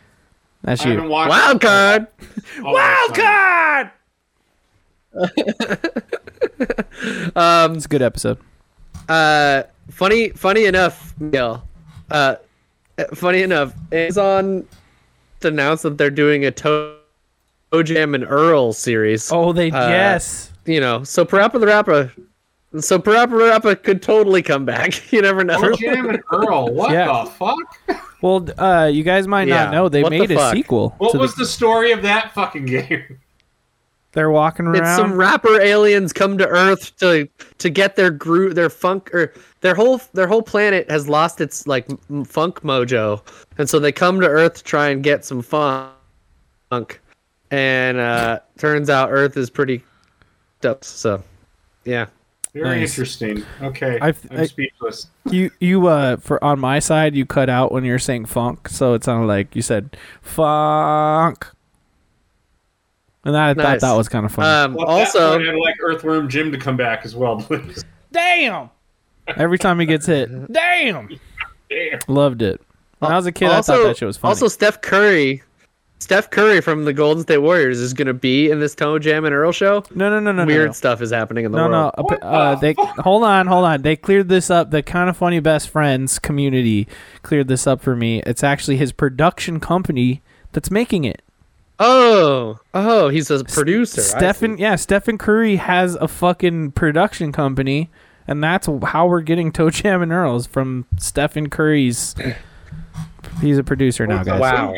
[0.63, 1.11] That's I haven't you.
[1.11, 2.07] watched wild card.
[2.65, 3.91] Always Sunny.
[7.37, 8.39] Um, It's a good episode.
[9.09, 11.67] uh, funny, funny enough, Miguel.
[12.11, 12.37] Uh,
[13.15, 14.67] funny enough, Amazon
[15.43, 16.97] announced that they're doing a Toe
[17.85, 19.31] Jam and Earl series.
[19.31, 20.53] Oh, they Uh, yes.
[20.67, 22.13] You know, so Parappa the Rapper.
[22.81, 24.93] So Parappa the Rapper could totally come back.
[25.13, 25.57] You never know.
[25.59, 26.69] Oh, Jam and Earl.
[26.75, 27.25] What Yeah.
[27.25, 28.03] the fuck?
[28.21, 30.95] Well, uh, you guys might Yeah, not know they what the made a sequel.
[30.99, 33.19] What was the, the story of that fucking game?
[34.13, 34.83] they're walking around.
[34.85, 39.33] It's some rapper aliens come to Earth to to get their group, their funk, or
[39.61, 43.23] their whole their whole planet has lost its like m- funk mojo,
[43.57, 47.01] and so they come to Earth to try and get some funk,
[47.51, 49.83] and uh, turns out Earth is pretty
[50.61, 50.85] dope.
[50.85, 51.23] So,
[51.85, 52.07] yeah,
[52.63, 52.91] Very Nice.
[52.91, 53.45] interesting.
[53.63, 55.07] Okay, I've- I'm I- speechless.
[55.31, 58.69] You you uh for on my side you cut out when you were saying funk,
[58.69, 61.47] so it sounded like you said funk.
[63.25, 64.49] And I thought that was kind of funny.
[64.49, 67.85] um, Well, also, point, I'd like Earthworm Jim to come back as well, please.
[68.13, 68.71] Damn!
[69.27, 71.09] Every time he gets hit, damn!
[71.69, 71.99] Damn.
[72.09, 72.61] Loved it.
[73.01, 74.31] When I was a kid, also, I thought that shit was funny.
[74.31, 75.43] also Steph Curry.
[76.01, 79.35] Steph Curry from the Golden State Warriors is going to be in this ToeJam and
[79.35, 79.83] Earl show.
[79.95, 80.73] no, no, no, no, Weird no.
[80.73, 81.93] stuff is happening in the No, no, world.
[81.99, 82.99] uh, What uh, the they fuck?
[82.99, 83.83] hold on, hold on.
[83.83, 84.71] They cleared this up.
[84.71, 86.87] The kind of funny best friends community
[87.23, 88.23] cleared this up for me.
[88.27, 90.23] It's actually his production company
[90.53, 91.21] that's making it.
[91.81, 94.01] Oh, oh, he's a producer.
[94.01, 97.89] I Stephen, yeah, Stephen Curry has a fucking production company,
[98.27, 102.15] and that's how we're getting ToeJam and Earls from Stephen Curry's.
[103.41, 104.27] He's a producer now, guys.
[104.27, 104.75] that Wow.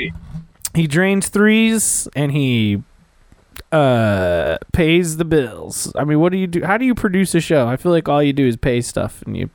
[0.74, 0.82] Movie?
[0.82, 2.82] He drains threes and he
[3.72, 5.92] uh pays the bills.
[5.96, 6.64] I mean, what do you do?
[6.64, 7.66] How do you produce a show?
[7.68, 9.50] I feel like all you do is pay stuff and you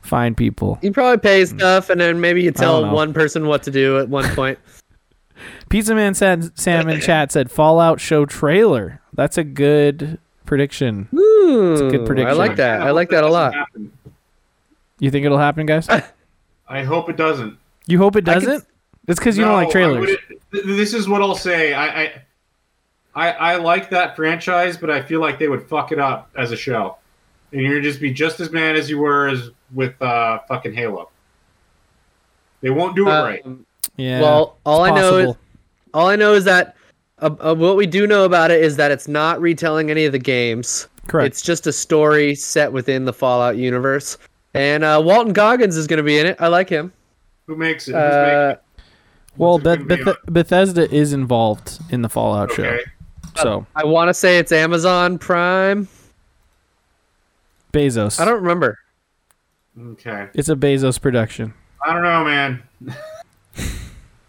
[0.00, 0.78] find people.
[0.82, 4.08] You probably pay stuff, and then maybe you tell one person what to do at
[4.08, 4.58] one point.
[5.68, 9.00] Pizza Man said Sam in chat said Fallout show trailer.
[9.12, 11.08] That's a good prediction.
[11.14, 12.28] Ooh, a good prediction.
[12.30, 12.80] I like that.
[12.80, 13.52] I hope like that a lot.
[13.54, 13.92] happen.
[14.98, 15.88] You think it'll happen, guys?
[16.68, 17.58] I hope it doesn't.
[17.86, 18.64] You hope it doesn't?
[19.06, 20.10] It's because you don't No, like I trailers.
[20.56, 21.72] Wouldn't- th- This is what I'll say.
[21.74, 22.22] I, I,
[23.14, 26.52] I, I like that franchise, but I feel like they would fuck it up as
[26.52, 26.96] a show,
[27.52, 31.10] and you're just be just as mad as you were as with uh, fucking Halo.
[32.60, 33.42] They won't do it right.
[33.46, 33.64] Um,
[33.96, 34.20] Yeah.
[34.20, 35.34] well, all I know is
[35.94, 36.76] all I know is that
[37.20, 40.12] uh, uh, what we do know about it is that it's not retelling any of
[40.12, 40.88] the games.
[41.06, 41.26] correct.
[41.28, 44.18] It's just a story set within the Fallout universe.
[44.52, 46.36] And uh, Walton Goggins is going to be in it.
[46.40, 46.92] I like him.
[47.46, 47.92] Who makes it?
[47.92, 48.60] Who's Uh, making
[49.36, 52.54] well, Beth- Beth- Bethesda is involved in the Fallout it?
[52.54, 52.78] show,
[53.42, 55.88] so um, I want to say it's Amazon Prime.
[57.72, 58.18] Bezos.
[58.20, 58.78] I don't remember.
[59.78, 60.28] Okay.
[60.34, 61.52] It's a Bezos production.
[61.86, 62.62] I don't know, man.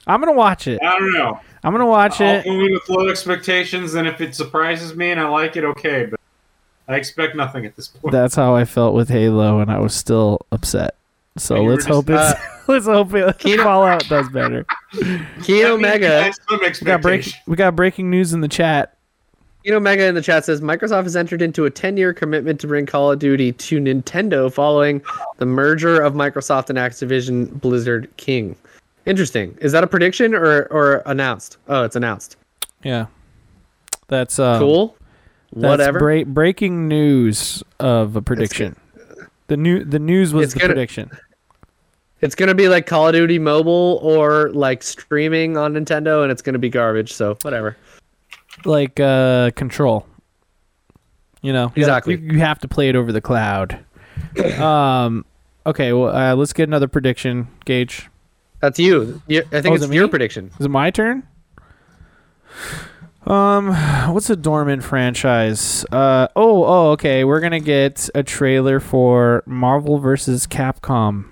[0.08, 0.80] I'm gonna watch it.
[0.84, 1.40] I don't know.
[1.64, 2.46] I'm gonna watch I'll it.
[2.46, 6.06] go with low expectations, and if it surprises me and I like it, okay.
[6.06, 6.20] But
[6.88, 8.12] I expect nothing at this point.
[8.12, 10.96] That's how I felt with Halo, and I was still upset.
[11.38, 12.36] So You were let's just- hope it's Uh,
[12.68, 14.66] let's hope it, Kino- Fallout does better.
[14.92, 16.20] Kino That means Mega.
[16.20, 18.94] I had some We got break, we got breaking news in the chat.
[19.64, 22.86] Kino Mega in the chat says Microsoft has entered into a 10-year commitment to bring
[22.86, 25.02] Call of Duty to Nintendo following
[25.38, 28.56] the merger of Microsoft and Activision Blizzard King.
[29.06, 29.58] Interesting.
[29.62, 31.58] Is that a prediction or or announced?
[31.68, 32.38] Oh, it's announced.
[32.84, 33.08] Yeah,
[34.08, 34.96] that's uh, cool.
[35.54, 36.00] That's Whatever.
[36.00, 38.76] bra- breaking news of a prediction.
[39.48, 41.10] The new the news was It's the gonna- prediction.
[42.22, 46.42] It's gonna be like Call of Duty Mobile or like streaming on Nintendo, and it's
[46.42, 47.14] gonna be garbage.
[47.14, 47.78] So whatever.
[48.66, 50.08] like uh control
[51.44, 52.16] you know Exactly.
[52.16, 53.80] you, you have to play it over the cloud
[54.60, 55.24] um
[55.68, 58.10] Okay, well, uh, let's get another prediction, Gage.
[58.62, 59.22] That's you.
[59.30, 60.50] I think Oh, it's it your prediction.
[60.58, 61.28] Is it my turn?
[63.26, 63.74] Um,
[64.14, 65.84] what's a dormant franchise?
[65.92, 67.26] Uh, oh, oh, okay.
[67.26, 71.26] We're gonna get a trailer for Marvel versus Capcom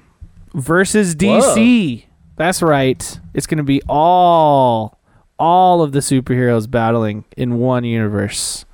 [0.55, 2.05] versus DC.
[2.37, 3.19] That's right.
[3.33, 4.99] It's gonna be all,
[5.39, 8.65] all of the superheroes battling in one universe,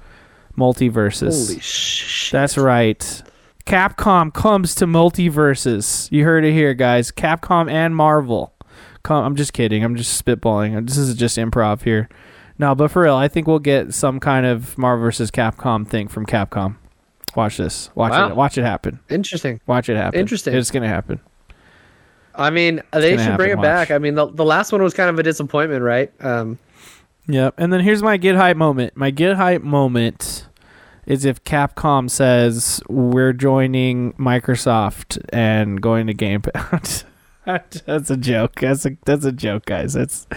[0.57, 1.47] multiverses.
[1.47, 2.31] Holy shit.
[2.31, 3.23] That's right.
[3.65, 6.11] Capcom comes to multiverses.
[6.11, 7.11] You heard it here, guys.
[7.11, 8.53] Capcom and Marvel.
[9.03, 9.83] Come, I'm just kidding.
[9.83, 10.87] I'm just spitballing.
[10.87, 12.09] This is just improv here.
[12.57, 16.07] No, but for real, I think we'll get some kind of Marvel versus Capcom thing
[16.07, 16.75] from Capcom.
[17.35, 17.89] Watch this.
[17.95, 18.29] Watch Wow.
[18.29, 18.35] it.
[18.35, 18.99] Watch it happen.
[19.09, 19.59] Interesting.
[19.65, 20.19] Watch it happen.
[20.19, 20.53] Interesting.
[20.55, 21.19] It's gonna happen.
[22.35, 23.91] I mean, they should bring it happen, back.
[23.91, 26.11] I mean, the, the last one was kind of a disappointment, right?
[26.19, 26.59] Um,
[27.27, 27.55] Yep.
[27.57, 28.97] And then here's my get hype moment.
[28.97, 30.47] My get hype moment
[31.05, 37.05] is if Capcom says we're joining Microsoft and going to Game Pass.
[37.45, 38.55] that's a joke.
[38.59, 39.93] That's a that's a joke, guys.
[39.93, 40.27] That's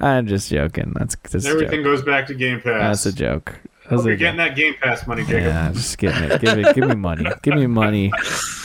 [0.00, 0.92] I'm just joking.
[0.96, 1.84] That's that's Everything joke.
[1.84, 3.04] goes back to Game Pass.
[3.04, 3.60] That's a joke.
[3.84, 5.42] That's Hope a you're getting that Game Pass money, Jacob.
[5.42, 6.40] Yeah, just getting it.
[6.40, 6.74] Give it.
[6.74, 7.26] Give me money.
[7.42, 8.10] Give me money.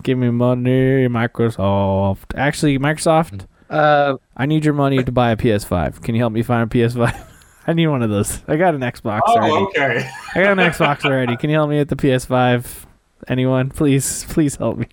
[0.04, 2.38] Give me money, Microsoft.
[2.38, 6.02] Actually, Microsoft, uh, I need your money to buy a PS5.
[6.02, 7.26] Can you help me find a PS5?
[7.68, 8.42] I need one of those.
[8.48, 9.52] I got an Xbox already.
[9.52, 10.10] Oh, okay.
[10.36, 11.36] I got an Xbox already.
[11.36, 12.86] Can you help me at the PS5?
[13.28, 13.70] Anyone?
[13.70, 14.88] Please, please help me.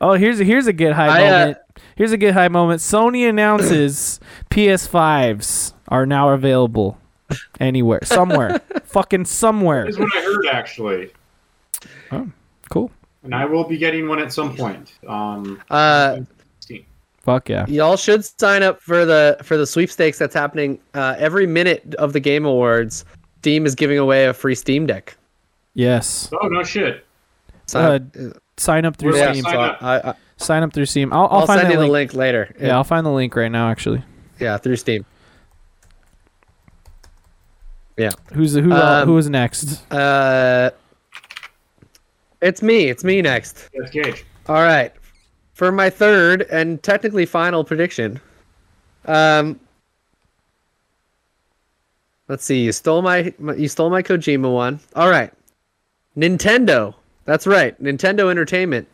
[0.00, 1.58] Oh, here's a, here's a get high I, uh, moment.
[1.96, 2.80] Here's a get high moment.
[2.80, 4.20] Sony announces
[4.50, 6.98] PS5s are now available
[7.60, 9.84] anywhere, somewhere, fucking somewhere.
[9.84, 11.10] That's what I heard actually,
[12.10, 12.28] Oh,
[12.70, 12.90] Cool.
[13.24, 14.92] and I will be getting one at some point.
[15.06, 16.20] Um, uh,
[17.20, 17.64] Fuck yeah.
[17.68, 22.12] y'all should sign up for the for the sweepstakes that's happening uh, every minute of
[22.12, 23.04] the Game Awards.
[23.38, 25.16] Steam is giving away a free Steam Deck.
[25.74, 26.28] Yes.
[26.42, 27.06] oh no shit.
[27.66, 28.02] Sign up.
[28.56, 29.42] Sign up through Yeah, yeah, Steam.
[29.44, 29.82] sign so up.
[29.82, 31.12] I, I, Sign up through Steam.
[31.12, 32.12] I'll, I'll, I'll find send that you the link.
[32.12, 32.54] link later.
[32.60, 33.70] Yeah, I'll find the link right now.
[33.70, 34.02] Actually,
[34.40, 35.04] yeah, through Steam.
[38.02, 38.10] Yeah.
[38.32, 38.72] who's the, who?
[38.72, 39.90] uh, Um, who is next?
[39.92, 40.70] Uh,
[42.40, 42.88] it's me.
[42.88, 43.68] It's me next.
[43.76, 44.24] That's Gage.
[44.48, 44.92] All right.
[45.54, 48.20] For my third and technically final prediction.
[49.06, 49.58] Um
[52.28, 52.60] Let's see.
[52.64, 54.80] You stole my my- you stole my Kojima one.
[54.96, 55.32] All right.
[56.16, 56.94] Nintendo.
[57.24, 57.80] That's right.
[57.82, 58.88] Nintendo Entertainment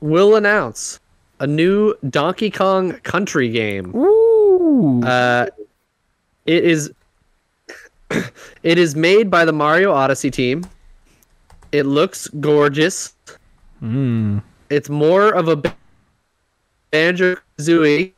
[0.00, 1.00] will announce
[1.40, 3.94] a new Donkey Kong Country game.
[3.96, 5.02] Ooh.
[5.02, 5.46] Uh,
[6.46, 6.92] it is
[8.62, 10.64] it is made by the Mario Odyssey team.
[11.72, 13.14] It looks gorgeous.
[13.82, 14.42] Mm.
[14.70, 15.62] It's more of a
[16.90, 18.12] Banjo Kazooie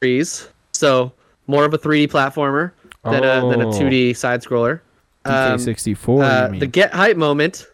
[0.00, 1.12] series, so
[1.46, 2.72] more of a 3D platformer
[3.04, 3.72] than a than a Oh.
[3.72, 4.80] 2D side scroller.
[5.24, 6.22] Um, DK64.
[6.22, 7.66] uh, the get hype moment.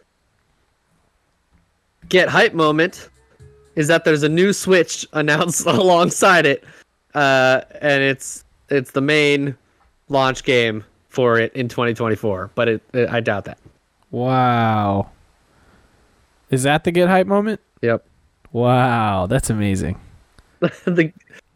[2.09, 3.09] Get hype moment
[3.75, 6.63] is that there's a new Switch announced alongside it,
[7.13, 9.55] uh, and it's it's the main
[10.09, 10.83] launch game
[11.17, 12.51] for it in 2024.
[12.53, 13.57] But it, it I doubt that.
[14.11, 15.09] wow.
[16.51, 17.59] Is that the get hype moment?
[17.81, 18.05] Yep.
[18.53, 19.99] Wow, that's amazing.
[20.59, 21.11] the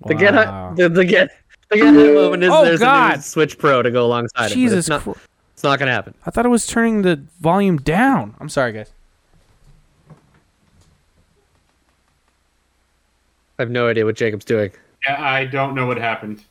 [0.07, 0.69] the get Wow.
[0.69, 1.29] hype the, the get
[1.69, 4.55] the get hype moment is Oh, there's a new Switch Pro to go alongside it.
[4.55, 5.19] Jesus it's not, Christ.
[5.53, 6.15] it's not gonna happen.
[6.25, 8.33] I thought it was turning the volume down.
[8.39, 8.91] I'm sorry, guys.
[13.59, 14.71] I have no idea what Jacob's doing.
[15.07, 16.43] Yeah, I don't know what happened.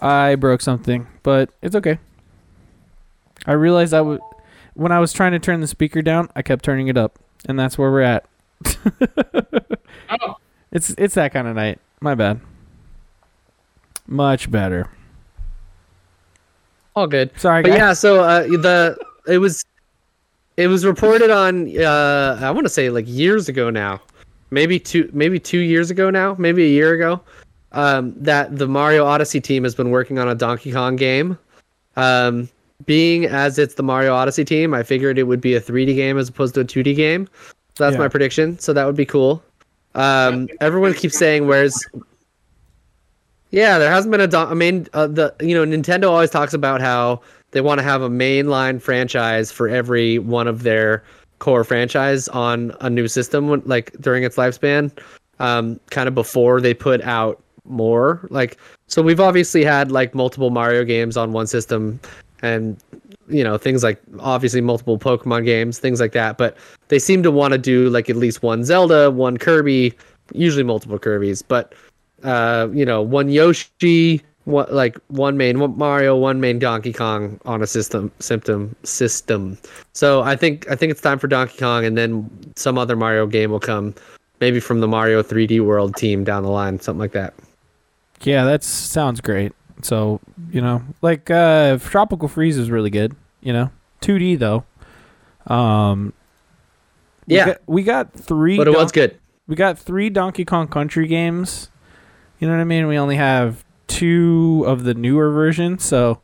[0.00, 1.98] I broke something, but it's okay.
[3.46, 4.20] I realized I would
[4.74, 7.58] when I was trying to turn the speaker down, I kept turning it up, and
[7.58, 8.26] that's where we're at.
[10.10, 10.36] Oh,
[10.72, 11.80] It's it's that kind of night.
[12.00, 12.40] My bad.
[14.06, 14.88] Much better.
[16.96, 17.30] All good.
[17.38, 17.78] Sorry, but guys.
[17.78, 18.96] yeah, so uh, the
[19.26, 19.64] it was
[20.56, 24.00] it was reported on uh, I want to say like years ago now,
[24.50, 27.20] maybe two maybe two years ago now, maybe a year ago,
[27.72, 31.38] um, that the Mario Odyssey team has been working on a Donkey Kong game.
[31.96, 32.48] Um,
[32.86, 36.18] being as it's the Mario Odyssey team, I figured it would be a 3D game
[36.18, 37.28] as opposed to a 2D game.
[37.76, 38.00] So that's Yeah.
[38.00, 38.58] my prediction.
[38.58, 39.42] So that would be cool.
[39.94, 41.76] Um, everyone keeps saying where's
[43.50, 44.86] yeah, there hasn't been a, do- a main.
[44.92, 47.22] Uh, the you know Nintendo always talks about how
[47.52, 51.02] they want to have a mainline franchise for every one of their
[51.38, 54.90] core franchise on a new system, when, like during its lifespan,
[55.38, 58.26] um, kind of before they put out more.
[58.28, 61.98] Like so, we've obviously had like multiple Mario games on one system,
[62.42, 62.76] and
[63.28, 66.38] you know things like obviously multiple Pokemon games, things like that.
[66.38, 66.56] But
[66.88, 69.94] they seem to want to do like at least one Zelda, one Kirby,
[70.32, 71.74] usually multiple Kirby's, but
[72.22, 77.40] uh, you know, one Yoshi, one, like one main one Mario, one main Donkey Kong
[77.44, 79.58] on a system symptom system.
[79.92, 83.26] So I think I think it's time for Donkey Kong, and then some other Mario
[83.26, 83.94] game will come
[84.40, 87.34] maybe from the Mario 3D World team down the line, something like that.
[88.22, 89.52] Yeah, that sounds great.
[89.82, 93.14] So you know, like uh, Tropical Freeze is really good.
[93.40, 93.70] You know,
[94.02, 94.64] 2D though.
[95.46, 96.12] Um,
[97.26, 98.56] we Yeah, got, we got three.
[98.56, 99.18] but it Don- was good.
[99.46, 101.70] we got three Donkey Kong Country games.
[102.38, 102.86] You know what I mean?
[102.86, 106.20] We only have two of the newer versions, so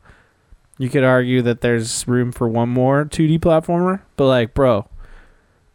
[0.77, 4.01] you could argue that there's room for one more 2D platformer.
[4.15, 4.87] But like, bro,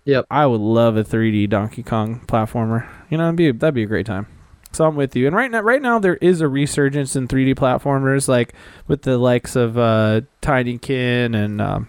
[0.06, 0.26] Yep.
[0.30, 2.88] I would love a 3D Donkey Kong platformer.
[3.10, 4.26] You know, that'd be that'd be a great time.
[4.72, 5.26] So I'm with you.
[5.26, 8.54] And right now, right now there is a resurgence in 3D platformers, like
[8.86, 11.88] with the likes of uh, Tinykin and um,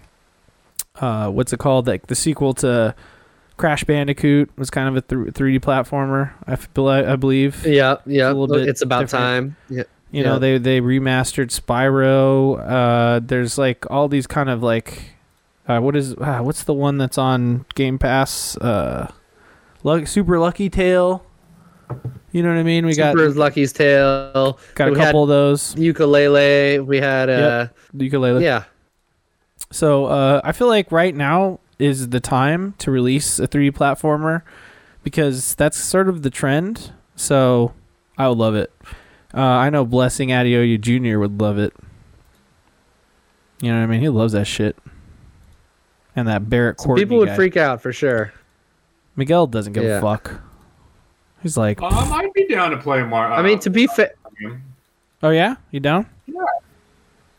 [1.00, 1.86] uh, what's it called?
[1.86, 2.94] Like the sequel to
[3.56, 6.32] Crash Bandicoot was kind of a th- 3D platformer.
[6.46, 7.64] I, f- I believe.
[7.64, 8.26] Yeah, yeah.
[8.26, 9.10] a little bit It's about different.
[9.22, 9.56] time.
[9.68, 9.84] Yeah.
[10.10, 12.60] You know, they they remastered Spyro.
[12.60, 15.14] Uh, there's like all these kind of like,
[15.66, 18.54] uh, what is uh, what's the one that's on Game Pass?
[18.58, 19.10] Uh,
[19.82, 21.24] Luck, Super Lucky Tale.
[22.32, 22.86] You know what I mean?
[22.86, 25.74] We got Lucky's Tale, got a couple of those.
[25.74, 26.84] Yooka-Laylee.
[26.84, 28.42] We had uh, Yooka-Laylee.
[28.42, 28.64] yeah.
[29.70, 34.42] So uh, I feel like right now is the time to release a 3D platformer
[35.02, 36.92] because that's sort of the trend.
[37.16, 37.74] So
[38.16, 38.72] I would love it.
[39.34, 41.18] Uh, I know Blessing Adeoye Jr.
[41.18, 41.74] would love it.
[43.60, 44.00] You know what I mean?
[44.00, 44.76] He loves that shit.
[46.16, 47.36] And that Barrett Some Courtney people would guy.
[47.36, 48.32] freak out for sure.
[49.16, 49.98] Miguel doesn't give Yeah.
[49.98, 50.40] a fuck.
[51.42, 53.24] He's like, Um, I'd be down to play more.
[53.26, 54.12] Uh, I mean, to be fair,
[55.22, 56.06] oh yeah, you down?
[56.26, 56.34] Yeah.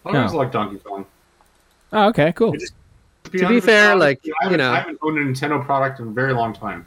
[0.05, 0.37] I always No.
[0.39, 1.05] like Donkey Kong.
[1.93, 2.53] Oh okay, cool.
[2.53, 2.67] To
[3.39, 6.11] To be fair, like, I you know- I haven't owned a Nintendo product in a
[6.11, 6.85] very long time.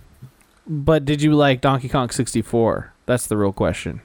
[0.66, 2.92] But did you like Donkey Kong 64?
[3.06, 4.00] That's the real question.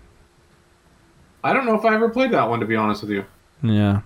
[1.43, 3.25] I don't know if I ever played that one, to be honest with you.
[3.63, 4.01] Yeah.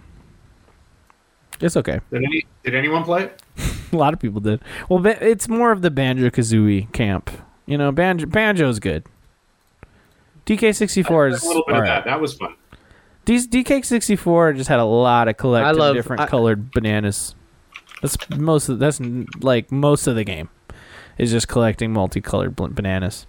[1.59, 1.99] It's okay.
[2.11, 2.45] Did any?
[2.63, 3.41] Did anyone play it?
[3.93, 4.61] A lot of people did.
[4.89, 7.29] Well, it's more of the Banjo Kazooie camp.
[7.65, 9.05] You know, Banjo Banjo's good.
[10.45, 12.03] DK64 is a little bit of alright.
[12.03, 12.05] that.
[12.05, 12.55] That was fun.
[13.25, 17.35] These DK64 just had a lot of collecting love- different I- colored bananas.
[18.01, 18.99] That's most of that's
[19.39, 20.49] like most of the game
[21.17, 23.25] is just collecting multicolored bananas.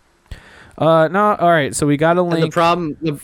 [0.77, 1.75] Uh no, all right.
[1.75, 3.19] So we got a and the problem, the,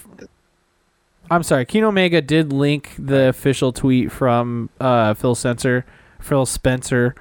[1.30, 5.84] I'm sorry, Kino Mega did link the official tweet from uh, Phil Spencer,
[6.20, 7.14] Phil Spencer,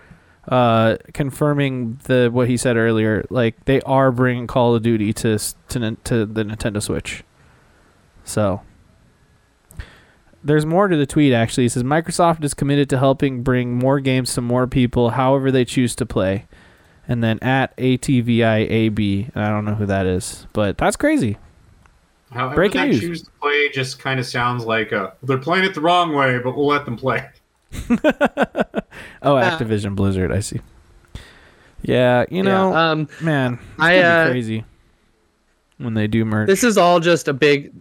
[0.48, 3.26] uh, confirming the what he said earlier.
[3.30, 5.38] Like they are bringing Call of Duty to
[5.70, 7.24] to to the Nintendo Switch.
[8.24, 8.62] So
[10.44, 11.34] there's more to the tweet.
[11.34, 15.52] Actually, it says Microsoft is committed to helping bring more games to more people, however
[15.52, 16.48] they choose to play.
[17.08, 21.38] And then at ATVIAB, and I don't know who that is, but that's crazy.
[22.32, 23.00] However, Breaking news.
[23.02, 26.40] choose to play just kind of sounds like uh they're playing it the wrong way,
[26.40, 27.28] but we'll let them play.
[29.24, 30.32] Oh, Uh, Activision Blizzard.
[30.32, 30.60] I see.
[31.84, 34.64] Yeah, you know, yeah, um, man, it's I, uh, crazy
[35.78, 36.48] when they do merch.
[36.48, 37.72] this is all just a big.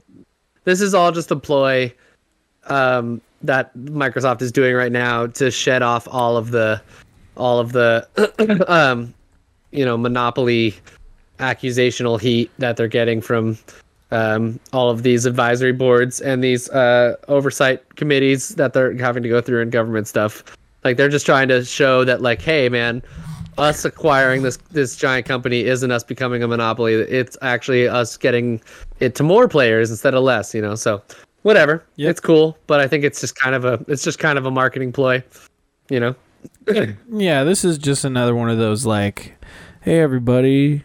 [0.64, 1.92] This is all just a ploy
[2.66, 6.80] um, that Microsoft is doing right now to shed off all of the,
[7.36, 8.06] all of the,
[8.68, 9.12] um,
[9.70, 10.74] you know, monopoly
[11.38, 13.58] accusational heat that they're getting from
[14.10, 19.28] um, all of these advisory boards and these uh, oversight committees that they're having to
[19.28, 20.44] go through in government stuff.
[20.84, 23.02] Like they're just trying to show that, like, hey, man,
[23.58, 26.94] us acquiring this this giant company isn't us becoming a monopoly.
[26.94, 28.60] It's actually us getting
[29.00, 30.54] it to more players instead of less.
[30.54, 31.02] You know, so
[31.42, 31.84] whatever.
[31.96, 32.10] Yep.
[32.10, 34.50] It's cool, but I think it's just kind of a it's just kind of a
[34.50, 35.22] marketing ploy.
[35.90, 36.14] You know.
[37.12, 39.36] yeah, this is just another one of those like,
[39.82, 40.84] hey everybody,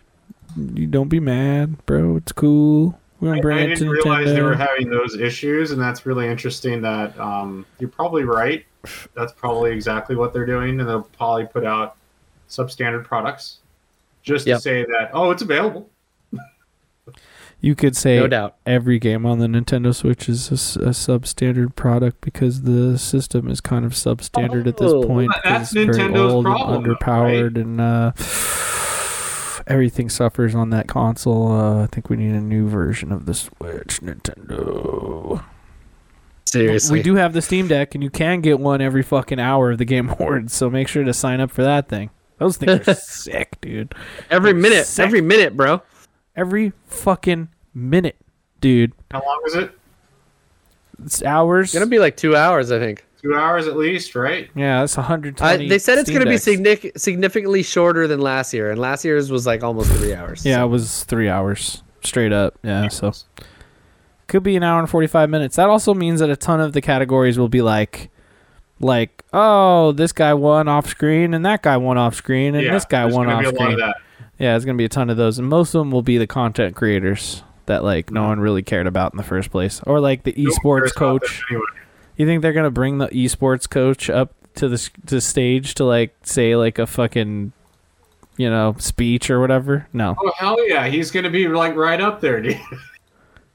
[0.57, 2.17] you don't be mad, bro.
[2.17, 2.99] It's cool.
[3.19, 6.05] We're gonna bring I it to didn't realize they were having those issues, and that's
[6.05, 6.81] really interesting.
[6.81, 8.65] That um, you're probably right.
[9.15, 11.95] That's probably exactly what they're doing, and they'll probably put out
[12.49, 13.59] substandard products
[14.21, 14.57] just Yep.
[14.57, 15.89] to say that oh, it's available.
[17.61, 18.57] You could say No doubt.
[18.67, 23.85] every game on the Nintendo Switch is a substandard product because the system is kind
[23.85, 25.29] of substandard at this Oh, point.
[25.29, 28.11] well, that's because it's very Nintendo's old and problem, though, underpowered, and uh,
[29.67, 31.51] everything suffers on that console.
[31.51, 35.43] Uh, I think we need a new version of the Switch, Nintendo.
[36.45, 36.99] Seriously.
[36.99, 39.77] We do have the Steam Deck, and you can get one every fucking hour of
[39.77, 40.53] the Game Awards.
[40.53, 42.09] So make sure to sign up for that thing.
[42.37, 43.95] Those things are sick, dude.
[44.29, 44.85] every minute.
[44.85, 45.05] Sick.
[45.05, 45.81] Every minute, bro.
[46.35, 48.17] Every fucking minute,
[48.61, 48.91] dude.
[49.11, 49.71] How long is it?
[51.03, 51.67] It's hours.
[51.67, 53.05] It's gonna be like two hours, I think.
[53.25, 54.51] Two hours at least, right?
[54.55, 55.65] yeah, that's 120.
[55.65, 56.45] I, they said it's gonna be Decks.
[56.45, 60.45] signific- significantly shorter than last year, and last year's was like almost three hours.
[60.45, 60.65] Yeah, so.
[60.65, 62.59] it was three hours straight up.
[62.61, 63.13] Yeah, so
[64.27, 65.55] could be an hour and 45 minutes.
[65.55, 68.11] That also means that a ton of the categories will be like,
[68.79, 72.73] like, oh, this guy won off screen and that guy won off screen and Yeah,
[72.73, 73.93] this guy won off be a lot of screen.
[74.37, 76.27] Yeah, there's gonna be a ton of those, and most of them will be the
[76.27, 80.23] content creators that like no one really cared about in the first place, or like
[80.23, 81.41] the esports coach.
[81.49, 81.63] anyway?
[82.17, 86.15] You think they're gonna bring the esports coach up to the to stage to like
[86.23, 87.51] say like a fucking,
[88.37, 89.87] you know, speech or whatever?
[89.93, 90.15] No.
[90.19, 92.59] Oh hell yeah, he's gonna be like right up there, dude.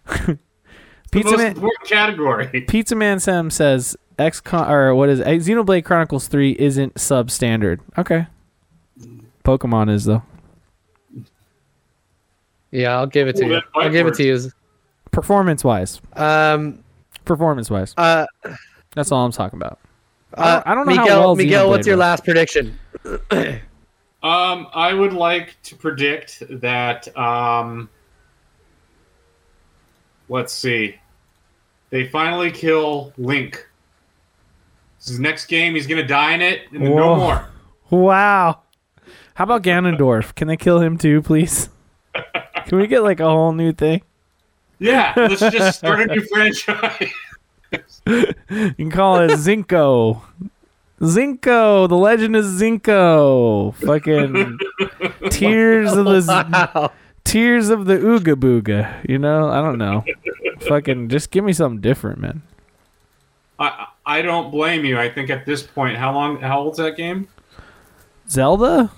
[0.26, 0.38] the
[1.10, 2.60] Pizza most Man, important category.
[2.68, 5.26] Pizza Man Sam says X or what is it?
[5.26, 7.80] Xenoblade Chronicles Three isn't substandard.
[7.96, 8.26] Okay.
[9.44, 10.22] Pokemon is though.
[12.70, 13.60] Yeah, I'll give it to Well, you.
[13.74, 14.50] I'll give for it to you.
[15.10, 16.79] Performance wise, Um,
[17.30, 18.26] performance wise, uh,
[18.94, 19.78] that's all I'm talking about.
[20.34, 22.00] I uh, don't- I don't know how Miguel, well Miguel, what's your was.
[22.00, 22.78] last prediction?
[24.22, 27.16] Um, I would like to predict that.
[27.16, 27.88] Um,
[30.28, 30.96] let's see,
[31.90, 33.66] they finally kill Link.
[34.98, 35.74] This is his next game.
[35.74, 37.46] He's gonna die in it, and no more.
[37.90, 38.60] Wow.
[39.34, 40.34] How about Ganondorf?
[40.34, 41.70] Can they kill him too, please?
[42.66, 44.02] Can we get like a whole new thing?
[44.80, 47.10] Yeah, let's just start a new franchise.
[48.06, 50.22] You can call it Zinko.
[51.00, 53.72] Zinko, the legend of Zinko.
[53.76, 54.58] Fucking
[55.30, 56.90] tears of the Wow.
[57.22, 59.08] tears of the Ooga Booga.
[59.08, 60.04] You know, I don't know.
[60.66, 62.42] Fucking just give me something different, man.
[63.60, 64.98] I I don't blame you.
[64.98, 66.40] I think at this point, how long?
[66.40, 67.28] How old's that game?
[68.28, 68.90] Zelda?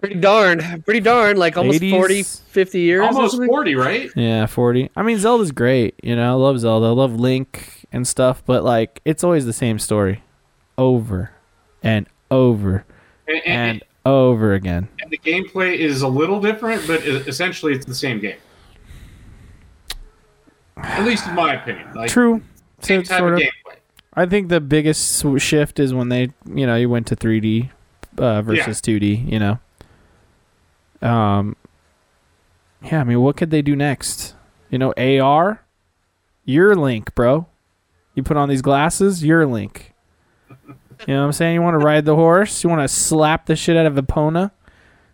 [0.00, 0.82] Pretty darn.
[0.82, 1.36] Pretty darn.
[1.36, 1.90] Like almost 80s?
[1.90, 3.04] 40, 50 years.
[3.06, 4.10] Almost forty, right?
[4.14, 4.90] Yeah, 40.
[4.94, 5.94] I mean, Zelda's great.
[6.02, 6.86] You know, I love Zelda.
[6.86, 10.22] I love Link and stuff, but like, it's always the same story
[10.76, 11.32] over
[11.82, 12.84] and over
[13.26, 14.88] And, and, and over again.
[15.02, 18.36] and the gameplay is a little different, but essentially it's the same game.
[20.76, 21.92] At least in my opinion.
[21.94, 22.40] Like, True.
[22.80, 23.44] Same So, type sort of of.
[23.44, 23.76] gameplay.
[24.14, 27.70] I think the biggest shift is when they, you know, you went to 3D
[28.16, 29.30] uh, versus 2D.
[29.30, 29.58] You know.
[31.02, 31.56] Um.
[32.82, 34.34] Yeah, I mean, what could they do next?
[34.70, 35.62] You know, AR.
[36.44, 37.46] You're Link, bro.
[38.14, 39.24] You put on these glasses.
[39.24, 39.94] You're Link.
[41.06, 41.54] You know what I'm saying?
[41.54, 42.64] You want to ride the horse?
[42.64, 44.50] You want to slap the shit out of Epona?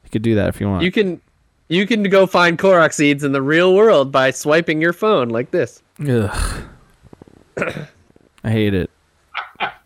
[0.05, 0.82] You could do that if you want.
[0.82, 1.20] You can,
[1.69, 5.51] you can go find Korok seeds in the real world by swiping your phone like
[5.51, 5.82] this.
[6.01, 6.65] Ugh.
[8.44, 8.90] I hate it.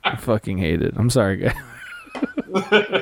[0.05, 0.95] I fucking hate it.
[0.97, 1.55] I'm sorry, guys.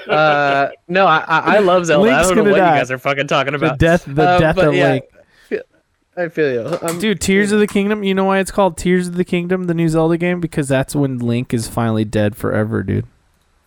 [0.09, 2.09] Uh, no, I, I I love Zelda.
[2.11, 2.75] Link's I don't know what die.
[2.75, 3.79] you guys are fucking talking The about.
[3.79, 5.05] death, the Uh, death of yeah, Link.
[6.19, 6.79] I feel you.
[6.83, 8.03] Um, Dude, Tears of the Kingdom.
[8.03, 10.41] You know why it's called Tears of the Kingdom, the new Zelda game?
[10.41, 13.05] Because that's when Link is finally dead forever, dude.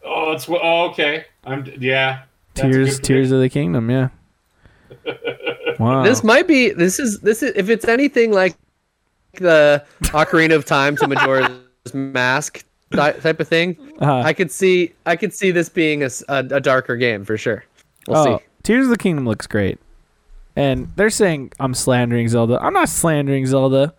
[0.03, 1.25] Oh, it's oh, okay.
[1.45, 2.23] I'm yeah.
[2.55, 3.89] Tears, Tears of the Kingdom.
[3.89, 4.09] Yeah.
[5.79, 6.03] Wow.
[6.03, 6.71] This might be.
[6.71, 7.21] This is.
[7.21, 7.53] This is.
[7.55, 8.53] If it's anything like
[9.35, 14.93] the Ocarina of Time to Majora's Mask ty- type of thing, Uh, I could see.
[15.05, 17.63] I could see this being a darker game for sure.
[18.07, 18.43] We'll oh, see.
[18.63, 19.79] Tears of the Kingdom looks great.
[20.55, 22.59] And they're saying I'm slandering Zelda.
[22.61, 23.93] I'm not slandering Zelda.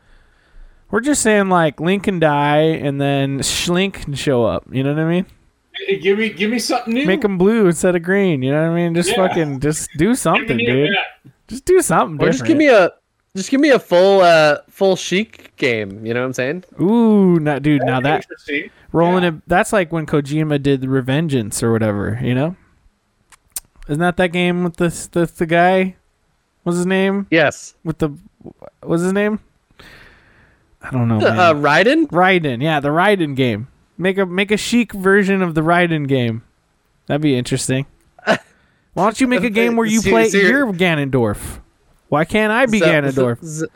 [0.90, 4.64] We're just saying like Link can die and then Shlink can show up.
[4.70, 5.26] You know what I mean?
[5.72, 7.06] Hey, give me give me something new.
[7.06, 8.42] Make them blue instead of green.
[8.42, 8.94] You know what I mean?
[8.94, 9.28] Just Yeah.
[9.28, 10.90] fucking, just do something, dude.
[11.48, 12.26] Just do something.
[12.26, 12.90] Or just give me a.
[13.36, 16.04] Just give me a full uh full Sheik game.
[16.04, 16.64] You know what I'm saying?
[16.80, 17.82] Ooh, not dude.
[17.84, 18.26] Now that
[18.92, 19.28] rolling Yeah.
[19.30, 19.34] it.
[19.46, 22.18] That's like when Kojima did Revengeance or whatever.
[22.22, 22.56] You know?
[23.88, 25.96] Isn't that that game with this the, the guy?
[26.64, 27.26] What's his name?
[27.30, 27.74] Yes.
[27.84, 28.10] With the
[28.82, 29.38] what's his name?
[30.82, 31.18] I don't know.
[31.20, 31.38] Man.
[31.38, 32.06] Uh, Raiden.
[32.08, 33.68] Raiden, yeah, the Raiden game.
[33.98, 36.42] Make a make a Sheik version of the Raiden game.
[37.06, 37.86] That'd be interesting.
[38.24, 38.38] Why
[39.04, 41.60] don't you make a game where you So- play so you're- you're Ganondorf?
[42.10, 43.42] Why can't I be Ze- Ganondorf?
[43.44, 43.66] Z-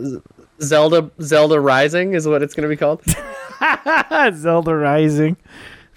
[0.00, 0.18] Z-
[0.60, 3.02] Zelda Zelda Rising is what it's gonna be called.
[4.34, 5.36] Zelda Rising.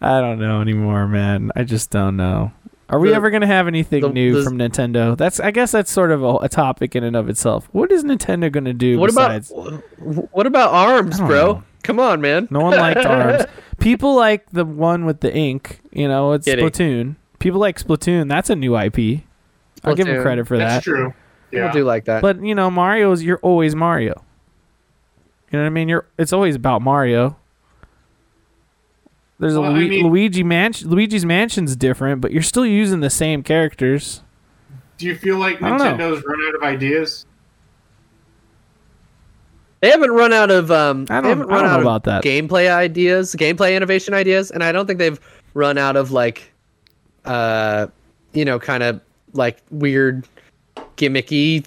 [0.00, 1.50] I don't know anymore, man.
[1.56, 2.52] I just don't know.
[2.88, 5.16] Are we The- ever gonna have anything the- new the- from Nintendo?
[5.16, 7.68] That's I guess that's sort of a, a topic in and of itself.
[7.72, 9.50] What is Nintendo gonna do What besides?
[9.50, 9.82] about
[10.32, 11.28] what about Arms, bro?
[11.54, 11.62] know.
[11.82, 12.48] Come on, man.
[12.50, 13.44] No one liked Arms.
[13.78, 15.80] People like the one with the ink.
[15.92, 16.66] You know, it's Kidding.
[16.68, 17.16] Splatoon.
[17.38, 18.28] People like Splatoon.
[18.28, 19.22] That's a new IP.
[19.84, 20.68] I'll give him credit for that.
[20.68, 20.90] That's that.
[20.90, 21.08] true.
[21.52, 21.72] I Yeah.
[21.72, 22.22] do like that.
[22.22, 24.22] But you know, Mario's you're always Mario.
[25.50, 25.88] You know what I mean?
[25.88, 27.36] You're it's always about Mario.
[29.38, 30.88] There's a Well, I Lu- mean- Luigi Mansion.
[30.90, 34.22] Luigi's Mansion's different, but you're still using the same characters.
[34.98, 35.84] Do you feel like I don't know.
[36.14, 37.26] Nintendo's run out of ideas?
[39.80, 41.06] They haven't run out of um.
[41.10, 42.24] I don't- haven't I run don't know out of about that.
[42.24, 45.20] gameplay ideas, gameplay innovation ideas, and I don't think they've
[45.54, 46.50] run out of like,
[47.26, 47.86] uh,
[48.32, 49.00] you know, kind of
[49.36, 50.26] like weird,
[50.96, 51.64] gimmicky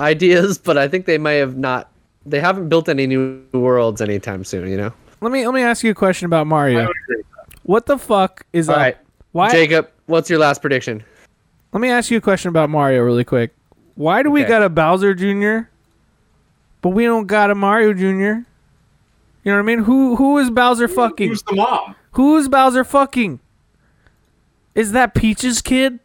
[0.00, 0.58] ideas.
[0.64, 1.90] But I think they may have not.
[2.26, 4.68] They haven't built any new worlds anytime soon.
[4.68, 4.92] You know.
[5.20, 6.88] Let me let me ask you a question about Mario.
[7.62, 8.80] What the fuck is All up?
[8.80, 8.96] right,
[9.32, 9.50] Why?
[9.50, 11.02] Jacob, what's your last prediction?
[11.72, 13.54] Let me ask you a question about Mario really quick.
[13.94, 14.48] Why do we Okay.
[14.48, 15.68] got a Bowser Jr.
[16.82, 18.02] but we don't got a Mario Jr.?
[19.44, 19.78] You know what I mean?
[19.80, 21.28] Who who is Bowser fucking?
[21.28, 21.94] Who's the mom?
[22.12, 23.40] Who's Bowser fucking?
[24.74, 26.00] Is that Peach's kid?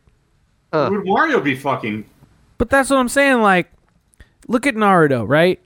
[0.73, 0.89] Huh.
[0.91, 2.05] Would Mario be fucking?
[2.57, 3.41] But that's what I'm saying.
[3.41, 3.71] Like,
[4.47, 5.59] look at Naruto, right?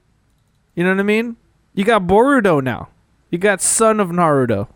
[0.76, 1.36] You know what I mean?
[1.74, 2.90] You got Boruto now.
[3.30, 4.68] You got son of Naruto.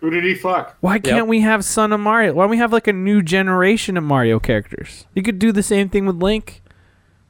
[0.00, 0.76] Who did he fuck?
[0.80, 2.34] Why can't we have son of Mario?
[2.34, 5.06] Why don't we have like a new generation of Mario characters?
[5.14, 6.62] You could do the same thing with Link.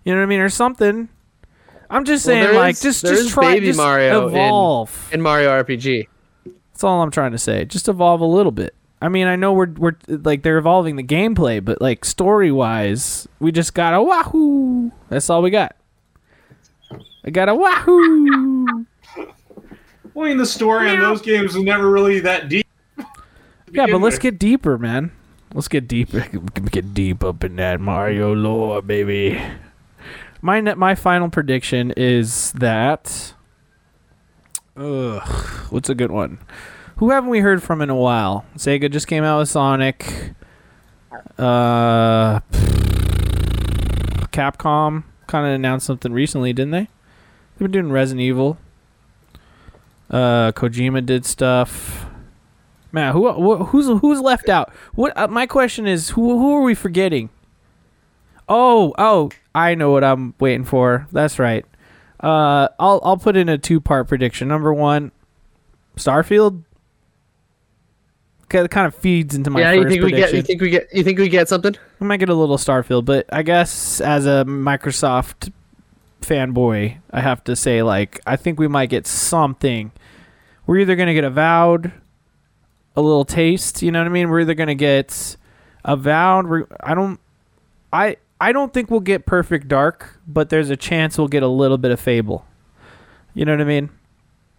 [0.05, 1.09] You know what I mean, or something.
[1.91, 5.09] I'm just saying, there like, is- just just try baby just Mario in- evolve.
[5.13, 6.07] In Mario RPG.
[6.73, 7.65] That's all I'm trying to say.
[7.65, 8.75] Just evolve a little bit.
[9.01, 13.29] I mean, I know we're we're like they're evolving the gameplay, but like story wise,
[13.39, 14.91] we just got a wahoo.
[15.09, 15.77] That's all we got.
[17.25, 18.87] I got a wahoo.
[20.15, 22.67] Well, I mean, the story in those games is never really that deep.
[23.71, 24.23] yeah, but let's with.
[24.23, 25.13] get deeper, man.
[25.53, 26.21] Let's get deeper.
[26.71, 29.39] Get deep up in that Mario lore, baby.
[30.41, 33.35] My my final prediction is that.
[34.75, 35.21] Ugh,
[35.69, 36.39] what's a good one?
[36.97, 38.47] Who haven't we heard from in a while?
[38.57, 40.33] Sega just came out with Sonic.
[41.39, 42.41] Uh,
[44.33, 46.89] Capcom kind of announced something recently, didn't they?
[47.59, 48.57] They've been doing Resident Evil.
[50.11, 52.07] Uh, Kojima did stuff.
[52.93, 54.73] Man, who, who who's who's left out?
[54.95, 57.29] What uh, my question is, who who are we forgetting?
[58.49, 61.09] Oh, oh, I know what I'm waiting for.
[61.13, 61.67] That's right.
[62.21, 64.49] Uh, I'll I'll put in a two part prediction.
[64.49, 65.13] Number one,
[65.97, 66.63] Starfield.
[68.49, 70.31] Kind of feeds into my yeah, first you think we get?
[70.31, 70.37] prediction.
[70.37, 70.89] You think we get?
[70.95, 71.77] You think we get something?
[71.99, 75.53] We might get a little Starfield, but I guess as a Microsoft
[76.21, 79.91] fanboy, I have to say like I think we might get something.
[80.67, 81.93] We're either gonna get Avowed,
[82.95, 83.83] a little taste.
[83.83, 84.31] You know what I mean?
[84.31, 85.37] We're either gonna get
[85.85, 86.47] Avowed.
[86.47, 87.19] We're, I don't.
[87.93, 91.49] I I don't think we'll get Perfect Dark, but there's a chance we'll get a
[91.49, 92.45] little bit of Fable.
[93.35, 93.91] You know what I mean?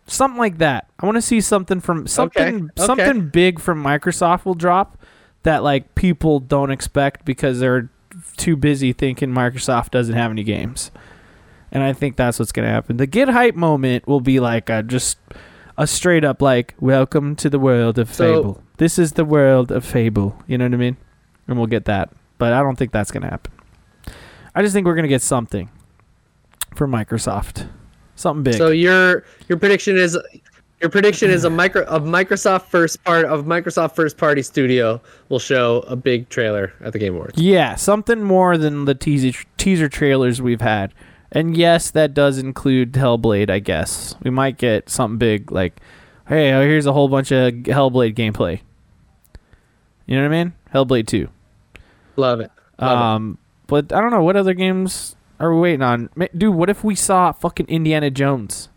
[0.08, 0.90] Something like that.
[1.00, 2.86] I want to see something from something okay.
[2.86, 4.98] something big from Microsoft will drop
[5.44, 7.90] that like people don't expect because they're
[8.38, 10.92] too busy thinking Microsoft doesn't have any games.
[11.72, 12.98] And I think that's what's going to happen.
[12.98, 15.18] The get hype moment will be like a, just
[15.78, 18.64] a straight up like welcome to the world of So- Fable.
[18.78, 20.38] This is the world of Fable.
[20.48, 20.98] You know what I mean?
[21.48, 22.12] And we'll get that.
[22.38, 23.52] But I don't think that's going to happen.
[24.54, 25.70] I just think we're going to get something
[26.76, 27.68] from Microsoft.
[28.18, 28.56] Something big.
[28.56, 30.18] So your your prediction is
[30.82, 35.00] your prediction is a micro of Microsoft first part of Microsoft first party studio
[35.30, 37.40] will show a big trailer at the Game Awards.
[37.40, 40.94] Yeah, something more than the teaser teaser trailers we've had.
[41.32, 44.16] And yes, that does include Hellblade, I guess.
[44.24, 45.80] We might get something big like,
[46.28, 48.62] hey, uh, here's a whole bunch of Hellblade gameplay.
[50.06, 50.54] You know what I mean?
[50.74, 51.28] Hellblade 2.
[52.16, 52.50] Love it.
[52.80, 53.04] Love it.
[53.04, 53.38] Um,
[53.68, 56.10] but I don't know what other games are we waiting on.
[56.36, 58.70] Dude, what if we saw fucking Indiana Jones?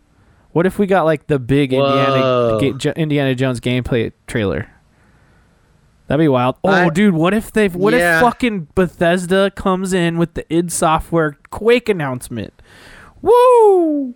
[0.51, 2.11] What if we got like the big Indiana
[2.59, 2.73] Whoa.
[2.77, 4.69] Jo- Indiana Jones gameplay trailer?
[6.07, 6.57] That'd be wild.
[6.63, 7.69] Oh, I- dude, what if they?
[7.69, 8.17] What Yeah.
[8.17, 12.53] if fucking Bethesda comes in with the id Software Quake announcement?
[13.21, 14.13] Woo!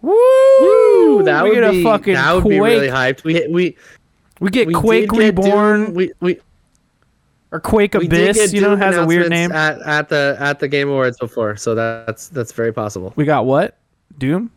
[0.00, 0.12] Woo!
[0.12, 2.52] Ooh, that we would get a be fucking that would Quake.
[2.54, 3.24] be really hyped.
[3.24, 3.76] We we
[4.40, 6.40] we get we Quake did get Reborn Doom, we we
[7.50, 8.52] or Quake we did Abyss.
[8.52, 9.52] You know, has a weird name.
[9.52, 13.12] at, at the at the Game Awards before, so that's that's very possible.
[13.16, 13.76] we got what?
[14.18, 14.50] Doom.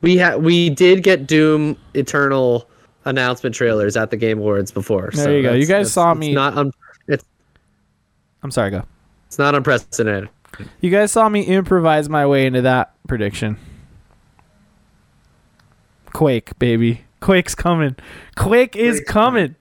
[0.00, 2.68] We had we did get Doom Eternal
[3.04, 5.10] announcement trailers at the Game Awards before.
[5.12, 5.52] There so you go.
[5.52, 6.72] You guys that's- saw it's me- Not un,
[7.06, 7.24] it's
[8.42, 8.84] I'm sorry, go.
[9.26, 10.28] it's not unprecedented.
[10.80, 13.58] You guys saw me improvise my way into that prediction.
[16.12, 17.04] Quake, baby.
[17.20, 17.96] Quake's coming.
[18.36, 19.54] Quake is Quake's coming.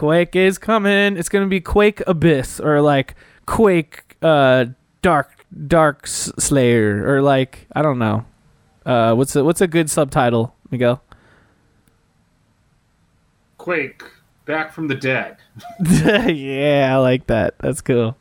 [0.00, 1.18] Quake is coming.
[1.18, 4.64] It's gonna be Quake Abyss or like Quake uh
[5.02, 8.24] Dark Dark Slayer or like I don't know.
[8.86, 11.02] Uh what's a what's a good subtitle, Miguel?
[13.58, 14.02] Quake,
[14.46, 15.36] back from the dead.
[16.30, 17.58] yeah, I like that.
[17.58, 18.16] That's cool.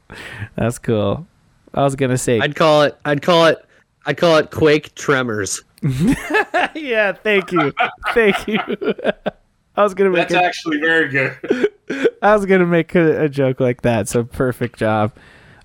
[0.57, 1.25] That's cool.
[1.73, 3.65] I was gonna say I'd call it I'd call it
[4.05, 5.61] I'd call it Quake Tremors.
[6.75, 7.73] Yeah, thank you.
[8.13, 8.59] thank you.
[9.79, 11.69] I was gonna make That's a actually very good.
[12.21, 15.13] I was gonna make a, a joke like that, so perfect job.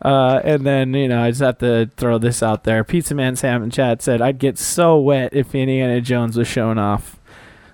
[0.01, 2.85] Uh, and then you know I just have to throw this out there.
[2.85, 6.79] Pizza Man Sam in chat said I'd get so wet if Indiana Jones was showing
[6.79, 7.19] off.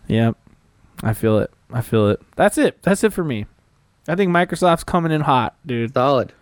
[0.09, 0.35] Yep,
[1.03, 1.51] I feel it.
[1.75, 2.23] I feel it.
[2.37, 2.81] That's it.
[2.81, 3.45] That's it for me.
[4.09, 5.93] I think Microsoft's coming in hot, dude.
[5.93, 6.33] Solid.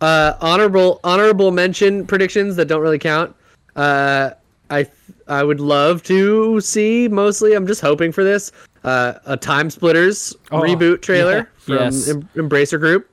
[0.00, 3.34] Uh, honorable honorable mention predictions that don't really count.
[3.74, 4.30] Uh,
[4.70, 4.94] I th-
[5.28, 7.08] I would love to see.
[7.08, 8.52] Mostly, I'm just hoping for this.
[8.84, 12.08] uh, a Time Splitters Oh, reboot trailer yeah, from yes.
[12.08, 13.08] em- Embracer Group.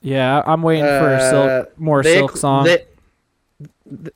[0.00, 2.64] Yeah, I'm waiting for Uh, silk, more They- silk song.
[2.64, 2.86] they-
[3.90, 4.14] th-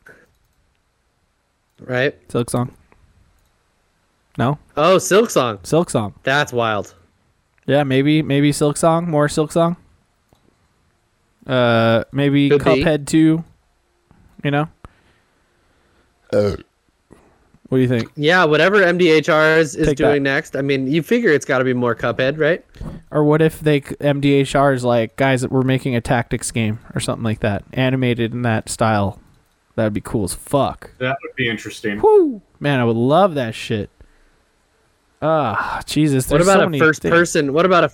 [1.80, 2.14] right?
[2.30, 2.72] silk song.
[4.38, 5.58] No, Oh, Silk Song.
[5.64, 6.14] silk song.
[6.22, 6.94] That's wild.
[7.66, 9.76] Yeah, maybe maybe silk song, more silk song.
[11.46, 12.82] Uh, maybe Could be.
[12.84, 13.44] Cuphead two.
[14.42, 14.68] You know.
[17.72, 18.12] What do you think?
[18.16, 20.04] Yeah, whatever MDHR is, is Take that.
[20.10, 20.56] doing next.
[20.56, 22.62] I mean, you figure it's got to be more Cuphead, right?
[23.10, 27.00] Or what if they MDHR is like guys that we're making a tactics game or
[27.00, 29.18] something like that, animated in that style?
[29.74, 30.90] That'd be cool as fuck.
[30.98, 31.98] That would be interesting.
[32.02, 32.42] Woo!
[32.60, 33.88] Man, I would love that shit.
[35.22, 36.28] Ah, Jesus.
[36.30, 37.10] What about so a many first things.
[37.12, 37.54] person?
[37.54, 37.90] What about a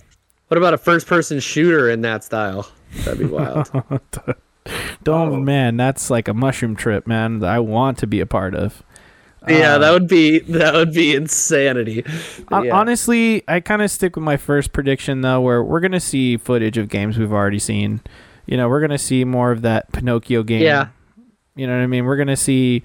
[0.49, 2.69] what about a first person shooter in that style?
[3.05, 3.71] That'd be wild.
[5.05, 5.37] Don't Oh.
[5.41, 7.39] man, that's like a mushroom trip, man.
[7.39, 8.83] That I want to be a part of.
[9.47, 12.05] Yeah, Uh, that would be that would be insanity.
[12.49, 12.75] Hon- Yeah.
[12.77, 16.79] Honestly, I kind of stick with my first prediction though, where we're gonna see footage
[16.79, 18.01] of games we've already seen.
[18.47, 20.63] You know, we're gonna see more of that Pinocchio game.
[20.63, 20.89] Yeah.
[21.55, 22.05] You know what I mean?
[22.05, 22.83] We're gonna see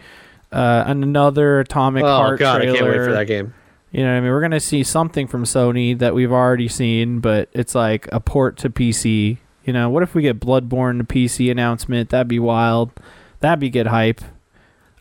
[0.52, 2.76] uh, another Atomic oh Heart god, trailer.
[2.76, 3.54] I can't wait for that game.
[3.92, 4.32] You know what I mean?
[4.32, 8.58] We're gonna see something from Sony that we've already seen, but it's like a port
[8.58, 9.38] to PC.
[9.66, 12.10] You know, what if we get Bloodborne to PC announcement?
[12.10, 12.92] That'd be wild.
[13.40, 14.22] That'd be good hype.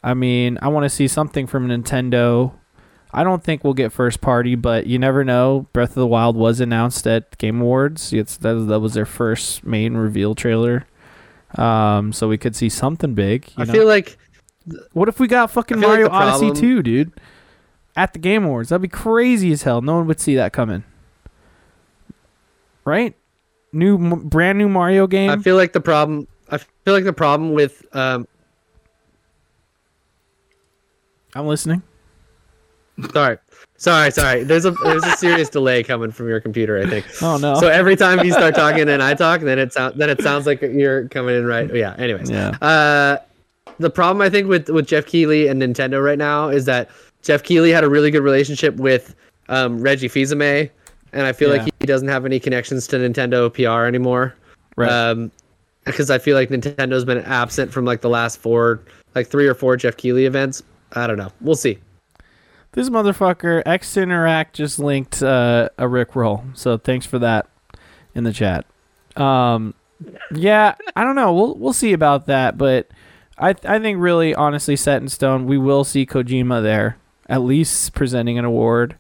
[0.03, 2.53] I mean, I want to see something from Nintendo.
[3.13, 5.67] I don't think we'll get first party, but you never know.
[5.73, 8.13] Breath of the Wild was announced at Game Awards.
[8.13, 10.87] It's that, that was their first main reveal trailer.
[11.57, 13.47] Um, so we could see something big.
[13.57, 13.73] You I know?
[13.73, 14.17] feel like
[14.93, 17.13] What if we got fucking feel like Mario Odyssey problem- 2, dude?
[17.95, 18.71] At the Game Awards.
[18.71, 19.83] That'd be crazy as hell.
[19.83, 20.83] No one would see that coming.
[22.85, 23.15] Right?
[23.73, 25.31] New m- brand new Mario game.
[25.31, 26.27] I feel like the problem.
[26.51, 28.27] I feel like the problem with um.
[31.35, 31.83] I'm listening.
[33.13, 33.39] Sorry,
[33.79, 34.45] sorry, sorry.
[34.45, 36.79] There's a there's a serious delay coming from your computer.
[36.79, 37.07] I think.
[37.23, 37.55] Oh no.
[37.59, 40.47] So every time you start talking and I talk, then it sounds then it sounds
[40.47, 41.75] like you're coming in right.
[41.75, 41.95] Yeah.
[41.99, 42.31] Anyways.
[42.31, 42.51] yeah.
[42.61, 43.17] Uh,
[43.79, 46.91] the problem I think with with Geoff Keighley and Nintendo right now is that
[47.23, 49.15] Geoff Keighley had a really good relationship with
[49.49, 50.71] um, Reggie Fils-Aimé,
[51.13, 51.63] and I feel Yeah.
[51.63, 54.35] like he doesn't have any connections to Nintendo PR anymore.
[54.77, 54.91] Right.
[54.91, 55.31] Um,
[55.85, 58.83] because I feel like Nintendo's been absent from like the last four,
[59.17, 60.63] like three or four Geoff Keighley events.
[60.93, 61.33] I don't know.
[61.41, 61.79] We'll see.
[62.73, 66.45] this motherfucker X Interact just linked uh, a Rick roll.
[66.55, 67.49] So thanks for that
[68.15, 68.67] in the chat.
[69.17, 69.75] Um,
[70.35, 71.33] yeah, I don't know.
[71.33, 72.89] We'll we'll see about that, but
[73.39, 75.47] I I think really honestly set in stone.
[75.47, 76.97] We will see Kojima there
[77.29, 78.97] at least presenting an award,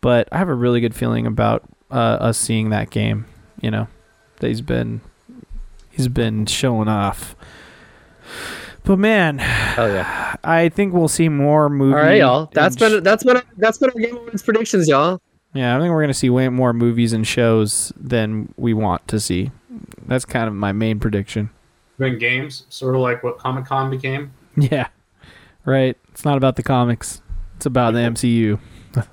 [0.00, 3.26] but I have a really good feeling about uh, us seeing that game.
[3.60, 3.88] You know,
[4.40, 5.02] that he's been
[5.90, 7.36] he's been showing off.
[8.82, 9.40] But man,
[9.78, 10.19] Oh yeah.
[10.44, 11.94] I think we'll see more movies.
[11.96, 12.50] All right, y'all.
[12.52, 15.20] That's been that's been that's been our Game Awards predictions, y'all.
[15.52, 19.20] Yeah, I think we're gonna see way more movies and shows than we want to
[19.20, 19.50] see.
[20.06, 21.50] That's kind of my main prediction.
[21.98, 24.32] Been games, sort of like what Comic Con became.
[24.56, 24.88] Yeah,
[25.64, 25.96] right.
[26.08, 27.20] It's not about the comics.
[27.56, 28.58] It's about the MCU.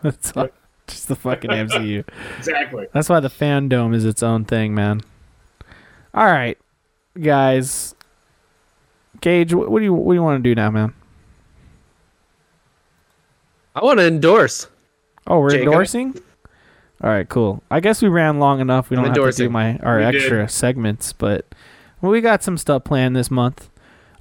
[0.03, 0.49] it's all-
[0.87, 2.05] just the fucking MCU.
[2.37, 2.87] Exactly.
[2.93, 5.01] That's why the fandom is its own thing, man.
[6.13, 6.57] All right,
[7.21, 7.93] guys.
[9.19, 10.93] Gage, what, what do you what do you want to do now, man?
[13.77, 14.67] I want to endorse.
[15.27, 15.67] Oh, we're Jacob?
[15.67, 16.19] endorsing.
[17.03, 17.61] All right, cool.
[17.69, 18.89] I guess we ran long enough.
[18.89, 20.15] We I'm don't have to do my our We did.
[20.15, 21.45] extra segments, but
[22.01, 23.69] well, we got some stuff planned this month.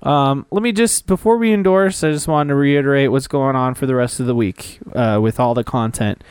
[0.03, 3.74] Um, let me just before we endorse, I just wanted to reiterate what's going on
[3.74, 6.23] for the rest of the week uh, with all the content.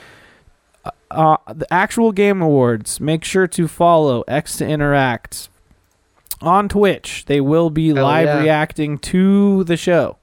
[0.83, 2.99] Uh, Uh, the actual game awards.
[2.99, 5.49] Make sure to follow X to Interact
[6.41, 7.25] on Twitch.
[7.25, 8.41] They will be Hell live yeah.
[8.41, 10.17] reacting to the show.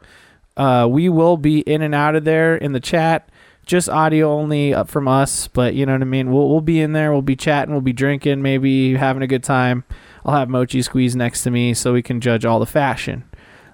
[0.57, 3.29] Uh, we will be in and out of there in the chat,
[3.65, 5.49] just audio only up from us.
[5.49, 6.31] But you know what I mean.
[6.31, 7.12] We'll we'll be in there.
[7.12, 7.73] We'll be chatting.
[7.73, 8.43] We'll be drinking.
[8.43, 9.85] Maybe having a good time.
[10.24, 13.24] I'll have Mochi squeeze next to me so we can judge all the fashion.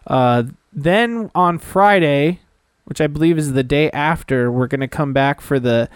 [0.07, 2.41] Uh, then on Friday,
[2.85, 5.89] which I believe is the day after, we're gonna come back for the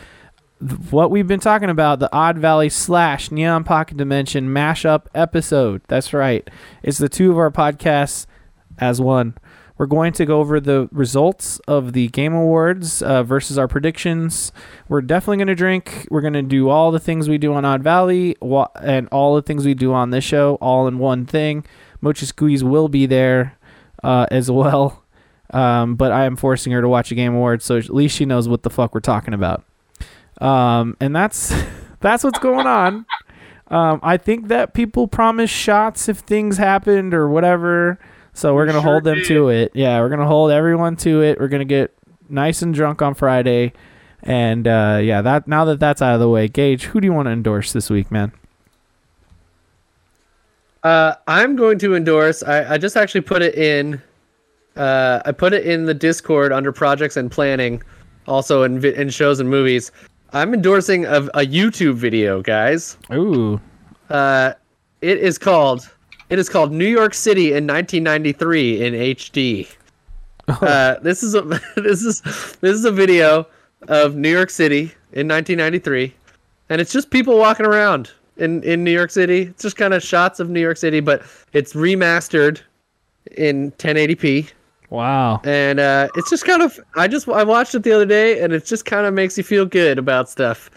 [0.90, 5.82] what we've been talking about the Odd Valley slash Neon Pocket Dimension mashup episode.
[5.88, 6.48] That's right.
[6.82, 8.26] It's the two of our podcasts
[8.78, 9.34] as one.
[9.78, 14.52] We're going to go over the results of the Game Awards uh, versus our predictions.
[14.88, 16.06] We're definitely going to drink.
[16.10, 19.34] We're going to do all the things we do on Odd Valley wa- and all
[19.34, 21.64] the things we do on this show, all in one thing.
[22.00, 23.56] Mochi Squeeze will be there
[24.02, 25.02] uh, as well.
[25.50, 28.24] Um, but I am forcing her to watch a Game Awards, so at least she
[28.24, 29.64] knows what the fuck we're talking about.
[30.40, 31.52] Um, and that's
[32.00, 33.06] that's what's going on.
[33.68, 37.98] Um, I think that people promise shots if things happened or whatever.
[38.34, 39.26] So we're We gonna sure hold them did.
[39.26, 39.72] to it.
[39.74, 41.38] Yeah, we're gonna hold everyone to it.
[41.38, 41.94] We're gonna get
[42.28, 43.72] nice and drunk on Friday,
[44.22, 47.12] And uh, yeah, that now that that's out of the way, Gage, who do you
[47.12, 48.32] want to endorse this week, man?
[50.82, 52.42] Uh, I'm going to endorse.
[52.42, 54.00] I, I just actually put it in.
[54.76, 57.82] Uh, I put it in the Discord under projects and planning,
[58.26, 59.92] also in vi- in shows and movies.
[60.32, 62.96] I'm endorsing a, a YouTube video, guys.
[63.12, 63.60] Ooh,
[64.08, 64.54] Uh,
[65.02, 65.90] it is called.
[66.30, 69.68] It is called New York City in 1993 in HD.
[70.48, 71.42] Uh, this is a
[71.76, 72.20] this is
[72.60, 73.46] this is a video
[73.88, 76.14] of New York City in 1993,
[76.68, 79.42] and it's just people walking around in in New York City.
[79.42, 81.22] It's just kind of shots of New York City, but
[81.52, 82.60] it's remastered
[83.36, 84.50] in 1080p,
[84.90, 85.40] wow.
[85.44, 86.78] and uh, it's just kind of.
[86.96, 89.44] I just I watched it the other day, and it just kind of makes you
[89.44, 90.70] feel good about stuff.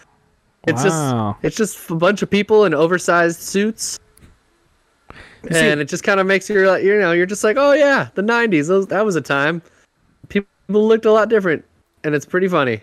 [0.68, 1.38] It's Wow.
[1.42, 4.00] just it's just a bunch of people in oversized suits.
[5.52, 8.10] And it just kind of makes you like you know you're just like oh yeah
[8.16, 9.62] the 90s those, that was a time.
[10.30, 11.64] People looked a lot different
[12.04, 12.82] and it's pretty funny.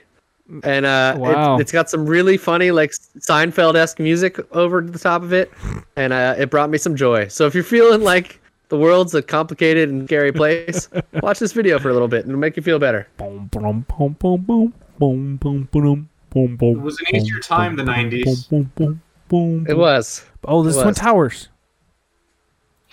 [0.64, 1.55] And uh, wow.
[1.55, 5.51] it, has got some really funny like seinfeld-esque music over the top of it
[5.97, 7.28] and uh, it brought me some joy.
[7.28, 10.89] So if you're feeling like the world's a complicated and scary place
[11.22, 13.09] watch this video for a little bit and it'll make you feel better.
[16.72, 18.48] It was an easier time the 90s
[19.68, 20.24] it was.
[20.44, 21.48] Oh there's twin towers.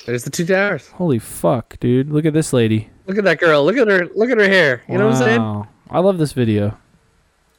[0.05, 0.87] There's the two towers.
[0.89, 2.09] Holy fuck, dude!
[2.09, 2.89] Look at this lady.
[3.05, 3.63] Look at that girl.
[3.63, 4.07] Look at her.
[4.15, 4.83] Look at her hair.
[4.87, 5.41] You know what I'm saying?
[5.41, 5.67] Wow.
[5.89, 6.77] I love this video.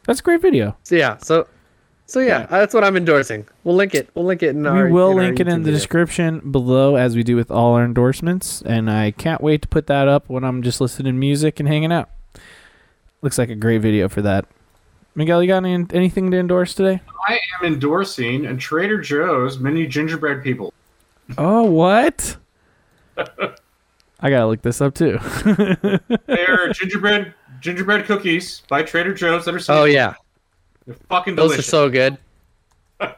[0.07, 0.77] That's a great video.
[0.85, 1.19] So yeah.
[1.19, 1.47] So,
[2.07, 3.47] so yeah, that's what I'm endorsing.
[3.65, 4.09] We'll link it.
[4.15, 4.87] We'll link it in our.
[4.87, 5.75] we will in link it in YouTube the video.
[5.75, 8.63] description below, as we do with all our endorsements.
[8.63, 11.69] And I can't wait to put that up when I'm just listening to music and
[11.69, 12.11] hanging out.
[13.23, 14.47] Looks like a great video for that.
[15.15, 17.01] Miguel, you got any, anything to endorse today?
[17.29, 20.73] I am endorsing a Trader Joe's mini gingerbread people.
[21.39, 22.37] Oh, what?
[23.17, 25.19] I gotta look this up too.
[26.27, 30.15] They're gingerbread gingerbread cookies by Trader Joe's that are Oh yeah,
[30.87, 31.69] they're fucking those delicious.
[31.69, 32.19] are so good.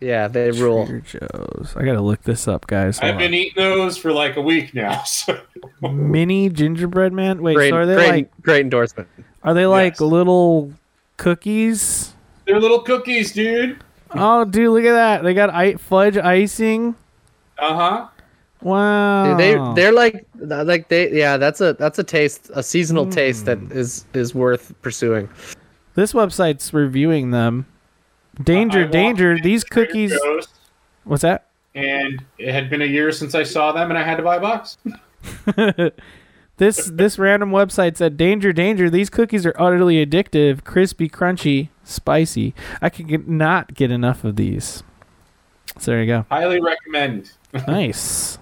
[0.00, 0.86] yeah, they rule.
[0.86, 1.74] Trader Joe's.
[1.76, 2.98] I gotta look this up, guys.
[2.98, 5.02] Hold I've been eating those for like a week now.
[5.06, 5.40] So.
[5.82, 7.42] Mini gingerbread man.
[7.42, 9.08] Wait, Great, so are they great, like great endorsement.
[9.42, 10.00] are they like Yes.
[10.00, 10.72] little
[11.16, 12.14] cookies?
[12.46, 13.82] They're little cookies, dude.
[14.12, 15.22] Oh, dude, look at that!
[15.24, 16.94] They got I- fudge icing.
[17.58, 18.08] Uh huh.
[18.62, 19.36] Wow.
[19.36, 21.36] They they're like like they yeah.
[21.36, 23.72] That's a that's a taste a seasonal taste that Hmm.
[23.72, 25.28] is is worth pursuing.
[25.94, 27.66] This website's reviewing them.
[28.42, 29.38] Danger, I walked danger!
[29.42, 30.10] These cookies.
[30.12, 30.48] Joe's,
[31.04, 31.46] What's that?
[31.74, 34.36] and it had been a year since I saw them, and I had to buy
[34.36, 34.78] a box.
[36.58, 38.88] This this random website said, "Danger, danger!
[38.88, 42.54] These cookies are utterly addictive, crispy, crunchy, spicy.
[42.80, 44.82] I could get, not get enough of these."
[45.78, 46.24] So there you go.
[46.30, 47.32] Highly recommend.
[47.66, 48.38] Nice.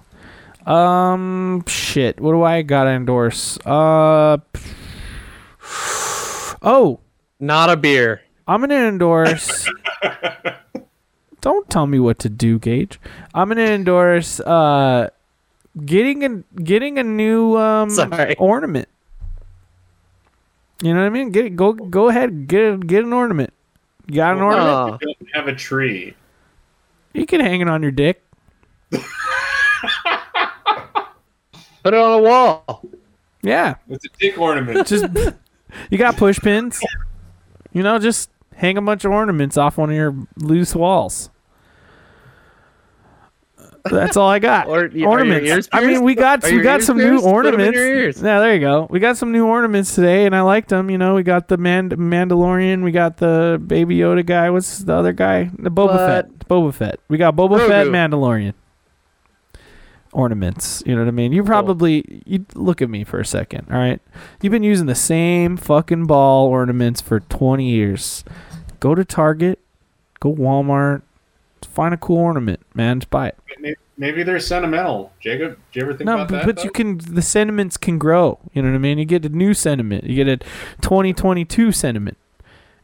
[0.65, 2.19] Um, shit.
[2.19, 3.57] What do I gotta endorse?
[3.65, 4.37] Uh,
[6.61, 6.99] oh,
[7.39, 8.21] Not a beer.
[8.47, 9.67] I'm gonna endorse.
[11.41, 12.99] don't tell me what to do, Gage.
[13.33, 15.09] I'm gonna endorse uh,
[15.85, 18.35] getting a getting a new um Sorry.
[18.37, 18.87] ornament.
[20.81, 21.31] You know what I mean?
[21.31, 23.51] Get go go ahead get get an ornament.
[24.07, 25.01] You got an Well, ornament?
[25.01, 26.15] Don't have a tree.
[27.13, 28.21] You can hang it on your dick.
[28.91, 29.03] Put
[31.93, 32.83] it on a wall.
[33.43, 34.87] Yeah, It's a dick ornament.
[34.87, 35.05] just
[35.91, 36.81] you got push pins.
[37.73, 41.29] You know, just hang a bunch of ornaments off one of your loose walls.
[43.87, 44.67] That's all I got.
[44.67, 45.47] Or- are your ornaments.
[45.47, 47.23] ears I mean, we got Are we got some new pierced?
[47.25, 48.19] Put 'em in ornaments.
[48.19, 48.87] Yeah, there you go.
[48.89, 50.89] We got some new ornaments today, and I liked them.
[50.89, 52.81] You know, we got the Mand- Mandalorian.
[52.83, 54.49] We got the Baby Yoda guy.
[54.49, 55.51] What's the other guy?
[55.59, 55.97] The Boba What?
[55.97, 56.39] Fett.
[56.49, 56.99] Boba Fett.
[57.09, 58.53] We got Boba Fett, Mandalorian.
[60.15, 60.81] Ornaments.
[60.85, 61.33] You know what I mean?
[61.33, 63.67] You probably you look at me for a second.
[63.69, 63.99] All right,
[64.41, 68.23] you've been using the same fucking ball ornaments for twenty years.
[68.79, 69.59] Go to Target.
[70.19, 71.01] Go Walmart.
[71.63, 73.01] Find a cool ornament, man.
[73.01, 73.37] Just buy it.
[73.59, 75.11] Maybe, maybe they're sentimental.
[75.19, 76.55] Jacob, do you ever think No, about but, that?
[76.55, 76.97] but you can.
[76.99, 78.39] The sentiments can grow.
[78.53, 78.97] You know what I mean?
[78.97, 80.05] You get a new sentiment.
[80.05, 80.37] You get a
[80.81, 82.17] 2022 sentiment,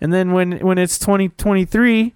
[0.02, 2.14] and then when when it's 2023,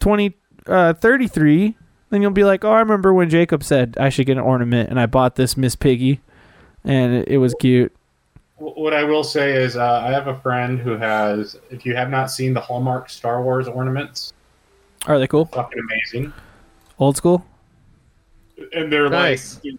[0.00, 1.72] 2033, uh,
[2.10, 4.90] then you'll be like, oh, I remember when Jacob said I should get an ornament,
[4.90, 6.20] and I bought this Miss Piggy,
[6.84, 7.92] and it, it was cute.
[8.58, 11.58] What I will say is, uh, I have a friend who has.
[11.70, 14.32] If you have not seen the Hallmark Star Wars ornaments,
[15.06, 15.44] Are they cool?
[15.46, 16.32] fucking amazing.
[16.98, 17.44] Old school.
[18.72, 19.60] And they're Nice.
[19.62, 19.74] like,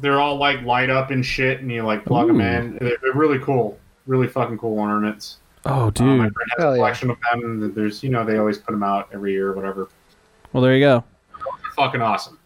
[0.00, 2.32] they're all like light up and shit, and you like plug Ooh.
[2.32, 2.78] them in.
[2.80, 5.38] They're, they're really cool, really fucking cool ornaments.
[5.64, 6.06] Oh, dude.
[6.06, 6.76] my friend has Hell a yeah.
[6.78, 7.62] collection of them.
[7.62, 9.88] and There's, you know, they always put them out every year or whatever.
[10.52, 11.04] well, there you go.
[11.76, 12.38] They're fucking awesome.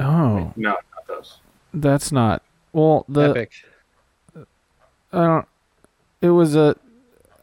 [0.00, 1.38] Oh, No, not those.
[1.74, 2.42] that's not.
[2.72, 3.52] Well, the Epic.
[5.12, 5.48] I don't.
[6.20, 6.76] It was a.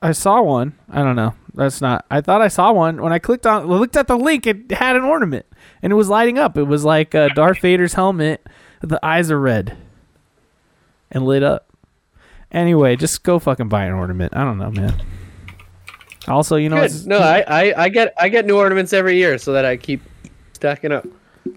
[0.02, 0.76] I saw one.
[0.90, 1.36] I don't know.
[1.54, 2.06] That's not.
[2.10, 4.48] I thought I saw one when I clicked on looked at the link.
[4.48, 5.46] It had an ornament
[5.82, 6.58] and it was lighting up.
[6.58, 8.46] It was like uh, Darth Vader's helmet.
[8.82, 9.78] The eyes are red
[11.12, 11.68] and lit up.
[12.52, 14.34] Anyway, just go fucking buy an ornament.
[14.36, 15.02] I don't know, man.
[16.28, 17.06] Also, you know, Good.
[17.08, 20.02] No, I, I, I get I get new ornaments every year so that I keep
[20.60, 21.06] stacking up.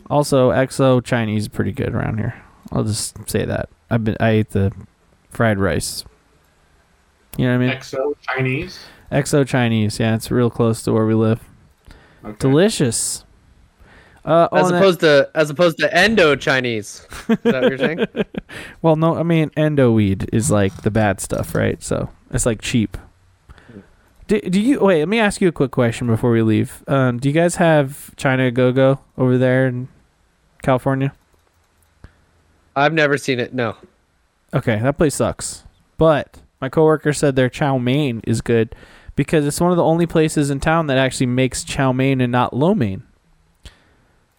[0.08, 2.34] also XO Chinese is pretty good around here.
[2.70, 3.68] I'll just say that.
[3.90, 4.72] I've been I ate the
[5.30, 6.04] fried rice.
[7.36, 7.76] You know what I mean?
[7.76, 8.78] XO Chinese.
[9.10, 9.98] XO Chinese.
[9.98, 11.40] Yeah, it's real close to where we live.
[12.24, 12.36] Okay.
[12.38, 13.24] Delicious.
[14.24, 17.06] Uh, oh, As and that- opposed to as opposed to Endo Chinese.
[17.28, 18.06] Is that what you're saying?
[18.82, 21.82] well, no, I mean endo weed is like the bad stuff, right?
[21.82, 22.96] So it's like cheap.
[24.32, 25.00] Do, do you wait?
[25.00, 26.82] Let me ask you a quick question before we leave.
[26.88, 29.88] Um, do you guys have China Go Go over there in
[30.62, 31.12] California?
[32.74, 33.52] I've never seen it.
[33.52, 33.76] No.
[34.54, 35.64] Okay, that place sucks.
[35.98, 38.74] But my coworker said their chow mein is good
[39.16, 42.32] because it's one of the only places in town that actually makes chow mein and
[42.32, 43.02] not lo mein.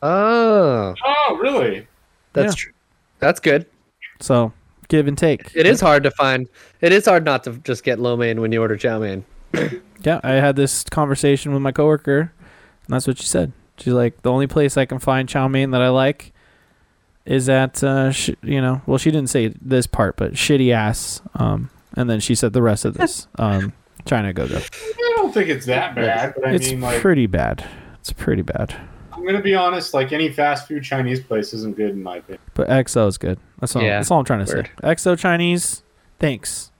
[0.01, 1.87] Oh, Oh, really?
[2.33, 2.63] that's Yeah.
[2.63, 2.71] true.
[3.19, 3.67] That's good.
[4.19, 4.53] So
[4.87, 5.51] give and take.
[5.53, 6.49] It is hard to find.
[6.81, 9.23] It is hard not to just get lo mein when you order chow mein.
[10.03, 13.53] Yeah, I had this conversation with my coworker, and that's what she said.
[13.77, 16.33] She's like, the only place I can find chow mein that I like
[17.25, 21.21] is at, uh, sh- you know, well, she didn't say this part, but shitty ass.
[21.35, 23.27] Um, and then she said the rest of this.
[23.39, 23.71] Um,
[24.05, 24.57] China Go Go.
[24.57, 27.65] I don't think it's that bad, but I It's mean, like, pretty bad.
[28.01, 28.75] It's pretty bad.
[29.13, 29.93] I'm gonna be honest.
[29.93, 32.41] Like any fast food Chinese place isn't good in my opinion.
[32.55, 33.39] But XO is good.
[33.61, 33.81] That's all.
[33.81, 34.69] Yeah, that's all I'm trying to word.
[34.81, 34.87] say.
[34.89, 35.83] XO Chinese.
[36.19, 36.71] Thanks.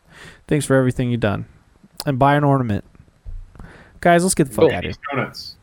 [0.49, 1.45] Thanks for everything you've done.
[2.05, 2.83] And buy an ornament,
[4.01, 4.23] guys.
[4.23, 4.73] Let's get the fuck Cool.
[4.73, 4.93] out of here.
[5.11, 5.55] Donuts.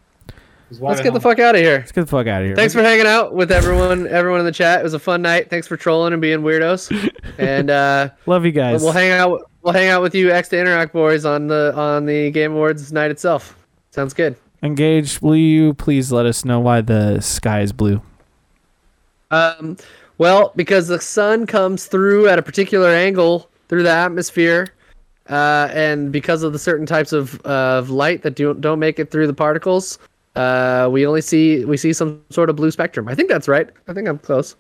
[0.79, 1.79] Let's get the fuck out of here.
[1.79, 2.55] Let's get the fuck out of here.
[2.55, 4.07] Thanks for hanging out with everyone.
[4.07, 4.81] Everyone in the chat.
[4.81, 5.51] It was a fun night.
[5.51, 6.91] Thanks for trolling and being weirdos.
[7.39, 8.83] And uh, Love you guys.
[8.83, 9.51] we'll hang out.
[9.63, 12.93] We'll hang out with you, X to Interact boys, on the on the Game Awards
[12.93, 13.57] night itself.
[13.93, 14.37] Sounds good.
[14.63, 15.23] Engage.
[15.23, 18.03] Will you please let us know why the sky is blue?
[19.31, 19.77] Um,
[20.19, 24.69] well, because the sun comes through at a particular angle through the atmosphere,
[25.31, 29.11] uh, and because of the certain types of of light that don't don't make it
[29.11, 29.99] through the particles,
[30.37, 33.09] uh, we only see we see some sort of blue spectrum.
[33.09, 33.71] I think that's right.
[33.89, 34.57] I think I'm close.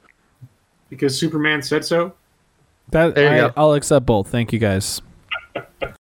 [0.88, 2.14] because Superman said so.
[2.90, 3.52] That There you I, go.
[3.56, 4.28] I'll accept both.
[4.28, 5.00] Thank you guys.